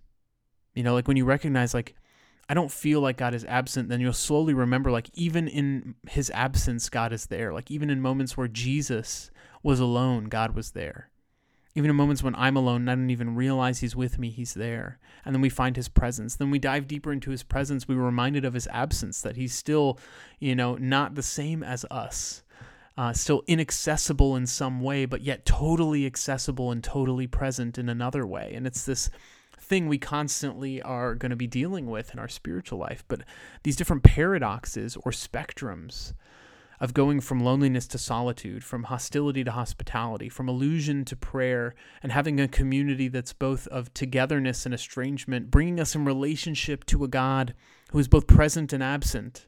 You 0.75 0.83
know, 0.83 0.93
like 0.93 1.07
when 1.07 1.17
you 1.17 1.25
recognize 1.25 1.73
like 1.73 1.95
I 2.49 2.55
don't 2.55 2.71
feel 2.71 2.99
like 2.99 3.17
God 3.17 3.35
is 3.35 3.45
absent, 3.45 3.89
then 3.89 4.01
you'll 4.01 4.11
slowly 4.11 4.55
remember, 4.55 4.89
like, 4.89 5.11
even 5.13 5.47
in 5.47 5.93
his 6.09 6.31
absence, 6.31 6.89
God 6.89 7.13
is 7.13 7.27
there. 7.27 7.53
Like, 7.53 7.69
even 7.69 7.91
in 7.91 8.01
moments 8.01 8.35
where 8.35 8.47
Jesus 8.47 9.29
was 9.61 9.79
alone, 9.79 10.25
God 10.25 10.55
was 10.55 10.71
there. 10.71 11.11
Even 11.75 11.91
in 11.91 11.95
moments 11.95 12.23
when 12.23 12.33
I'm 12.33 12.57
alone 12.57 12.81
and 12.81 12.89
I 12.89 12.95
don't 12.95 13.11
even 13.11 13.35
realize 13.35 13.79
he's 13.79 13.95
with 13.95 14.17
me, 14.17 14.31
he's 14.31 14.55
there. 14.55 14.97
And 15.23 15.35
then 15.35 15.41
we 15.41 15.49
find 15.49 15.75
his 15.75 15.87
presence. 15.87 16.35
Then 16.35 16.49
we 16.49 16.57
dive 16.57 16.87
deeper 16.87 17.13
into 17.13 17.29
his 17.29 17.43
presence. 17.43 17.87
We 17.87 17.95
were 17.95 18.05
reminded 18.05 18.43
of 18.43 18.55
his 18.55 18.67
absence, 18.71 19.21
that 19.21 19.35
he's 19.35 19.53
still, 19.53 19.99
you 20.39 20.55
know, 20.55 20.75
not 20.75 21.13
the 21.13 21.21
same 21.21 21.61
as 21.61 21.85
us. 21.91 22.41
Uh, 22.97 23.13
still 23.13 23.43
inaccessible 23.47 24.35
in 24.35 24.47
some 24.47 24.81
way, 24.81 25.05
but 25.05 25.21
yet 25.21 25.45
totally 25.45 26.05
accessible 26.07 26.71
and 26.71 26.83
totally 26.83 27.27
present 27.27 27.77
in 27.77 27.87
another 27.87 28.25
way. 28.25 28.53
And 28.55 28.65
it's 28.65 28.83
this 28.83 29.11
thing 29.69 29.87
we 29.87 29.99
constantly 29.99 30.81
are 30.81 31.15
going 31.15 31.29
to 31.29 31.35
be 31.35 31.47
dealing 31.47 31.85
with 31.85 32.11
in 32.11 32.19
our 32.19 32.27
spiritual 32.27 32.79
life. 32.79 33.03
But 33.07 33.21
these 33.63 33.75
different 33.75 34.03
paradoxes 34.03 34.97
or 34.97 35.11
spectrums 35.11 36.13
of 36.79 36.93
going 36.93 37.19
from 37.19 37.41
loneliness 37.41 37.87
to 37.87 37.97
solitude, 37.97 38.63
from 38.63 38.83
hostility 38.83 39.43
to 39.43 39.51
hospitality, 39.51 40.29
from 40.29 40.47
illusion 40.47 41.03
to 41.05 41.15
prayer, 41.15 41.75
and 42.01 42.11
having 42.11 42.39
a 42.39 42.47
community 42.47 43.07
that's 43.09 43.33
both 43.33 43.67
of 43.67 43.93
togetherness 43.93 44.65
and 44.65 44.73
estrangement, 44.73 45.51
bringing 45.51 45.79
us 45.79 45.93
in 45.93 46.05
relationship 46.05 46.85
to 46.85 47.03
a 47.03 47.09
God 47.09 47.53
who 47.91 47.99
is 47.99 48.07
both 48.07 48.27
present 48.27 48.71
and 48.71 48.81
absent. 48.81 49.47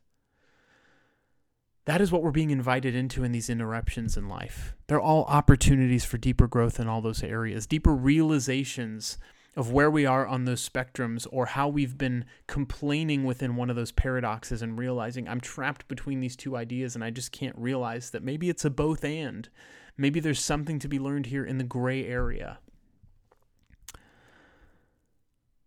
That 1.86 2.02
is 2.02 2.12
what 2.12 2.22
we're 2.22 2.32
being 2.32 2.52
invited 2.52 2.96
into 2.96 3.24
in 3.24 3.32
these 3.32 3.50
interruptions 3.50 4.18
in 4.18 4.28
life. 4.28 4.76
They're 4.88 5.02
all 5.02 5.24
opportunities 5.24 6.06
for 6.06 6.18
deeper 6.18 6.48
growth 6.48 6.80
in 6.80 6.88
all 6.88 7.02
those 7.02 7.24
areas, 7.24 7.66
deeper 7.66 7.96
realizations 7.96 9.18
of 9.56 9.72
where 9.72 9.92
we 9.92 10.06
are 10.06 10.26
on 10.26 10.46
those 10.46 10.68
spectrums 10.68 11.28
or 11.32 11.46
how 11.46 11.68
we've 11.68 11.98
been 11.98 12.26
complaining 12.48 13.26
within 13.26 13.56
one 13.56 13.70
of 13.70 13.76
those 13.76 13.92
paradoxes 13.92 14.62
and 14.62 14.80
realizing 14.80 15.28
I'm 15.28 15.42
trapped 15.42 15.88
between 15.88 16.22
these 16.22 16.38
two 16.38 16.56
ideas 16.56 16.96
and 16.96 17.04
I 17.04 17.10
just 17.10 17.32
can't 17.32 17.58
realize 17.58 18.12
that 18.12 18.24
maybe 18.24 18.50
it's 18.50 18.64
a 18.64 18.70
both 18.70 19.04
and. 19.04 19.50
Maybe 19.98 20.20
there's 20.20 20.44
something 20.44 20.80
to 20.80 20.88
be 20.88 21.00
learned 21.00 21.28
here 21.28 21.44
in 21.44 21.58
the 21.58 21.66
gray 21.66 22.06
area. 22.06 22.60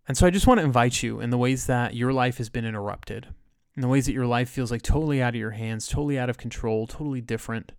And 0.09 0.17
so 0.17 0.27
I 0.27 0.31
just 0.31 0.47
want 0.47 0.61
to 0.61 0.65
invite 0.65 1.03
you 1.03 1.21
in 1.21 1.31
the 1.31 1.39
ways 1.39 1.67
that 1.67 1.95
your 1.95 2.13
life 2.13 2.39
has 2.39 2.49
been 2.49 2.65
interrupted, 2.65 3.29
in 3.75 3.83
the 3.83 3.89
ways 3.89 4.07
that 4.07 4.13
your 4.13 4.27
life 4.27 4.49
feels 4.49 4.71
like 4.71 4.83
totally 4.83 5.23
out 5.23 5.35
of 5.35 5.41
your 5.41 5.53
hands, 5.53 5.89
totally 5.89 6.19
out 6.19 6.31
of 6.31 6.39
control, 6.39 6.87
totally 6.87 7.21
different 7.21 7.73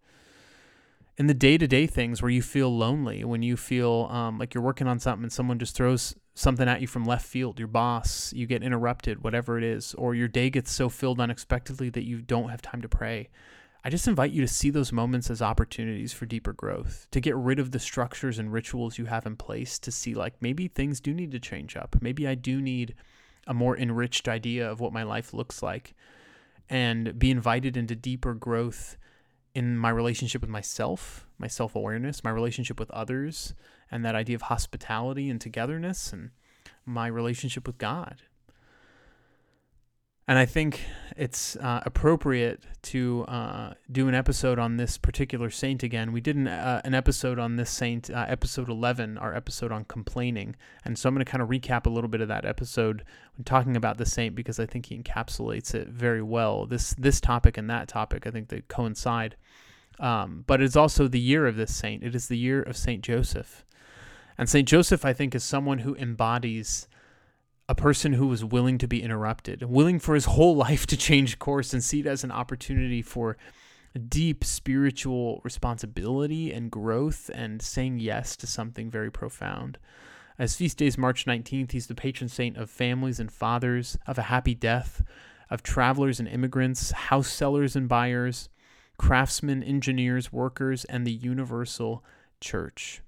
in 1.17 1.27
the 1.27 1.33
day 1.33 1.57
to 1.57 1.67
day 1.67 1.87
things 1.87 2.21
where 2.21 2.31
you 2.31 2.41
feel 2.41 2.75
lonely, 2.75 3.23
when 3.23 3.41
you 3.41 3.55
feel 3.55 4.07
um, 4.11 4.37
like 4.37 4.53
you're 4.53 4.63
working 4.63 4.87
on 4.87 4.99
something 4.99 5.23
and 5.23 5.31
someone 5.31 5.59
just 5.59 5.75
throws 5.75 6.15
something 6.33 6.67
at 6.67 6.81
you 6.81 6.87
from 6.87 7.05
left 7.05 7.25
field, 7.25 7.57
your 7.57 7.69
boss, 7.69 8.33
you 8.33 8.45
get 8.45 8.63
interrupted, 8.63 9.23
whatever 9.23 9.57
it 9.57 9.63
is, 9.63 9.93
or 9.93 10.13
your 10.13 10.27
day 10.27 10.49
gets 10.49 10.71
so 10.71 10.89
filled 10.89 11.19
unexpectedly 11.19 11.89
that 11.89 12.03
you 12.03 12.21
don't 12.21 12.49
have 12.49 12.61
time 12.61 12.81
to 12.81 12.89
pray. 12.89 13.29
I 13.85 13.89
just 13.89 14.07
invite 14.07 14.31
you 14.31 14.41
to 14.41 14.47
see 14.47 14.71
those 14.71 14.91
moments 14.91 15.29
as 15.29 15.41
opportunities 15.41 16.11
for 16.11 16.25
deeper 16.25 16.51
growth, 16.51 17.07
to 17.11 17.21
get 17.21 17.35
rid 17.35 17.59
of 17.59 17.71
the 17.71 17.79
structures 17.79 18.39
and 18.39 18.51
rituals 18.51 18.97
you 18.97 19.05
have 19.05 19.25
in 19.25 19.37
place, 19.37 19.79
to 19.79 19.91
see 19.91 20.15
like 20.15 20.33
maybe 20.41 20.67
things 20.67 20.99
do 20.99 21.13
need 21.13 21.31
to 21.31 21.39
change 21.39 21.77
up. 21.77 21.95
Maybe 22.01 22.27
I 22.27 22.35
do 22.35 22.59
need 22.59 22.95
a 23.47 23.53
more 23.53 23.77
enriched 23.77 24.27
idea 24.27 24.69
of 24.69 24.79
what 24.79 24.91
my 24.91 25.03
life 25.03 25.33
looks 25.33 25.61
like 25.61 25.93
and 26.67 27.17
be 27.17 27.29
invited 27.29 27.77
into 27.77 27.95
deeper 27.95 28.33
growth 28.33 28.97
in 29.55 29.77
my 29.77 29.89
relationship 29.89 30.41
with 30.41 30.49
myself, 30.49 31.25
my 31.39 31.47
self 31.47 31.75
awareness, 31.75 32.23
my 32.23 32.29
relationship 32.29 32.79
with 32.79 32.91
others, 32.91 33.55
and 33.89 34.05
that 34.05 34.13
idea 34.13 34.35
of 34.35 34.43
hospitality 34.43 35.29
and 35.29 35.39
togetherness, 35.39 36.11
and 36.13 36.31
my 36.85 37.07
relationship 37.07 37.65
with 37.65 37.77
God. 37.77 38.21
And 40.27 40.39
I 40.39 40.45
think 40.45 40.81
it's 41.15 41.55
uh, 41.57 41.81
appropriate 41.85 42.63
to 42.81 43.25
uh, 43.27 43.73
do 43.91 44.07
an 44.07 44.15
episode 44.15 44.57
on 44.57 44.77
this 44.77 44.97
particular 44.97 45.51
saint 45.51 45.83
again. 45.83 46.11
We 46.11 46.19
did 46.19 46.35
an, 46.35 46.47
uh, 46.47 46.81
an 46.83 46.95
episode 46.95 47.37
on 47.37 47.57
this 47.57 47.69
saint, 47.69 48.09
uh, 48.09 48.25
episode 48.27 48.67
11, 48.67 49.19
our 49.19 49.35
episode 49.35 49.71
on 49.71 49.85
complaining. 49.85 50.55
And 50.83 50.97
so 50.97 51.07
I'm 51.07 51.15
going 51.15 51.23
to 51.23 51.31
kind 51.31 51.43
of 51.43 51.49
recap 51.49 51.85
a 51.85 51.91
little 51.91 52.07
bit 52.07 52.21
of 52.21 52.27
that 52.29 52.43
episode 52.43 53.03
when 53.37 53.45
talking 53.45 53.77
about 53.77 53.97
the 53.99 54.05
saint 54.05 54.33
because 54.33 54.59
I 54.59 54.65
think 54.65 54.87
he 54.87 54.97
encapsulates 54.97 55.75
it 55.75 55.89
very 55.89 56.23
well. 56.23 56.65
This, 56.65 56.95
this 56.95 57.21
topic 57.21 57.57
and 57.57 57.69
that 57.69 57.87
topic, 57.87 58.25
I 58.25 58.31
think 58.31 58.49
they 58.49 58.61
coincide. 58.67 59.35
Um, 59.99 60.43
but 60.47 60.59
it's 60.59 60.75
also 60.75 61.07
the 61.07 61.19
year 61.19 61.45
of 61.45 61.55
this 61.55 61.73
saint. 61.75 62.03
It 62.03 62.15
is 62.15 62.27
the 62.27 62.37
year 62.37 62.63
of 62.63 62.75
Saint 62.75 63.03
Joseph. 63.03 63.63
And 64.39 64.49
Saint 64.49 64.67
Joseph, 64.67 65.05
I 65.05 65.13
think, 65.13 65.35
is 65.35 65.43
someone 65.43 65.79
who 65.79 65.95
embodies 65.95 66.87
a 67.67 67.75
person 67.75 68.13
who 68.13 68.27
was 68.27 68.45
willing 68.45 68.77
to 68.77 68.87
be 68.87 69.01
interrupted, 69.01 69.63
willing 69.63 69.99
for 69.99 70.15
his 70.15 70.25
whole 70.35 70.55
life 70.55 70.85
to 70.87 70.97
change 70.97 71.39
course 71.39 71.73
and 71.73 71.83
see 71.83 72.01
it 72.01 72.07
as 72.07 72.23
an 72.23 72.31
opportunity 72.31 73.01
for 73.01 73.37
deep 74.09 74.43
spiritual 74.43 75.41
responsibility 75.43 76.51
and 76.51 76.69
growth 76.69 77.31
and 77.33 77.61
saying 77.61 77.99
yes 77.99 78.35
to 78.35 78.45
something 78.45 78.89
very 78.89 79.11
profound. 79.11 79.77
As 80.37 80.55
feast 80.55 80.77
days 80.77 80.97
March 80.97 81.25
19th, 81.25 81.71
he's 81.71 81.87
the 81.87 81.95
patron 81.95 82.27
saint 82.27 82.57
of 82.57 82.69
families 82.69 83.21
and 83.21 83.31
fathers, 83.31 83.97
of 84.05 84.17
a 84.17 84.23
happy 84.23 84.53
death, 84.53 85.01
of 85.49 85.63
travelers 85.63 86.19
and 86.19 86.27
immigrants, 86.27 86.91
house 86.91 87.29
sellers 87.29 87.75
and 87.75 87.87
buyers, 87.87 88.49
craftsmen, 88.97 89.63
engineers, 89.63 90.33
workers, 90.33 90.83
and 90.85 91.07
the 91.07 91.13
universal 91.13 92.03
church. 92.41 93.01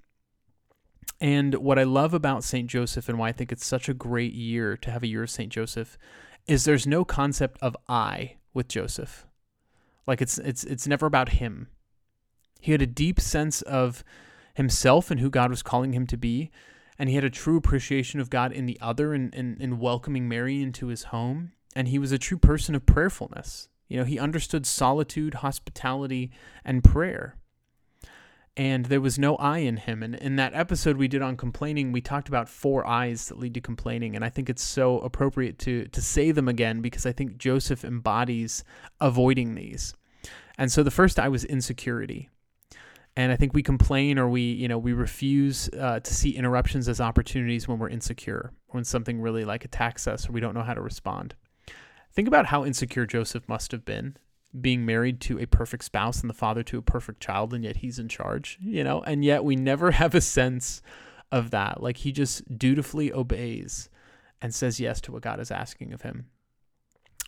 And 1.20 1.56
what 1.56 1.80
I 1.80 1.84
love 1.84 2.14
about 2.14 2.44
St. 2.44 2.70
Joseph 2.70 3.10
and 3.10 3.18
why 3.18 3.30
I 3.30 3.32
think 3.32 3.52
it's 3.52 3.66
such 3.66 3.90
a 3.90 3.94
great 3.94 4.34
year 4.34 4.78
to 4.78 4.92
have 4.92 5.04
a 5.04 5.08
year 5.08 5.24
of 5.24 5.30
St. 5.30 5.52
Joseph 5.52 5.98
is 6.46 6.64
there's 6.64 6.88
no 6.88 7.04
concept 7.04 7.58
of 7.62 7.76
I 7.90 8.36
with 8.54 8.68
Joseph. 8.68 9.26
Like 10.06 10.22
it's 10.22 10.38
it's 10.38 10.64
it's 10.64 10.88
never 10.88 11.06
about 11.06 11.30
him. 11.30 11.68
He 12.62 12.72
had 12.72 12.82
a 12.82 12.88
deep 12.88 13.20
sense 13.20 13.62
of 13.64 14.04
himself 14.54 15.12
and 15.12 15.20
who 15.20 15.30
God 15.30 15.50
was 15.50 15.62
calling 15.62 15.94
him 15.94 16.08
to 16.08 16.18
be, 16.18 16.52
and 16.98 17.10
he 17.10 17.16
had 17.16 17.24
a 17.24 17.30
true 17.30 17.58
appreciation 17.58 18.20
of 18.20 18.30
God 18.30 18.52
in 18.52 18.66
the 18.66 18.78
other 18.82 19.14
and 19.14 19.34
in, 19.34 19.56
in, 19.56 19.62
in 19.62 19.80
welcoming 19.80 20.28
Mary 20.28 20.62
into 20.62 20.88
his 20.88 21.04
home. 21.04 21.52
And 21.76 21.90
he 21.90 22.00
was 22.00 22.12
a 22.12 22.18
true 22.18 22.38
person 22.38 22.74
of 22.74 22.86
prayerfulness. 22.86 23.70
You 23.88 23.98
know, 23.98 24.04
he 24.04 24.18
understood 24.18 24.66
solitude, 24.66 25.36
hospitality, 25.36 26.32
and 26.66 26.84
prayer 26.84 27.38
and 28.58 28.86
there 28.86 29.00
was 29.00 29.20
no 29.20 29.36
I 29.36 29.60
in 29.60 29.78
him. 29.78 30.02
And 30.02 30.16
in 30.16 30.36
that 30.38 30.56
episode 30.56 30.98
we 30.98 31.08
did 31.08 31.22
on 31.22 31.38
complaining, 31.38 31.92
we 31.92 32.02
talked 32.02 32.28
about 32.28 32.50
four 32.50 32.86
I's 32.86 33.28
that 33.28 33.38
lead 33.38 33.54
to 33.54 33.62
complaining, 33.62 34.16
and 34.16 34.26
I 34.26 34.30
think 34.30 34.50
it's 34.50 34.64
so 34.64 35.00
appropriate 35.00 35.60
to 35.60 35.86
to 35.86 36.02
say 36.02 36.32
them 36.32 36.48
again 36.48 36.82
because 36.82 37.06
I 37.06 37.12
think 37.12 37.38
Joseph 37.38 37.86
embodies 37.86 38.64
avoiding 39.00 39.56
these. 39.56 39.94
And 40.58 40.72
so 40.72 40.82
the 40.82 40.92
first 40.92 41.20
I 41.20 41.30
was 41.30 41.46
insecurity. 41.46 42.30
And 43.16 43.32
I 43.32 43.36
think 43.36 43.54
we 43.54 43.64
complain 43.64 44.20
or 44.20 44.30
we, 44.30 44.42
you 44.42 44.68
know, 44.68 44.78
we 44.78 44.94
refuse 44.94 45.70
uh, 45.70 46.00
to 46.00 46.14
see 46.14 46.32
interruptions 46.32 46.88
as 46.88 47.02
opportunities 47.02 47.68
when 47.68 47.80
we're 47.80 47.90
insecure, 47.90 48.54
when 48.68 48.84
something 48.84 49.20
really 49.20 49.44
like 49.44 49.66
attacks 49.66 50.08
us 50.08 50.30
or 50.30 50.34
we 50.34 50.40
don't 50.40 50.54
know 50.54 50.62
how 50.62 50.76
to 50.76 50.82
respond. 50.82 51.34
Think 52.14 52.28
about 52.28 52.46
how 52.48 52.64
insecure 52.64 53.08
Joseph 53.08 53.50
must 53.50 53.72
have 53.72 53.86
been 53.86 54.18
being 54.60 54.86
married 54.86 55.20
to 55.22 55.40
a 55.40 55.46
perfect 55.46 55.84
spouse 55.84 56.22
and 56.22 56.30
the 56.30 56.34
father 56.34 56.64
to 56.64 56.78
a 56.78 56.82
perfect 56.82 57.22
child, 57.22 57.54
and 57.54 57.64
yet 57.64 57.78
he's 57.78 58.00
in 58.00 58.08
charge, 58.08 58.58
you 58.62 58.84
know? 58.84 59.02
And 59.02 59.24
yet 59.24 59.44
we 59.44 59.56
never 59.56 59.92
have 60.02 60.16
a 60.16 60.22
sense 60.22 60.82
of 61.32 61.52
that. 61.52 61.82
Like 61.82 61.98
he 61.98 62.12
just 62.12 62.58
dutifully 62.58 63.12
obeys 63.12 63.90
and 64.42 64.54
says 64.54 64.80
yes 64.80 65.02
to 65.02 65.12
what 65.12 65.24
God 65.24 65.40
is 65.40 65.52
asking 65.52 65.94
of 65.94 66.04
him. 66.04 66.28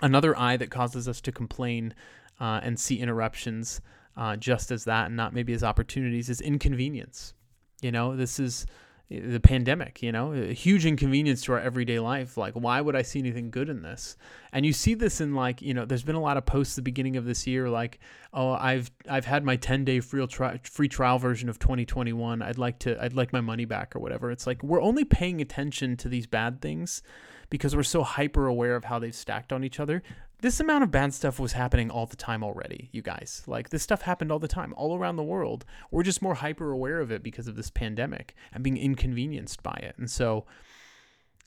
Another 0.01 0.37
I 0.37 0.57
that 0.57 0.69
causes 0.69 1.07
us 1.07 1.19
to 1.21 1.31
complain 1.31 1.93
uh, 2.39 2.61
and 2.63 2.79
see 2.79 2.99
interruptions 2.99 3.81
uh, 4.15 4.35
just 4.35 4.71
as 4.71 4.85
that 4.85 5.07
and 5.07 5.15
not 5.15 5.33
maybe 5.33 5.53
as 5.53 5.63
opportunities 5.63 6.29
is 6.29 6.41
inconvenience. 6.41 7.33
You 7.81 7.91
know, 7.91 8.15
this 8.15 8.39
is 8.39 8.65
the 9.09 9.39
pandemic, 9.39 10.03
you 10.03 10.11
know, 10.11 10.33
a 10.33 10.53
huge 10.53 10.85
inconvenience 10.85 11.41
to 11.41 11.53
our 11.53 11.59
everyday 11.59 11.99
life. 11.99 12.37
Like, 12.37 12.53
why 12.53 12.79
would 12.79 12.95
I 12.95 13.01
see 13.01 13.17
anything 13.17 13.49
good 13.49 13.67
in 13.67 13.81
this? 13.81 14.15
And 14.53 14.67
you 14.67 14.71
see 14.71 14.93
this 14.93 15.19
in 15.19 15.33
like, 15.33 15.63
you 15.63 15.73
know, 15.73 15.83
there's 15.83 16.03
been 16.03 16.15
a 16.15 16.21
lot 16.21 16.37
of 16.37 16.45
posts 16.45 16.73
at 16.73 16.75
the 16.77 16.81
beginning 16.83 17.17
of 17.17 17.25
this 17.25 17.47
year, 17.47 17.69
like, 17.69 17.99
oh, 18.35 18.51
I've 18.51 18.91
I've 19.09 19.25
had 19.25 19.43
my 19.43 19.55
10 19.55 19.83
day 19.83 19.99
free 19.99 20.25
trial 20.27 20.57
free 20.63 20.87
trial 20.87 21.17
version 21.17 21.49
of 21.49 21.57
2021. 21.57 22.43
I'd 22.43 22.59
like 22.59 22.77
to 22.79 23.03
I'd 23.03 23.13
like 23.13 23.33
my 23.33 23.41
money 23.41 23.65
back 23.65 23.95
or 23.95 23.99
whatever. 23.99 24.29
It's 24.29 24.45
like 24.45 24.61
we're 24.61 24.81
only 24.81 25.05
paying 25.05 25.41
attention 25.41 25.97
to 25.97 26.09
these 26.09 26.27
bad 26.27 26.61
things 26.61 27.01
because 27.49 27.75
we're 27.75 27.81
so 27.81 28.03
hyper 28.03 28.45
aware 28.45 28.75
of 28.75 28.85
how 28.85 28.99
they've 28.99 29.15
stacked 29.15 29.51
on 29.51 29.63
each 29.63 29.79
other 29.79 30.03
this 30.41 30.59
amount 30.59 30.83
of 30.83 30.91
bad 30.91 31.13
stuff 31.13 31.39
was 31.39 31.53
happening 31.53 31.89
all 31.89 32.05
the 32.05 32.15
time 32.15 32.43
already, 32.43 32.89
you 32.91 33.01
guys. 33.01 33.43
Like 33.45 33.69
this 33.69 33.83
stuff 33.83 34.03
happened 34.03 34.31
all 34.31 34.39
the 34.39 34.47
time, 34.47 34.73
all 34.77 34.97
around 34.97 35.17
the 35.17 35.23
world. 35.23 35.65
We're 35.91 36.03
just 36.03 36.21
more 36.21 36.35
hyper 36.35 36.71
aware 36.71 37.01
of 37.01 37.11
it 37.11 37.23
because 37.23 37.47
of 37.47 37.55
this 37.55 37.69
pandemic 37.69 38.35
and 38.53 38.63
being 38.63 38.77
inconvenienced 38.77 39.61
by 39.61 39.77
it. 39.83 39.95
And 39.97 40.09
so, 40.09 40.45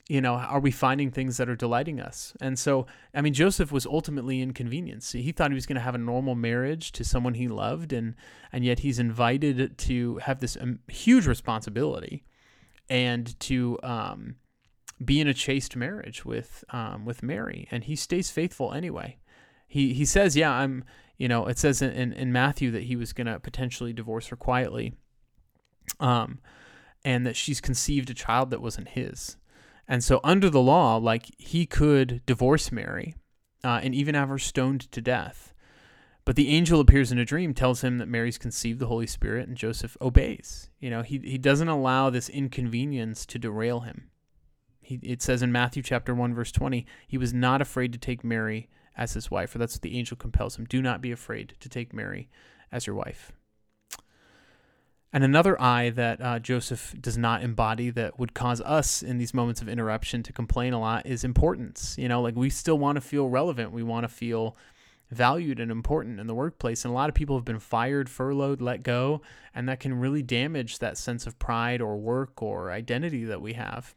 you 0.07 0.21
know, 0.21 0.35
are 0.35 0.59
we 0.59 0.69
finding 0.69 1.09
things 1.09 1.37
that 1.37 1.49
are 1.49 1.55
delighting 1.55 1.99
us? 1.99 2.33
And 2.39 2.59
so, 2.59 2.85
I 3.15 3.21
mean, 3.21 3.33
Joseph 3.33 3.71
was 3.71 3.85
ultimately 3.85 4.41
inconvenienced. 4.41 5.13
He 5.13 5.31
thought 5.31 5.49
he 5.49 5.55
was 5.55 5.65
going 5.65 5.77
to 5.77 5.81
have 5.81 5.95
a 5.95 5.99
normal 5.99 6.35
marriage 6.35 6.91
to 6.93 7.03
someone 7.03 7.33
he 7.35 7.47
loved, 7.47 7.93
and 7.93 8.15
and 8.51 8.63
yet 8.65 8.79
he's 8.79 8.99
invited 8.99 9.77
to 9.77 10.17
have 10.17 10.39
this 10.39 10.57
um, 10.59 10.79
huge 10.87 11.25
responsibility 11.25 12.25
and 12.89 13.39
to 13.39 13.79
um, 13.81 14.35
be 15.05 15.19
in 15.19 15.27
a 15.27 15.33
chaste 15.33 15.75
marriage 15.75 16.25
with 16.25 16.63
um, 16.71 17.05
with 17.05 17.23
Mary, 17.23 17.67
and 17.71 17.83
he 17.83 17.95
stays 17.95 18.31
faithful 18.31 18.73
anyway. 18.73 19.17
He 19.67 19.93
he 19.93 20.05
says, 20.05 20.35
"Yeah, 20.35 20.51
I'm." 20.51 20.83
You 21.17 21.27
know, 21.27 21.45
it 21.45 21.59
says 21.59 21.81
in 21.81 22.11
in 22.13 22.31
Matthew 22.31 22.71
that 22.71 22.83
he 22.83 22.95
was 22.95 23.13
going 23.13 23.27
to 23.27 23.39
potentially 23.39 23.93
divorce 23.93 24.27
her 24.27 24.35
quietly, 24.35 24.93
um, 25.99 26.39
and 27.05 27.25
that 27.25 27.35
she's 27.35 27.61
conceived 27.61 28.09
a 28.09 28.13
child 28.15 28.49
that 28.49 28.61
wasn't 28.61 28.89
his. 28.89 29.37
And 29.87 30.03
so, 30.03 30.19
under 30.23 30.49
the 30.49 30.61
law, 30.61 30.97
like 30.97 31.29
he 31.37 31.65
could 31.65 32.25
divorce 32.25 32.71
Mary, 32.71 33.15
uh, 33.63 33.79
and 33.83 33.93
even 33.93 34.15
have 34.15 34.29
her 34.29 34.39
stoned 34.39 34.91
to 34.91 35.01
death. 35.01 35.53
But 36.25 36.35
the 36.37 36.49
angel 36.49 36.79
appears 36.79 37.11
in 37.11 37.19
a 37.19 37.25
dream, 37.25 37.53
tells 37.53 37.83
him 37.83 37.97
that 37.97 38.07
Mary's 38.07 38.37
conceived 38.37 38.79
the 38.79 38.87
Holy 38.87 39.07
Spirit, 39.07 39.47
and 39.47 39.57
Joseph 39.57 39.97
obeys. 39.99 40.69
You 40.79 40.89
know, 40.89 41.01
he 41.01 41.19
he 41.19 41.37
doesn't 41.37 41.67
allow 41.67 42.09
this 42.09 42.29
inconvenience 42.29 43.25
to 43.27 43.39
derail 43.39 43.81
him. 43.81 44.09
He, 44.83 44.99
it 45.01 45.21
says 45.21 45.41
in 45.41 45.51
Matthew 45.51 45.81
chapter 45.83 46.13
1 46.13 46.33
verse 46.33 46.51
20, 46.51 46.85
he 47.07 47.17
was 47.17 47.33
not 47.33 47.61
afraid 47.61 47.93
to 47.93 47.99
take 47.99 48.23
Mary 48.23 48.69
as 48.95 49.13
his 49.13 49.31
wife, 49.31 49.51
for 49.51 49.57
that's 49.57 49.75
what 49.75 49.81
the 49.81 49.97
angel 49.97 50.17
compels 50.17 50.57
him. 50.57 50.65
Do 50.65 50.81
not 50.81 51.01
be 51.01 51.11
afraid 51.11 51.55
to 51.59 51.69
take 51.69 51.93
Mary 51.93 52.29
as 52.71 52.85
your 52.85 52.95
wife. 52.95 53.31
And 55.11 55.23
another 55.23 55.61
I 55.61 55.91
that 55.91 56.21
uh, 56.21 56.39
Joseph 56.39 56.95
does 56.99 57.19
not 57.19 57.43
embody 57.43 57.91
that 57.91 58.17
would 58.17 58.33
cause 58.33 58.61
us 58.61 59.03
in 59.03 59.19
these 59.19 59.33
moments 59.33 59.61
of 59.61 59.69
interruption 59.69 60.23
to 60.23 60.33
complain 60.33 60.73
a 60.73 60.79
lot 60.79 61.05
is 61.05 61.23
importance. 61.23 61.95
You 61.99 62.07
know, 62.07 62.21
like 62.21 62.35
we 62.35 62.49
still 62.49 62.79
want 62.79 62.95
to 62.95 63.01
feel 63.01 63.29
relevant. 63.29 63.71
We 63.71 63.83
want 63.83 64.05
to 64.05 64.07
feel 64.07 64.57
valued 65.11 65.59
and 65.59 65.69
important 65.69 66.19
in 66.19 66.25
the 66.25 66.33
workplace. 66.33 66.83
And 66.83 66.91
a 66.91 66.95
lot 66.95 67.09
of 67.09 67.15
people 67.15 67.37
have 67.37 67.45
been 67.45 67.59
fired, 67.59 68.09
furloughed, 68.09 68.59
let 68.59 68.81
go, 68.81 69.21
and 69.53 69.69
that 69.69 69.79
can 69.79 69.99
really 69.99 70.23
damage 70.23 70.79
that 70.79 70.97
sense 70.97 71.27
of 71.27 71.37
pride 71.37 71.79
or 71.79 71.95
work 71.97 72.41
or 72.41 72.71
identity 72.71 73.23
that 73.25 73.41
we 73.41 73.53
have. 73.53 73.93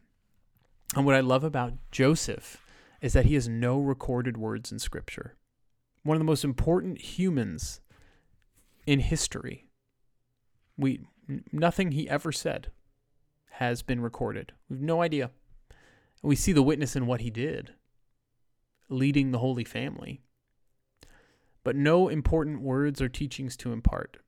And 0.95 1.05
what 1.05 1.15
I 1.15 1.21
love 1.21 1.45
about 1.45 1.75
Joseph 1.91 2.59
is 3.01 3.13
that 3.13 3.27
he 3.27 3.35
has 3.35 3.49
no 3.49 3.79
recorded 3.79 4.37
words 4.37 4.71
in 4.71 4.79
Scripture. 4.79 5.37
One 6.03 6.17
of 6.17 6.21
the 6.21 6.25
most 6.25 6.45
important 6.45 7.01
humans 7.01 7.81
in 8.87 9.01
history. 9.01 9.67
We 10.79 11.01
nothing 11.53 11.91
he 11.91 12.09
ever 12.09 12.31
said 12.31 12.71
has 13.53 13.83
been 13.83 14.01
recorded. 14.01 14.53
We 14.69 14.77
have 14.77 14.83
no 14.83 15.03
idea. 15.03 15.31
We 16.23 16.37
see 16.37 16.53
the 16.53 16.63
witness 16.63 16.95
in 16.95 17.07
what 17.07 17.21
he 17.21 17.31
did, 17.31 17.73
leading 18.89 19.33
the 19.33 19.39
Holy 19.39 19.65
Family. 19.65 20.23
But 21.65 21.75
no 21.75 22.09
important 22.09 22.63
words 22.63 23.03
or 23.03 23.09
teachings 23.09 23.57
to 23.59 23.73
impart, 23.73 24.19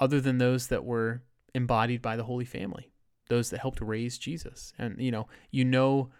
other 0.00 0.20
than 0.20 0.38
those 0.38 0.66
that 0.66 0.84
were 0.84 1.22
embodied 1.54 2.02
by 2.02 2.16
the 2.16 2.24
Holy 2.24 2.44
Family 2.44 2.90
those 3.28 3.50
that 3.50 3.60
helped 3.60 3.80
raise 3.80 4.18
Jesus. 4.18 4.72
And 4.78 5.00
you 5.00 5.10
know, 5.10 5.28
you 5.50 5.64
know, 5.64 6.10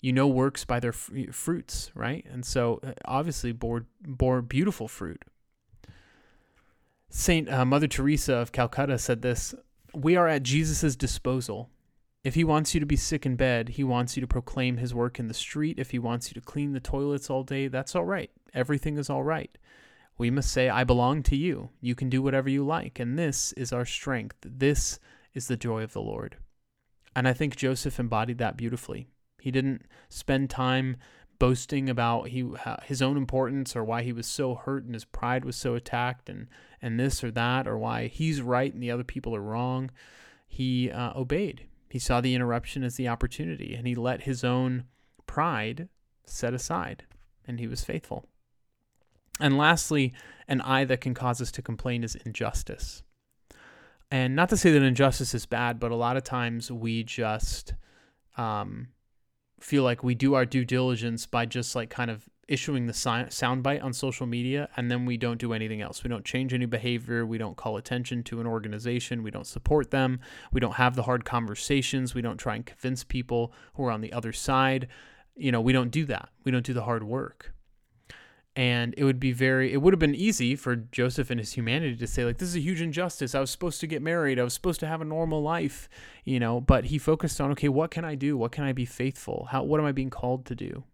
you 0.00 0.12
know 0.12 0.26
works 0.26 0.64
by 0.64 0.80
their 0.80 0.92
fruits, 0.92 1.90
right? 1.94 2.24
And 2.30 2.44
so 2.44 2.80
uh, 2.82 2.92
obviously 3.04 3.52
bore 3.52 3.86
bore 4.00 4.42
beautiful 4.42 4.88
fruit. 4.88 5.22
Saint 7.08 7.50
uh, 7.50 7.64
Mother 7.64 7.88
Teresa 7.88 8.34
of 8.34 8.52
Calcutta 8.52 8.98
said 8.98 9.22
this: 9.22 9.54
"We 9.94 10.16
are 10.16 10.28
at 10.28 10.42
Jesus' 10.42 10.96
disposal." 10.96 11.70
If 12.24 12.34
he 12.34 12.42
wants 12.42 12.74
you 12.74 12.80
to 12.80 12.86
be 12.86 12.96
sick 12.96 13.24
in 13.24 13.36
bed, 13.36 13.68
he 13.68 13.84
wants 13.84 14.16
you 14.16 14.20
to 14.20 14.26
proclaim 14.26 14.78
his 14.78 14.92
work 14.92 15.20
in 15.20 15.28
the 15.28 15.34
street. 15.34 15.78
If 15.78 15.92
he 15.92 16.00
wants 16.00 16.28
you 16.28 16.34
to 16.34 16.40
clean 16.40 16.72
the 16.72 16.80
toilets 16.80 17.30
all 17.30 17.44
day, 17.44 17.68
that's 17.68 17.94
all 17.94 18.04
right. 18.04 18.32
Everything 18.52 18.98
is 18.98 19.08
all 19.08 19.22
right. 19.22 19.56
We 20.18 20.30
must 20.30 20.50
say, 20.50 20.68
I 20.68 20.82
belong 20.82 21.22
to 21.24 21.36
you. 21.36 21.70
You 21.80 21.94
can 21.94 22.08
do 22.08 22.22
whatever 22.22 22.48
you 22.48 22.66
like. 22.66 22.98
And 22.98 23.16
this 23.16 23.52
is 23.52 23.72
our 23.72 23.84
strength. 23.84 24.38
This 24.42 24.98
is 25.36 25.46
the 25.46 25.56
joy 25.56 25.82
of 25.82 25.92
the 25.92 26.00
Lord. 26.00 26.38
And 27.14 27.28
I 27.28 27.32
think 27.32 27.54
Joseph 27.54 28.00
embodied 28.00 28.38
that 28.38 28.56
beautifully. 28.56 29.06
He 29.40 29.50
didn't 29.50 29.82
spend 30.08 30.50
time 30.50 30.96
boasting 31.38 31.90
about 31.90 32.28
he 32.28 32.44
his 32.84 33.02
own 33.02 33.16
importance 33.16 33.76
or 33.76 33.84
why 33.84 34.02
he 34.02 34.12
was 34.12 34.26
so 34.26 34.54
hurt 34.54 34.84
and 34.84 34.94
his 34.94 35.04
pride 35.04 35.44
was 35.44 35.54
so 35.54 35.74
attacked 35.74 36.30
and 36.30 36.48
and 36.80 36.98
this 36.98 37.22
or 37.22 37.30
that 37.30 37.68
or 37.68 37.76
why 37.76 38.06
he's 38.06 38.40
right 38.40 38.72
and 38.72 38.82
the 38.82 38.90
other 38.90 39.04
people 39.04 39.36
are 39.36 39.42
wrong. 39.42 39.90
He 40.48 40.90
uh, 40.90 41.12
obeyed. 41.14 41.66
He 41.90 41.98
saw 41.98 42.20
the 42.20 42.34
interruption 42.34 42.82
as 42.82 42.96
the 42.96 43.08
opportunity 43.08 43.74
and 43.74 43.86
he 43.86 43.94
let 43.94 44.22
his 44.22 44.42
own 44.42 44.84
pride 45.26 45.88
set 46.24 46.54
aside 46.54 47.04
and 47.46 47.60
he 47.60 47.66
was 47.66 47.84
faithful. 47.84 48.24
And 49.38 49.58
lastly, 49.58 50.14
an 50.48 50.62
I 50.62 50.84
that 50.86 51.02
can 51.02 51.12
cause 51.12 51.42
us 51.42 51.52
to 51.52 51.62
complain 51.62 52.02
is 52.02 52.14
injustice. 52.14 53.02
And 54.10 54.36
not 54.36 54.48
to 54.50 54.56
say 54.56 54.70
that 54.70 54.82
injustice 54.82 55.34
is 55.34 55.46
bad, 55.46 55.80
but 55.80 55.90
a 55.90 55.96
lot 55.96 56.16
of 56.16 56.22
times 56.22 56.70
we 56.70 57.02
just 57.02 57.74
um, 58.36 58.88
feel 59.60 59.82
like 59.82 60.04
we 60.04 60.14
do 60.14 60.34
our 60.34 60.46
due 60.46 60.64
diligence 60.64 61.26
by 61.26 61.46
just 61.46 61.74
like 61.74 61.90
kind 61.90 62.10
of 62.10 62.28
issuing 62.48 62.86
the 62.86 62.92
si- 62.92 63.08
soundbite 63.08 63.82
on 63.82 63.92
social 63.92 64.26
media 64.26 64.68
and 64.76 64.88
then 64.88 65.04
we 65.04 65.16
don't 65.16 65.38
do 65.38 65.52
anything 65.52 65.80
else. 65.80 66.04
We 66.04 66.08
don't 66.08 66.24
change 66.24 66.54
any 66.54 66.66
behavior. 66.66 67.26
We 67.26 67.38
don't 67.38 67.56
call 67.56 67.76
attention 67.76 68.22
to 68.24 68.40
an 68.40 68.46
organization. 68.46 69.24
We 69.24 69.32
don't 69.32 69.46
support 69.46 69.90
them. 69.90 70.20
We 70.52 70.60
don't 70.60 70.76
have 70.76 70.94
the 70.94 71.02
hard 71.02 71.24
conversations. 71.24 72.14
We 72.14 72.22
don't 72.22 72.38
try 72.38 72.54
and 72.54 72.64
convince 72.64 73.02
people 73.02 73.52
who 73.74 73.84
are 73.84 73.90
on 73.90 74.00
the 74.00 74.12
other 74.12 74.32
side. 74.32 74.86
You 75.34 75.50
know, 75.50 75.60
we 75.60 75.72
don't 75.72 75.90
do 75.90 76.04
that. 76.06 76.28
We 76.44 76.52
don't 76.52 76.64
do 76.64 76.72
the 76.72 76.84
hard 76.84 77.02
work. 77.02 77.52
And 78.56 78.94
it 78.96 79.04
would 79.04 79.20
be 79.20 79.32
very, 79.32 79.70
it 79.70 79.82
would 79.82 79.92
have 79.92 79.98
been 79.98 80.14
easy 80.14 80.56
for 80.56 80.76
Joseph 80.76 81.30
and 81.30 81.38
his 81.38 81.52
humanity 81.52 81.94
to 81.94 82.06
say, 82.06 82.24
like, 82.24 82.38
this 82.38 82.48
is 82.48 82.56
a 82.56 82.60
huge 82.60 82.80
injustice. 82.80 83.34
I 83.34 83.40
was 83.40 83.50
supposed 83.50 83.80
to 83.80 83.86
get 83.86 84.00
married. 84.00 84.40
I 84.40 84.44
was 84.44 84.54
supposed 84.54 84.80
to 84.80 84.86
have 84.86 85.02
a 85.02 85.04
normal 85.04 85.42
life, 85.42 85.90
you 86.24 86.40
know, 86.40 86.62
but 86.62 86.86
he 86.86 86.96
focused 86.96 87.38
on, 87.38 87.50
okay, 87.52 87.68
what 87.68 87.90
can 87.90 88.06
I 88.06 88.14
do? 88.14 88.34
What 88.34 88.52
can 88.52 88.64
I 88.64 88.72
be 88.72 88.86
faithful? 88.86 89.48
How, 89.50 89.62
what 89.62 89.78
am 89.78 89.84
I 89.84 89.92
being 89.92 90.08
called 90.08 90.46
to 90.46 90.54
do? 90.54 90.84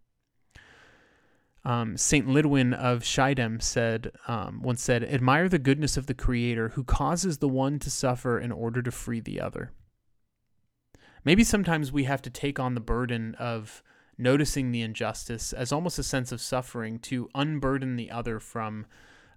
Um, 1.65 1.97
Saint 1.97 2.27
Lidwin 2.27 2.75
of 2.75 3.05
Schiedam 3.05 3.63
said 3.63 4.11
um, 4.27 4.63
once 4.63 4.83
said, 4.83 5.05
"Admire 5.05 5.49
the 5.49 5.61
goodness 5.61 5.97
of 5.97 6.07
the 6.07 6.15
Creator, 6.15 6.71
who 6.71 6.83
causes 6.83 7.39
the 7.39 7.49
one 7.49 7.79
to 7.79 7.91
suffer 7.91 8.37
in 8.39 8.51
order 8.51 8.83
to 8.83 8.91
free 8.91 9.21
the 9.21 9.41
other." 9.41 9.71
Maybe 11.25 11.45
sometimes 11.45 11.93
we 11.93 12.03
have 12.05 12.21
to 12.23 12.31
take 12.31 12.59
on 12.59 12.75
the 12.75 12.81
burden 12.81 13.37
of 13.37 13.83
noticing 14.19 14.71
the 14.71 14.83
injustice 14.83 15.53
as 15.53 15.73
almost 15.73 15.99
a 15.99 16.03
sense 16.03 16.33
of 16.33 16.41
suffering 16.41 16.99
to 17.01 17.29
unburden 17.35 17.97
the 17.97 18.11
other 18.11 18.39
from 18.39 18.87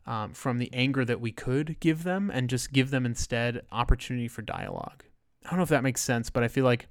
um, 0.07 0.33
from 0.33 0.59
the 0.59 0.71
anger 0.71 1.03
that 1.03 1.19
we 1.19 1.31
could 1.31 1.79
give 1.79 2.03
them 2.03 2.29
and 2.29 2.49
just 2.49 2.71
give 2.71 2.91
them 2.91 3.05
instead 3.07 3.63
opportunity 3.71 4.27
for 4.27 4.43
dialogue. 4.43 5.03
I 5.43 5.49
don't 5.49 5.57
know 5.57 5.63
if 5.63 5.69
that 5.69 5.83
makes 5.83 6.01
sense, 6.01 6.29
but 6.29 6.43
I 6.43 6.47
feel 6.47 6.63
like 6.63 6.87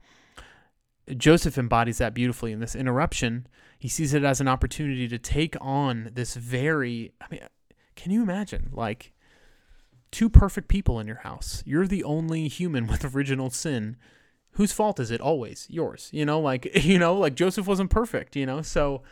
Joseph 1.17 1.57
embodies 1.57 1.99
that 1.99 2.15
beautifully 2.15 2.51
in 2.51 2.61
this 2.61 2.75
interruption. 2.75 3.47
He 3.79 3.89
sees 3.89 4.15
it 4.15 4.25
as 4.25 4.41
an 4.41 4.49
opportunity 4.49 5.07
to 5.07 5.19
take 5.19 5.57
on 5.61 6.11
this 6.13 6.35
very, 6.35 7.13
I 7.21 7.27
mean, 7.31 7.41
can 7.95 8.11
you 8.11 8.23
imagine? 8.23 8.71
Like, 8.73 9.13
two 10.11 10.29
perfect 10.29 10.69
people 10.69 11.01
in 11.01 11.07
your 11.07 11.19
house. 11.19 11.63
You're 11.67 11.87
the 11.87 12.05
only 12.05 12.49
human 12.49 12.87
with 12.89 13.15
original 13.15 13.51
sin. 13.51 13.97
Whose 14.55 14.73
fault 14.73 15.01
is 15.01 15.11
it? 15.11 15.21
Always 15.21 15.67
yours. 15.69 16.09
You 16.13 16.25
know, 16.25 16.41
like, 16.41 16.69
you 16.85 16.99
know, 16.99 17.17
like 17.17 17.35
Joseph 17.35 17.67
wasn't 17.67 17.91
perfect, 17.91 18.37
you 18.37 18.47
know? 18.47 18.63
So, 18.63 19.03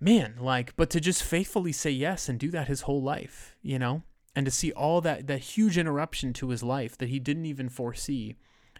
man, 0.00 0.34
like, 0.40 0.74
but 0.76 0.90
to 0.90 1.00
just 1.00 1.22
faithfully 1.22 1.72
say 1.72 1.90
yes 1.90 2.28
and 2.28 2.38
do 2.38 2.50
that 2.50 2.68
his 2.68 2.82
whole 2.82 3.02
life, 3.02 3.56
you 3.62 3.78
know? 3.78 4.02
And 4.34 4.46
to 4.46 4.50
see 4.50 4.72
all 4.72 5.00
that, 5.02 5.26
that 5.26 5.40
huge 5.40 5.76
interruption 5.76 6.32
to 6.34 6.48
his 6.48 6.62
life 6.62 6.96
that 6.98 7.10
he 7.10 7.18
didn't 7.18 7.46
even 7.46 7.68
foresee 7.68 8.36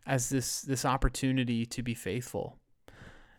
as 0.07 0.29
this 0.29 0.63
this 0.63 0.85
opportunity 0.85 1.65
to 1.67 1.83
be 1.83 1.95
faithful 1.95 2.59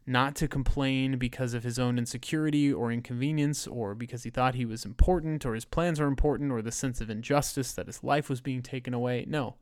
not 0.06 0.36
to 0.36 0.48
complain 0.48 1.18
because 1.18 1.54
of 1.54 1.64
his 1.64 1.80
own 1.80 1.98
insecurity 1.98 2.72
or 2.72 2.92
inconvenience 2.92 3.66
or 3.68 3.96
because 3.96 4.24
he 4.24 4.30
thought 4.30 4.56
he 4.56 4.66
was 4.66 4.84
important 4.84 5.46
or 5.46 5.54
his 5.54 5.66
plans 5.66 6.00
were 6.00 6.08
important 6.08 6.52
or 6.52 6.62
the 6.62 6.72
sense 6.72 7.00
of 7.00 7.10
injustice 7.10 7.72
that 7.74 7.88
his 7.88 8.04
life 8.04 8.30
was 8.30 8.42
being 8.42 8.62
taken 8.62 8.94
away 8.94 9.26
no 9.28 9.56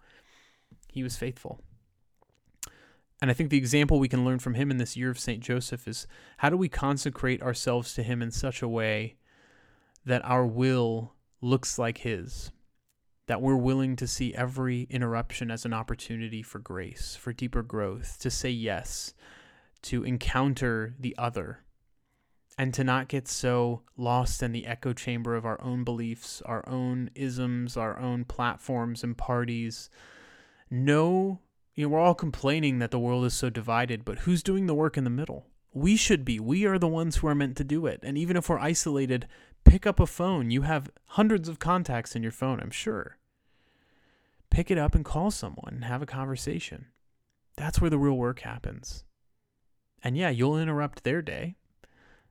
he 0.91 1.03
was 1.03 1.17
faithful 1.17 1.59
and 3.21 3.29
I 3.29 3.33
think 3.33 3.49
the 3.49 3.57
example 3.57 3.99
we 3.99 4.09
can 4.09 4.25
learn 4.25 4.39
from 4.39 4.55
him 4.55 4.71
in 4.71 4.77
this 4.77 4.97
year 4.97 5.11
of 5.11 5.19
St. 5.19 5.41
Joseph 5.41 5.87
is 5.87 6.07
how 6.37 6.49
do 6.49 6.57
we 6.57 6.69
consecrate 6.69 7.41
ourselves 7.41 7.93
to 7.93 8.03
him 8.03 8.21
in 8.21 8.31
such 8.31 8.61
a 8.61 8.67
way 8.67 9.17
that 10.05 10.25
our 10.25 10.45
will 10.45 11.13
looks 11.41 11.77
like 11.77 11.99
his? 11.99 12.51
that 13.31 13.41
we're 13.41 13.55
willing 13.55 13.95
to 13.95 14.07
see 14.07 14.33
every 14.33 14.81
interruption 14.89 15.49
as 15.49 15.63
an 15.63 15.71
opportunity 15.71 16.41
for 16.41 16.59
grace, 16.59 17.15
for 17.15 17.31
deeper 17.31 17.63
growth, 17.63 18.17
to 18.19 18.29
say 18.29 18.49
yes, 18.49 19.13
to 19.81 20.03
encounter 20.03 20.95
the 20.99 21.15
other, 21.17 21.63
and 22.57 22.73
to 22.73 22.83
not 22.83 23.07
get 23.07 23.29
so 23.29 23.83
lost 23.95 24.43
in 24.43 24.51
the 24.51 24.65
echo 24.65 24.91
chamber 24.91 25.35
of 25.35 25.45
our 25.45 25.61
own 25.63 25.85
beliefs, 25.85 26.41
our 26.45 26.67
own 26.67 27.09
isms, 27.15 27.77
our 27.77 27.97
own 27.97 28.25
platforms 28.25 29.01
and 29.01 29.17
parties. 29.17 29.89
No, 30.69 31.39
you 31.75 31.85
know, 31.85 31.89
we're 31.89 31.99
all 31.99 32.15
complaining 32.15 32.79
that 32.79 32.91
the 32.91 32.99
world 32.99 33.25
is 33.25 33.33
so 33.33 33.49
divided, 33.49 34.03
but 34.05 34.19
who's 34.19 34.43
doing 34.43 34.67
the 34.67 34.75
work 34.75 34.97
in 34.97 35.03
the 35.03 35.09
middle? 35.09 35.47
We 35.73 35.95
should 35.95 36.25
be. 36.25 36.39
We 36.39 36.65
are 36.65 36.77
the 36.77 36.87
ones 36.87 37.17
who 37.17 37.27
are 37.27 37.35
meant 37.35 37.55
to 37.57 37.63
do 37.63 37.85
it. 37.85 38.01
And 38.03 38.17
even 38.17 38.35
if 38.35 38.49
we're 38.49 38.59
isolated, 38.59 39.27
pick 39.63 39.87
up 39.87 39.99
a 39.99 40.05
phone. 40.05 40.51
You 40.51 40.63
have 40.63 40.91
hundreds 41.05 41.47
of 41.47 41.59
contacts 41.59 42.15
in 42.15 42.23
your 42.23 42.33
phone, 42.33 42.59
I'm 42.59 42.71
sure 42.71 43.17
pick 44.51 44.69
it 44.69 44.77
up 44.77 44.93
and 44.93 45.03
call 45.03 45.31
someone 45.31 45.73
and 45.73 45.85
have 45.85 46.03
a 46.03 46.05
conversation. 46.05 46.87
That's 47.57 47.81
where 47.81 47.89
the 47.89 47.97
real 47.97 48.13
work 48.13 48.41
happens. 48.41 49.03
And 50.03 50.15
yeah, 50.15 50.29
you'll 50.29 50.59
interrupt 50.59 51.03
their 51.03 51.23
day, 51.23 51.55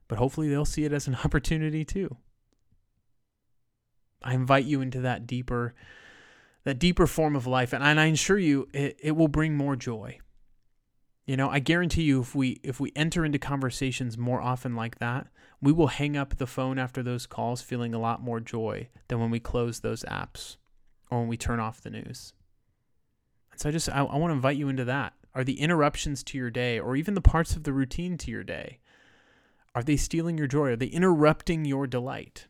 but 0.07 0.19
hopefully 0.19 0.49
they'll 0.49 0.65
see 0.65 0.85
it 0.85 0.93
as 0.93 1.09
an 1.09 1.17
opportunity 1.25 1.85
too. 1.85 2.17
I 4.23 4.35
invite 4.35 4.67
you 4.67 4.81
into 4.83 5.01
that 5.01 5.27
deeper 5.27 5.75
that 6.65 6.79
deeper 6.79 7.07
form 7.07 7.37
of 7.37 7.47
life 7.47 7.73
and, 7.73 7.83
I 7.83 8.07
assure 8.07 8.39
you 8.39 8.69
it, 8.73 8.97
it 9.01 9.13
will 9.13 9.29
bring 9.29 9.57
more 9.57 9.77
joy. 9.77 10.19
You 11.27 11.37
know, 11.37 11.49
I 11.49 11.61
guarantee 11.61 12.03
you 12.03 12.21
if 12.21 12.35
we 12.35 12.61
if 12.63 12.81
we 12.81 12.93
enter 12.97 13.25
into 13.25 13.39
conversations 13.39 14.19
more 14.19 14.41
often 14.41 14.75
like 14.75 14.99
that, 14.99 15.29
we 15.61 15.73
will 15.73 15.87
hang 15.89 16.17
up 16.17 16.37
the 16.37 16.47
phone 16.47 16.79
after 16.79 17.03
those 17.03 17.27
calls 17.27 17.63
feeling 17.63 17.95
a 17.95 18.01
lot 18.01 18.23
more 18.23 18.41
joy 18.41 18.89
than 19.09 19.21
when 19.21 19.31
we 19.31 19.39
close 19.39 19.81
those 19.81 20.03
apps 20.05 20.57
or 21.11 21.21
when 21.21 21.29
we 21.29 21.37
turn 21.37 21.61
off 21.61 21.83
the 21.83 21.91
news. 21.91 22.33
And 23.53 23.61
so 23.61 23.69
I 23.69 23.73
just 23.73 23.89
I, 23.89 24.01
I 24.01 24.17
want 24.17 24.31
to 24.31 24.37
invite 24.37 24.57
you 24.57 24.69
into 24.69 24.85
that. 24.87 25.13
Are 25.35 25.45
the 25.45 25.61
interruptions 25.61 26.25
to 26.25 26.39
your 26.39 26.51
day 26.51 26.81
or 26.81 26.97
even 26.97 27.15
the 27.15 27.21
parts 27.21 27.55
of 27.55 27.63
the 27.63 27.73
routine 27.73 28.19
to 28.19 28.31
your 28.31 28.43
day 28.43 28.81
are 29.75 29.83
they 29.83 29.97
stealing 29.97 30.37
your 30.37 30.47
joy? 30.47 30.71
Are 30.71 30.77
they 30.77 30.87
interrupting 30.87 31.65
your 31.65 31.87
delight? 31.87 32.47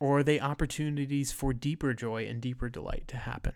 Or 0.00 0.18
are 0.18 0.22
they 0.22 0.40
opportunities 0.40 1.30
for 1.30 1.52
deeper 1.52 1.92
joy 1.92 2.26
and 2.26 2.40
deeper 2.40 2.70
delight 2.70 3.04
to 3.08 3.18
happen? 3.18 3.52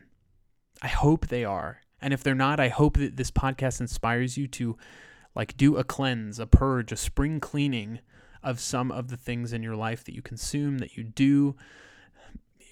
I 0.83 0.89
hope 0.89 1.29
they 1.29 1.45
are. 1.45 1.81
And 2.01 2.13
if 2.13 2.23
they're 2.23 2.35
not, 2.35 2.61
I 2.61 2.69
hope 2.69 2.99
that 2.99 3.17
this 3.17 3.31
podcast 3.31 3.81
inspires 3.81 4.37
you 4.37 4.47
to 4.49 4.77
like 5.35 5.57
do 5.57 5.77
a 5.77 5.85
cleanse, 5.85 6.39
a 6.39 6.47
purge, 6.47 6.93
a 6.93 6.97
spring 6.97 7.41
cleaning 7.41 8.01
of 8.43 8.61
some 8.61 8.93
of 8.93 9.09
the 9.09 9.17
things 9.17 9.55
in 9.55 9.63
your 9.63 9.75
life 9.75 10.05
that 10.05 10.15
you 10.15 10.21
consume, 10.21 10.79
that 10.79 10.99
you 10.99 11.03
do, 11.03 11.57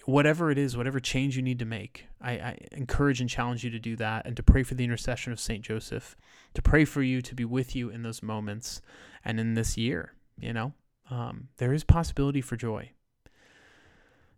whatever 0.05 0.51
it 0.51 0.59
is, 0.59 0.77
whatever 0.77 1.01
change 1.01 1.37
you 1.37 1.43
need 1.43 1.59
to 1.59 1.65
make, 1.65 2.07
I, 2.21 2.33
I, 2.33 2.59
encourage 2.73 3.21
and 3.21 3.31
challenge 3.31 3.65
you 3.65 3.71
to 3.71 3.79
do 3.79 3.97
that 3.97 4.27
and 4.27 4.37
to 4.37 4.43
pray 4.43 4.65
for 4.65 4.75
the 4.75 4.85
intercession 4.85 5.33
of 5.33 5.41
St. 5.41 5.65
Joseph, 5.65 6.15
to 6.53 6.61
pray 6.61 6.85
for 6.85 7.03
you, 7.03 7.23
to 7.23 7.35
be 7.35 7.47
with 7.47 7.75
you 7.75 7.89
in 7.89 8.03
those 8.03 8.23
moments 8.23 8.83
and 9.25 9.41
in 9.41 9.55
this 9.55 9.79
year. 9.79 10.13
You 10.39 10.53
know, 10.53 10.73
um, 11.11 11.49
there 11.57 11.73
is 11.73 11.85
possibility 11.85 12.43
for 12.43 12.57
joy 12.57 12.93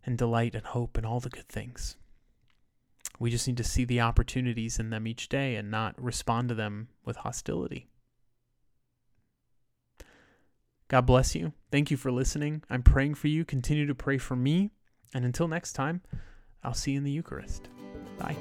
and 0.05 0.17
delight 0.17 0.55
and 0.55 0.65
hope 0.65 0.97
and 0.97 1.05
all 1.05 1.19
the 1.19 1.29
good 1.29 1.47
things. 1.47 1.97
We 3.19 3.31
just 3.31 3.47
need 3.47 3.57
to 3.57 3.63
see 3.63 3.85
the 3.85 4.01
opportunities 4.01 4.79
in 4.79 4.89
them 4.89 5.07
each 5.07 5.29
day 5.29 5.55
and 5.55 5.71
not 5.71 6.01
respond 6.01 6.49
to 6.49 6.55
them 6.55 6.89
with 7.03 7.17
hostility. 7.17 7.87
God 10.87 11.05
bless 11.05 11.33
you. 11.33 11.53
Thank 11.71 11.89
you 11.89 11.97
for 11.97 12.11
listening. 12.11 12.63
I'm 12.69 12.83
praying 12.83 13.15
for 13.15 13.27
you. 13.27 13.43
Continue 13.43 13.87
to 13.87 13.95
pray 13.95 14.17
for 14.17 14.35
me 14.35 14.71
and 15.15 15.23
until 15.23 15.47
next 15.47 15.73
time, 15.73 16.01
I'll 16.61 16.73
see 16.73 16.91
you 16.91 16.97
in 16.97 17.05
the 17.05 17.11
Eucharist. 17.11 17.69
Bye. 18.19 18.35